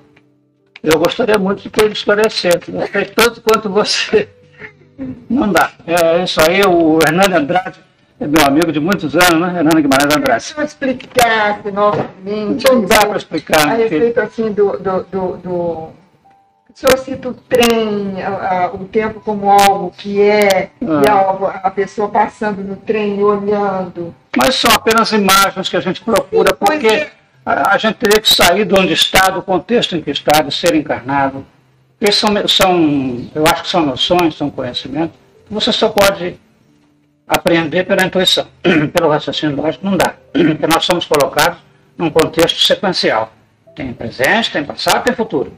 Eu 0.82 1.00
gostaria 1.00 1.38
muito 1.38 1.64
de 1.64 1.70
que 1.70 1.84
ele 1.84 1.94
esclarecesse, 1.94 2.72
sei 2.92 3.06
tanto 3.06 3.42
quanto 3.42 3.70
você. 3.70 4.30
Não 5.30 5.52
dá. 5.52 5.72
É 5.86 6.24
isso 6.24 6.40
aí, 6.42 6.62
o 6.62 7.00
Hernando 7.06 7.34
Andrade 7.34 7.80
é 8.20 8.28
meu 8.28 8.46
amigo 8.46 8.72
de 8.72 8.80
muitos 8.80 9.16
anos, 9.16 9.42
né? 9.42 9.58
Hernando 9.58 9.82
Guimarães 9.82 10.16
Andrade. 10.16 10.44
Se 10.44 10.58
eu 10.58 10.64
explicasse 10.64 11.72
novamente. 11.72 12.66
Não 12.66 12.86
dá 12.86 13.00
para 13.06 13.18
explicar. 13.18 13.68
A 13.68 13.74
respeito, 13.74 14.22
assim, 14.22 14.52
do, 14.54 14.78
do, 14.78 15.04
do, 15.04 15.38
do 15.38 15.90
o 16.76 16.78
senhor 16.78 16.98
cita 16.98 17.30
o 17.30 17.34
trem, 17.34 18.22
a, 18.22 18.66
a, 18.66 18.74
o 18.74 18.80
tempo 18.80 19.22
como 19.22 19.50
algo 19.50 19.94
que 19.98 20.22
é, 20.22 20.72
ah. 20.82 21.02
e 21.06 21.10
a, 21.10 21.50
a, 21.64 21.72
pessoa 21.72 22.10
passando 22.10 22.62
no 22.62 22.76
trem 22.76 23.24
olhando. 23.24 24.14
Mas 24.36 24.56
são 24.56 24.70
apenas 24.72 25.14
imagens 25.14 25.70
que 25.70 25.78
a 25.78 25.80
gente 25.80 26.02
procura, 26.02 26.50
Sim, 26.50 26.58
porque 26.60 26.88
é. 26.88 27.12
a, 27.46 27.74
a, 27.74 27.78
gente 27.78 27.96
teria 27.96 28.20
que 28.20 28.28
sair 28.28 28.66
de 28.66 28.78
onde 28.78 28.92
está, 28.92 29.30
do 29.30 29.42
contexto 29.42 29.96
em 29.96 30.02
que 30.02 30.12
está, 30.12 30.42
de 30.42 30.54
ser 30.54 30.76
encarnado. 30.76 31.46
Esses 32.02 32.18
são, 32.18 32.30
são, 32.46 33.30
eu 33.34 33.46
acho 33.48 33.64
que 33.64 33.70
são 33.70 33.86
noções, 33.86 34.36
são 34.36 34.50
conhecimentos, 34.50 35.16
que 35.48 35.54
você 35.54 35.72
só 35.72 35.88
pode 35.88 36.38
aprender 37.26 37.86
pela 37.86 38.04
intuição, 38.04 38.48
pelo 38.94 39.10
raciocínio 39.10 39.56
lógico, 39.56 39.86
não 39.86 39.96
dá. 39.96 40.16
Porque 40.34 40.68
nós 40.68 40.84
somos 40.84 41.06
colocados 41.06 41.58
num 41.98 42.10
contexto 42.10 42.60
sequencial. 42.60 43.32
Tem 43.74 43.94
presente, 43.94 44.52
tem 44.52 44.64
passado, 44.66 45.06
tem 45.06 45.16
futuro. 45.16 45.54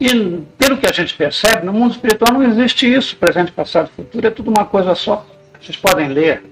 E, 0.00 0.42
pelo 0.56 0.78
que 0.78 0.86
a 0.86 0.92
gente 0.92 1.14
percebe, 1.14 1.66
no 1.66 1.72
mundo 1.72 1.92
espiritual 1.92 2.32
não 2.32 2.42
existe 2.44 2.92
isso, 2.92 3.16
presente, 3.16 3.50
passado 3.50 3.90
futuro, 3.94 4.26
é 4.26 4.30
tudo 4.30 4.48
uma 4.48 4.64
coisa 4.64 4.94
só. 4.94 5.26
Vocês 5.60 5.76
podem 5.76 6.08
ler 6.08 6.44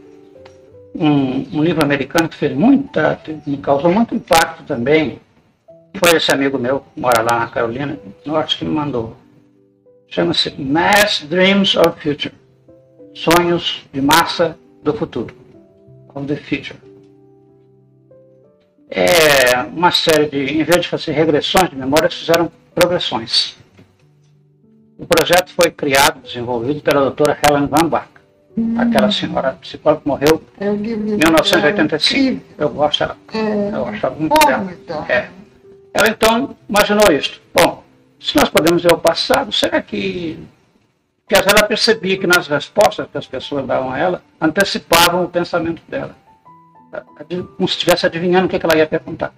um, 0.94 1.58
um, 1.58 1.62
livro 1.62 1.84
americano 1.84 2.28
que 2.28 2.34
fez 2.34 2.52
muita, 2.52 3.20
me 3.46 3.56
causou 3.58 3.92
muito 3.92 4.14
impacto 4.14 4.64
também. 4.64 5.20
Foi 5.96 6.16
esse 6.16 6.32
amigo 6.32 6.58
meu, 6.58 6.80
que 6.80 7.00
mora 7.00 7.22
lá 7.22 7.40
na 7.40 7.46
Carolina 7.46 7.98
Norte, 8.24 8.58
que 8.58 8.64
me 8.64 8.74
mandou. 8.74 9.16
Chama-se 10.08 10.50
Mass 10.60 11.24
Dreams 11.28 11.76
of 11.76 12.00
Future. 12.00 12.34
Sonhos 13.14 13.84
de 13.92 14.00
massa 14.00 14.58
do 14.82 14.92
futuro. 14.92 15.34
Of 16.14 16.26
the 16.26 16.36
Future. 16.36 16.78
É 18.90 19.62
uma 19.62 19.90
série 19.90 20.26
de, 20.26 20.60
em 20.60 20.64
vez 20.64 20.82
de 20.82 20.88
fazer 20.88 21.12
regressões 21.12 21.70
de 21.70 21.76
memória, 21.76 22.10
fizeram 22.10 22.50
progressões. 22.76 23.56
O 24.98 25.06
projeto 25.06 25.52
foi 25.52 25.70
criado, 25.70 26.20
desenvolvido 26.20 26.80
pela 26.82 27.00
doutora 27.00 27.36
Helen 27.42 27.66
Van 27.66 27.88
Bach, 27.88 28.08
hum. 28.56 28.78
aquela 28.78 29.10
senhora 29.10 29.52
psicóloga 29.54 30.02
que 30.02 30.08
morreu 30.08 30.42
em 30.60 30.76
1985. 30.76 32.42
Eu 32.58 32.68
gosto 32.68 32.98
dela. 33.00 33.16
É, 33.32 33.70
eu 33.74 33.86
achava 33.86 34.14
muito 34.14 34.46
dela. 34.46 34.76
É. 35.08 35.28
Ela 35.92 36.08
então 36.08 36.54
imaginou 36.68 37.10
isto. 37.10 37.40
Bom, 37.54 37.82
se 38.20 38.36
nós 38.36 38.50
podemos 38.50 38.82
ver 38.82 38.92
o 38.92 38.98
passado, 38.98 39.50
será 39.52 39.80
que. 39.80 40.38
que 41.26 41.34
ela 41.34 41.66
percebia 41.66 42.18
que 42.18 42.26
nas 42.26 42.46
respostas 42.46 43.06
que 43.10 43.16
as 43.16 43.26
pessoas 43.26 43.66
davam 43.66 43.90
a 43.90 43.98
ela, 43.98 44.22
antecipavam 44.40 45.24
o 45.24 45.28
pensamento 45.28 45.82
dela. 45.88 46.14
Como 47.56 47.68
se 47.68 47.74
estivesse 47.74 48.06
adivinhando 48.06 48.46
o 48.46 48.48
que 48.48 48.56
ela 48.62 48.76
ia 48.76 48.86
perguntar. 48.86 49.32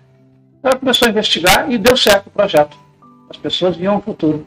Ela 0.62 0.76
começou 0.76 1.06
a 1.06 1.10
investigar 1.10 1.70
e 1.70 1.78
deu 1.78 1.96
certo 1.96 2.26
o 2.26 2.30
projeto. 2.30 2.76
As 3.30 3.36
pessoas 3.36 3.76
viam 3.76 3.96
o 3.96 4.02
futuro. 4.02 4.46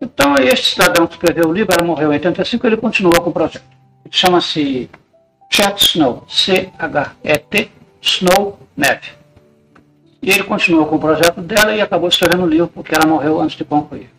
Então, 0.00 0.34
este 0.36 0.74
cidadão 0.74 1.06
que 1.06 1.14
escreveu 1.14 1.48
o 1.48 1.52
livro, 1.52 1.74
ela 1.74 1.86
morreu 1.86 2.10
em 2.10 2.16
85, 2.16 2.66
ele 2.66 2.76
continua 2.76 3.20
com 3.20 3.30
o 3.30 3.32
projeto. 3.32 3.64
Chama-se 4.10 4.90
Chet 5.50 5.82
Snow, 5.82 6.24
C-H-E-T, 6.28 7.70
Snow 8.02 8.58
Neve. 8.76 9.12
E 10.22 10.30
ele 10.30 10.42
continuou 10.44 10.86
com 10.86 10.96
o 10.96 11.00
projeto 11.00 11.40
dela 11.40 11.74
e 11.74 11.80
acabou 11.80 12.08
escrevendo 12.08 12.44
o 12.44 12.46
livro, 12.46 12.68
porque 12.68 12.94
ela 12.94 13.06
morreu 13.06 13.40
antes 13.40 13.56
de 13.56 13.64
concluir. 13.64 14.10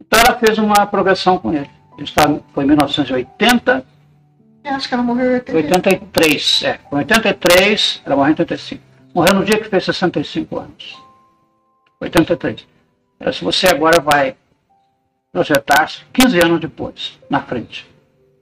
Então, 0.00 0.20
ela 0.20 0.38
fez 0.38 0.58
uma 0.58 0.86
progressão 0.86 1.38
com 1.38 1.52
ele. 1.52 1.70
Ele 1.96 2.04
está, 2.04 2.28
foi 2.54 2.64
em 2.64 2.66
1980. 2.68 3.84
Eu 4.64 4.72
acho 4.72 4.88
que 4.88 4.94
ela 4.94 5.02
morreu 5.02 5.42
em 5.48 5.54
83. 5.54 6.62
É, 6.64 6.78
em 6.92 6.96
83, 6.96 8.02
ela 8.04 8.16
morreu 8.16 8.30
em 8.30 8.32
85. 8.32 8.82
Morreu 9.14 9.34
no 9.34 9.44
dia 9.44 9.58
que 9.58 9.68
fez 9.68 9.84
65 9.84 10.58
anos. 10.58 11.02
83. 12.02 12.66
Se 13.32 13.44
você 13.44 13.68
agora 13.68 14.00
vai 14.00 14.36
projetar-se 15.32 16.02
15 16.12 16.38
anos 16.44 16.60
depois, 16.60 17.18
na 17.30 17.40
frente. 17.40 17.86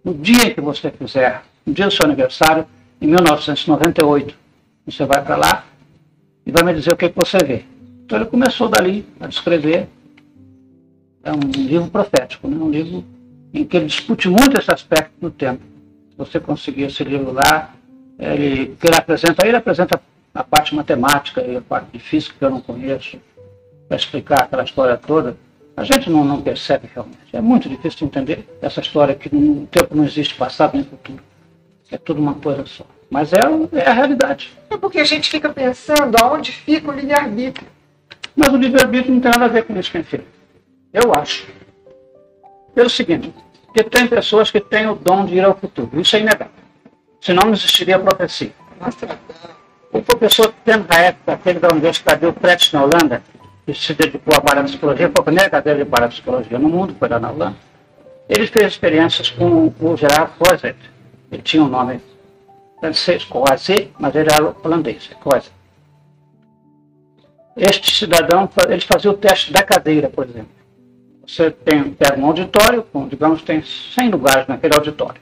No 0.04 0.14
dia 0.14 0.52
que 0.52 0.60
você 0.60 0.90
fizer, 0.90 1.42
no 1.64 1.72
dia 1.72 1.86
do 1.86 1.92
seu 1.92 2.04
aniversário, 2.04 2.66
em 3.00 3.06
1998, 3.06 4.34
você 4.86 5.04
vai 5.04 5.22
para 5.22 5.36
lá 5.36 5.64
e 6.44 6.50
vai 6.50 6.64
me 6.64 6.74
dizer 6.74 6.92
o 6.92 6.96
que, 6.96 7.08
que 7.08 7.16
você 7.16 7.38
vê. 7.38 7.64
Então 8.04 8.18
ele 8.18 8.26
começou 8.26 8.68
dali 8.68 9.06
a 9.20 9.26
descrever. 9.26 9.88
É 11.22 11.32
um 11.32 11.50
livro 11.50 11.88
profético, 11.90 12.48
né? 12.48 12.56
um 12.56 12.70
livro 12.70 13.04
em 13.52 13.64
que 13.64 13.76
ele 13.76 13.86
discute 13.86 14.28
muito 14.28 14.58
esse 14.58 14.72
aspecto 14.72 15.12
do 15.20 15.30
tempo. 15.30 15.62
Se 16.10 16.16
você 16.16 16.40
conseguir 16.40 16.84
esse 16.84 17.04
livro 17.04 17.32
lá, 17.32 17.74
ele, 18.18 18.74
que 18.80 18.86
ele 18.86 18.96
apresenta, 18.96 19.46
ele 19.46 19.56
apresenta 19.56 20.00
a 20.34 20.44
parte 20.44 20.74
matemática 20.74 21.42
e 21.42 21.56
a 21.56 21.60
parte 21.60 21.90
de 21.92 21.98
física 21.98 22.34
que 22.38 22.44
eu 22.44 22.50
não 22.50 22.60
conheço, 22.60 23.18
para 23.90 23.96
explicar 23.96 24.44
aquela 24.44 24.62
história 24.62 24.96
toda 24.96 25.36
a 25.80 25.84
gente 25.84 26.10
não, 26.10 26.22
não 26.22 26.42
percebe 26.42 26.90
realmente. 26.94 27.18
É 27.32 27.40
muito 27.40 27.66
difícil 27.66 28.00
de 28.00 28.04
entender 28.04 28.58
essa 28.60 28.82
história 28.82 29.14
que 29.14 29.34
no 29.34 29.66
tempo 29.66 29.96
não 29.96 30.04
existe 30.04 30.34
passado 30.34 30.74
nem 30.74 30.84
futuro. 30.84 31.22
É 31.90 31.96
tudo 31.96 32.20
uma 32.20 32.34
coisa 32.34 32.66
só. 32.66 32.84
Mas 33.08 33.32
é, 33.32 33.38
é 33.72 33.88
a 33.88 33.92
realidade. 33.94 34.52
É 34.68 34.76
porque 34.76 35.00
a 35.00 35.04
gente 35.04 35.30
fica 35.30 35.48
pensando 35.48 36.16
aonde 36.22 36.52
fica 36.52 36.90
o 36.90 36.94
livre-arbítrio. 36.94 37.66
Mas 38.36 38.52
o 38.52 38.58
livre-arbítrio 38.58 39.14
não 39.14 39.22
tem 39.22 39.30
nada 39.30 39.46
a 39.46 39.48
ver 39.48 39.64
com 39.64 39.74
isso, 39.78 39.90
quem 39.90 40.02
filho. 40.02 40.26
Eu 40.92 41.14
acho. 41.14 41.48
Pelo 42.74 42.90
seguinte, 42.90 43.32
que 43.72 43.82
tem 43.82 44.06
pessoas 44.06 44.50
que 44.50 44.60
têm 44.60 44.86
o 44.86 44.94
dom 44.94 45.24
de 45.24 45.36
ir 45.36 45.44
ao 45.44 45.56
futuro. 45.56 45.98
Isso 45.98 46.14
é 46.14 46.20
inegável. 46.20 46.52
Senão 47.22 47.44
não 47.44 47.52
existiria 47.52 47.96
a 47.96 48.00
profecia. 48.00 48.52
Nossa. 48.78 49.18
O 49.92 50.02
professor 50.02 50.52
tendo 50.62 50.86
na 50.86 51.00
época, 51.00 51.32
aquele 51.32 51.58
da 51.58 51.68
Universidade 51.68 52.20
do 52.20 52.34
Pretz 52.34 52.70
na 52.70 52.84
Holanda, 52.84 53.22
que 53.72 53.86
se 53.86 53.94
dedicou 53.94 54.34
à 54.34 54.40
parapsicologia, 54.40 55.08
foi 55.08 55.20
a 55.20 55.24
primeira 55.24 55.50
cadeira 55.50 55.84
de 55.84 55.90
parapsicologia 55.90 56.58
no 56.58 56.68
mundo, 56.68 56.94
foi 56.98 57.08
lá 57.08 57.18
na 57.18 57.30
Holanda. 57.30 57.56
Ele 58.28 58.46
fez 58.46 58.66
experiências 58.66 59.30
com 59.30 59.72
o 59.80 59.96
Gerard 59.96 60.32
Coiset. 60.38 60.76
Ele 61.30 61.42
tinha 61.42 61.62
um 61.62 61.68
nome 61.68 62.00
francês, 62.78 63.24
Coiset, 63.24 63.90
mas 63.98 64.14
ele 64.14 64.30
era 64.30 64.54
holandês, 64.62 65.10
Coiset. 65.20 65.52
Este 67.56 67.94
cidadão, 67.94 68.48
ele 68.68 68.80
fazia 68.80 69.10
o 69.10 69.14
teste 69.14 69.52
da 69.52 69.62
cadeira, 69.62 70.08
por 70.08 70.24
exemplo. 70.24 70.50
Você 71.26 71.50
tem, 71.50 71.92
pega 71.92 72.18
um 72.18 72.26
auditório, 72.26 72.82
com, 72.82 73.06
digamos, 73.06 73.42
tem 73.42 73.62
100 73.62 74.10
lugares 74.10 74.46
naquele 74.46 74.74
auditório 74.74 75.20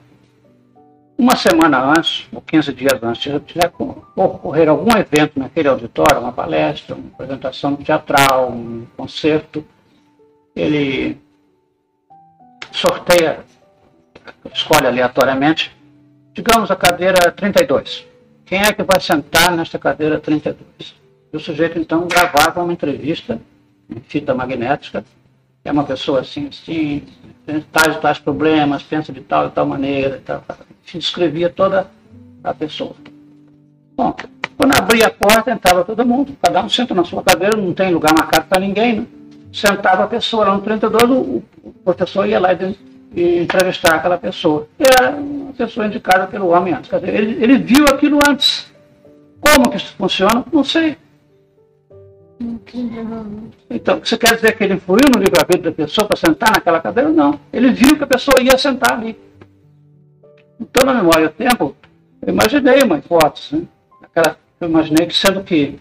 uma 1.18 1.34
semana 1.34 1.82
antes, 1.90 2.28
ou 2.32 2.40
15 2.40 2.72
dias 2.72 3.02
antes, 3.02 3.22
se 3.22 3.40
tiver 3.40 3.72
ocorrer 4.14 4.68
algum 4.68 4.96
evento 4.96 5.40
naquele 5.40 5.66
auditório, 5.66 6.20
uma 6.20 6.32
palestra, 6.32 6.94
uma 6.94 7.08
apresentação 7.08 7.74
teatral, 7.74 8.52
um 8.52 8.86
concerto, 8.96 9.64
ele 10.54 11.18
sorteia, 12.70 13.40
escolhe 14.54 14.86
aleatoriamente, 14.86 15.76
digamos 16.32 16.70
a 16.70 16.76
cadeira 16.76 17.32
32. 17.32 18.06
Quem 18.46 18.60
é 18.60 18.72
que 18.72 18.84
vai 18.84 19.00
sentar 19.00 19.50
nesta 19.56 19.76
cadeira 19.76 20.20
32? 20.20 20.94
E 21.32 21.36
o 21.36 21.40
sujeito 21.40 21.80
então 21.80 22.06
gravava 22.06 22.62
uma 22.62 22.72
entrevista 22.72 23.40
em 23.90 24.00
fita 24.00 24.34
magnética, 24.34 25.04
é 25.64 25.72
uma 25.72 25.84
pessoa 25.84 26.20
assim, 26.20 26.46
assim, 26.46 27.02
tais 27.72 27.96
e 27.96 28.00
tais 28.00 28.18
problemas, 28.18 28.82
pensa 28.82 29.12
de 29.12 29.20
tal 29.20 29.46
e 29.46 29.50
tal 29.50 29.66
maneira, 29.66 30.16
e 30.16 30.20
tal, 30.20 30.42
tal 30.46 30.56
descrevia 30.92 31.50
toda 31.50 31.86
a 32.42 32.54
pessoa. 32.54 32.94
Bom, 33.96 34.14
quando 34.56 34.76
abria 34.76 35.06
a 35.06 35.10
porta, 35.10 35.50
entrava 35.50 35.84
todo 35.84 36.06
mundo, 36.06 36.36
cada 36.42 36.62
um 36.62 36.68
senta 36.68 36.94
na 36.94 37.04
sua 37.04 37.22
cadeira, 37.22 37.56
não 37.56 37.74
tem 37.74 37.92
lugar 37.92 38.14
marcado 38.14 38.46
para 38.46 38.60
ninguém, 38.60 39.00
né? 39.00 39.06
Sentava 39.52 40.04
a 40.04 40.06
pessoa 40.06 40.46
lá 40.46 40.54
no 40.54 40.60
32, 40.60 41.10
o, 41.10 41.42
o 41.64 41.72
professor 41.84 42.26
ia 42.26 42.38
lá 42.38 42.52
e, 42.52 42.78
e 43.14 43.38
entrevistar 43.40 43.96
aquela 43.96 44.18
pessoa. 44.18 44.68
E 44.78 44.84
era 44.84 45.16
uma 45.16 45.52
pessoa 45.52 45.86
indicada 45.86 46.26
pelo 46.26 46.48
homem 46.48 46.74
antes. 46.74 46.90
Quer 46.90 47.00
dizer, 47.00 47.14
ele, 47.14 47.42
ele 47.42 47.58
viu 47.58 47.84
aquilo 47.84 48.18
antes. 48.28 48.70
Como 49.40 49.70
que 49.70 49.78
isso 49.78 49.94
funciona? 49.96 50.44
Não 50.52 50.62
sei. 50.62 50.96
Então, 53.68 53.98
você 53.98 54.16
quer 54.16 54.36
dizer 54.36 54.56
que 54.56 54.62
ele 54.62 54.74
influiu 54.74 55.10
no 55.12 55.20
livre-arbítrio 55.20 55.70
da 55.70 55.72
pessoa 55.72 56.06
para 56.06 56.16
sentar 56.16 56.52
naquela 56.52 56.80
cadeira? 56.80 57.10
Não. 57.10 57.38
Ele 57.52 57.72
viu 57.72 57.96
que 57.96 58.04
a 58.04 58.06
pessoa 58.06 58.40
ia 58.40 58.56
sentar 58.56 58.92
ali. 58.92 59.18
Então, 60.60 60.86
na 60.86 60.94
memória 60.94 61.28
do 61.28 61.34
tempo, 61.34 61.74
eu 62.22 62.32
imaginei 62.32 62.82
uma 62.82 62.98
hipótese. 62.98 63.56
Né? 63.56 63.62
Aquela, 64.02 64.36
eu 64.60 64.68
imaginei 64.68 65.06
que, 65.06 65.14
sendo 65.14 65.42
que, 65.42 65.80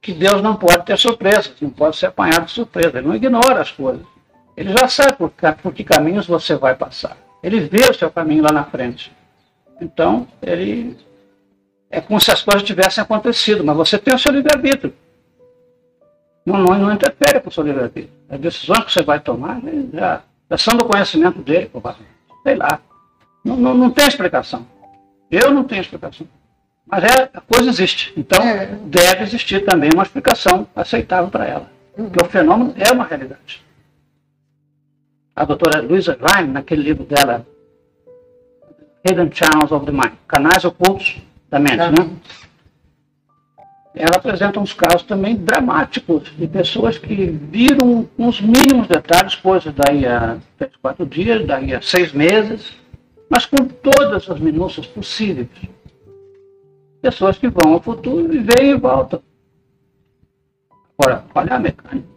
que 0.00 0.12
Deus 0.12 0.40
não 0.40 0.54
pode 0.56 0.84
ter 0.84 0.96
surpresas, 0.96 1.52
não 1.60 1.70
pode 1.70 1.96
ser 1.96 2.06
apanhado 2.06 2.46
de 2.46 2.52
surpresa. 2.52 2.98
Ele 2.98 3.08
não 3.08 3.16
ignora 3.16 3.60
as 3.60 3.70
coisas. 3.70 4.06
Ele 4.56 4.72
já 4.78 4.86
sabe 4.86 5.14
por, 5.14 5.32
por 5.62 5.74
que 5.74 5.82
caminhos 5.82 6.26
você 6.26 6.54
vai 6.54 6.74
passar. 6.76 7.16
Ele 7.42 7.60
vê 7.60 7.90
o 7.90 7.94
seu 7.94 8.10
caminho 8.10 8.44
lá 8.44 8.52
na 8.52 8.64
frente. 8.64 9.12
Então, 9.80 10.28
ele 10.40 10.96
é 11.90 12.00
como 12.00 12.20
se 12.20 12.30
as 12.30 12.42
coisas 12.42 12.62
tivessem 12.62 13.02
acontecido, 13.02 13.64
mas 13.64 13.76
você 13.76 13.98
tem 13.98 14.14
o 14.14 14.18
seu 14.18 14.32
livre-arbítrio. 14.32 14.94
Não, 16.44 16.58
não, 16.58 16.78
não 16.78 16.92
interfere 16.92 17.40
com 17.40 17.48
o 17.48 17.52
seu 17.52 17.62
livre-arbítrio. 17.62 18.12
As 18.28 18.40
decisões 18.40 18.84
que 18.84 18.92
você 18.92 19.02
vai 19.02 19.20
tomar 19.20 19.60
já, 19.92 20.22
já 20.50 20.58
são 20.58 20.76
do 20.76 20.84
conhecimento 20.84 21.40
dele, 21.40 21.66
provavelmente. 21.66 22.12
Sei 22.42 22.56
lá. 22.56 22.80
Não, 23.44 23.56
não, 23.56 23.74
não 23.74 23.90
tem 23.90 24.06
explicação. 24.06 24.66
Eu 25.30 25.50
não 25.52 25.64
tenho 25.64 25.80
explicação. 25.80 26.26
Mas 26.86 27.04
é, 27.04 27.30
a 27.32 27.40
coisa 27.40 27.70
existe. 27.70 28.12
Então, 28.16 28.42
é. 28.42 28.66
deve 28.66 29.22
existir 29.22 29.64
também 29.64 29.90
uma 29.94 30.02
explicação 30.02 30.66
aceitável 30.74 31.30
para 31.30 31.46
ela. 31.46 31.70
Uhum. 31.96 32.10
Porque 32.10 32.24
o 32.24 32.28
fenômeno 32.28 32.74
é 32.76 32.92
uma 32.92 33.04
realidade. 33.04 33.64
A 35.34 35.44
doutora 35.44 35.80
Louisa 35.80 36.18
Rhyme, 36.20 36.52
naquele 36.52 36.82
livro 36.82 37.04
dela, 37.04 37.46
Hidden 39.04 39.30
Channels 39.32 39.72
of 39.72 39.86
the 39.86 39.92
Mind, 39.92 40.12
Canais 40.28 40.64
Ocultos 40.64 41.22
da 41.48 41.58
Mente, 41.58 41.76
né? 41.76 42.10
Ela 43.94 44.16
apresenta 44.16 44.58
uns 44.58 44.72
casos 44.72 45.02
também 45.02 45.36
dramáticos 45.36 46.32
de 46.36 46.46
pessoas 46.46 46.96
que 46.96 47.26
viram 47.26 48.08
uns 48.18 48.40
mínimos 48.40 48.88
detalhes, 48.88 49.34
coisas 49.34 49.72
daí 49.74 50.06
a 50.06 50.38
três, 50.56 50.72
quatro 50.80 51.04
dias, 51.04 51.46
daí 51.46 51.74
a 51.74 51.82
seis 51.82 52.12
meses, 52.12 52.72
mas 53.28 53.44
com 53.44 53.66
todas 53.66 54.30
as 54.30 54.40
minúcias 54.40 54.86
possíveis. 54.86 55.48
Pessoas 57.02 57.36
que 57.36 57.48
vão 57.48 57.74
ao 57.74 57.82
futuro 57.82 58.32
e 58.32 58.38
vêm 58.38 58.70
e 58.70 58.78
voltam. 58.78 59.22
Agora, 60.98 61.24
olha 61.34 61.54
a 61.54 61.58
mecânica. 61.58 62.08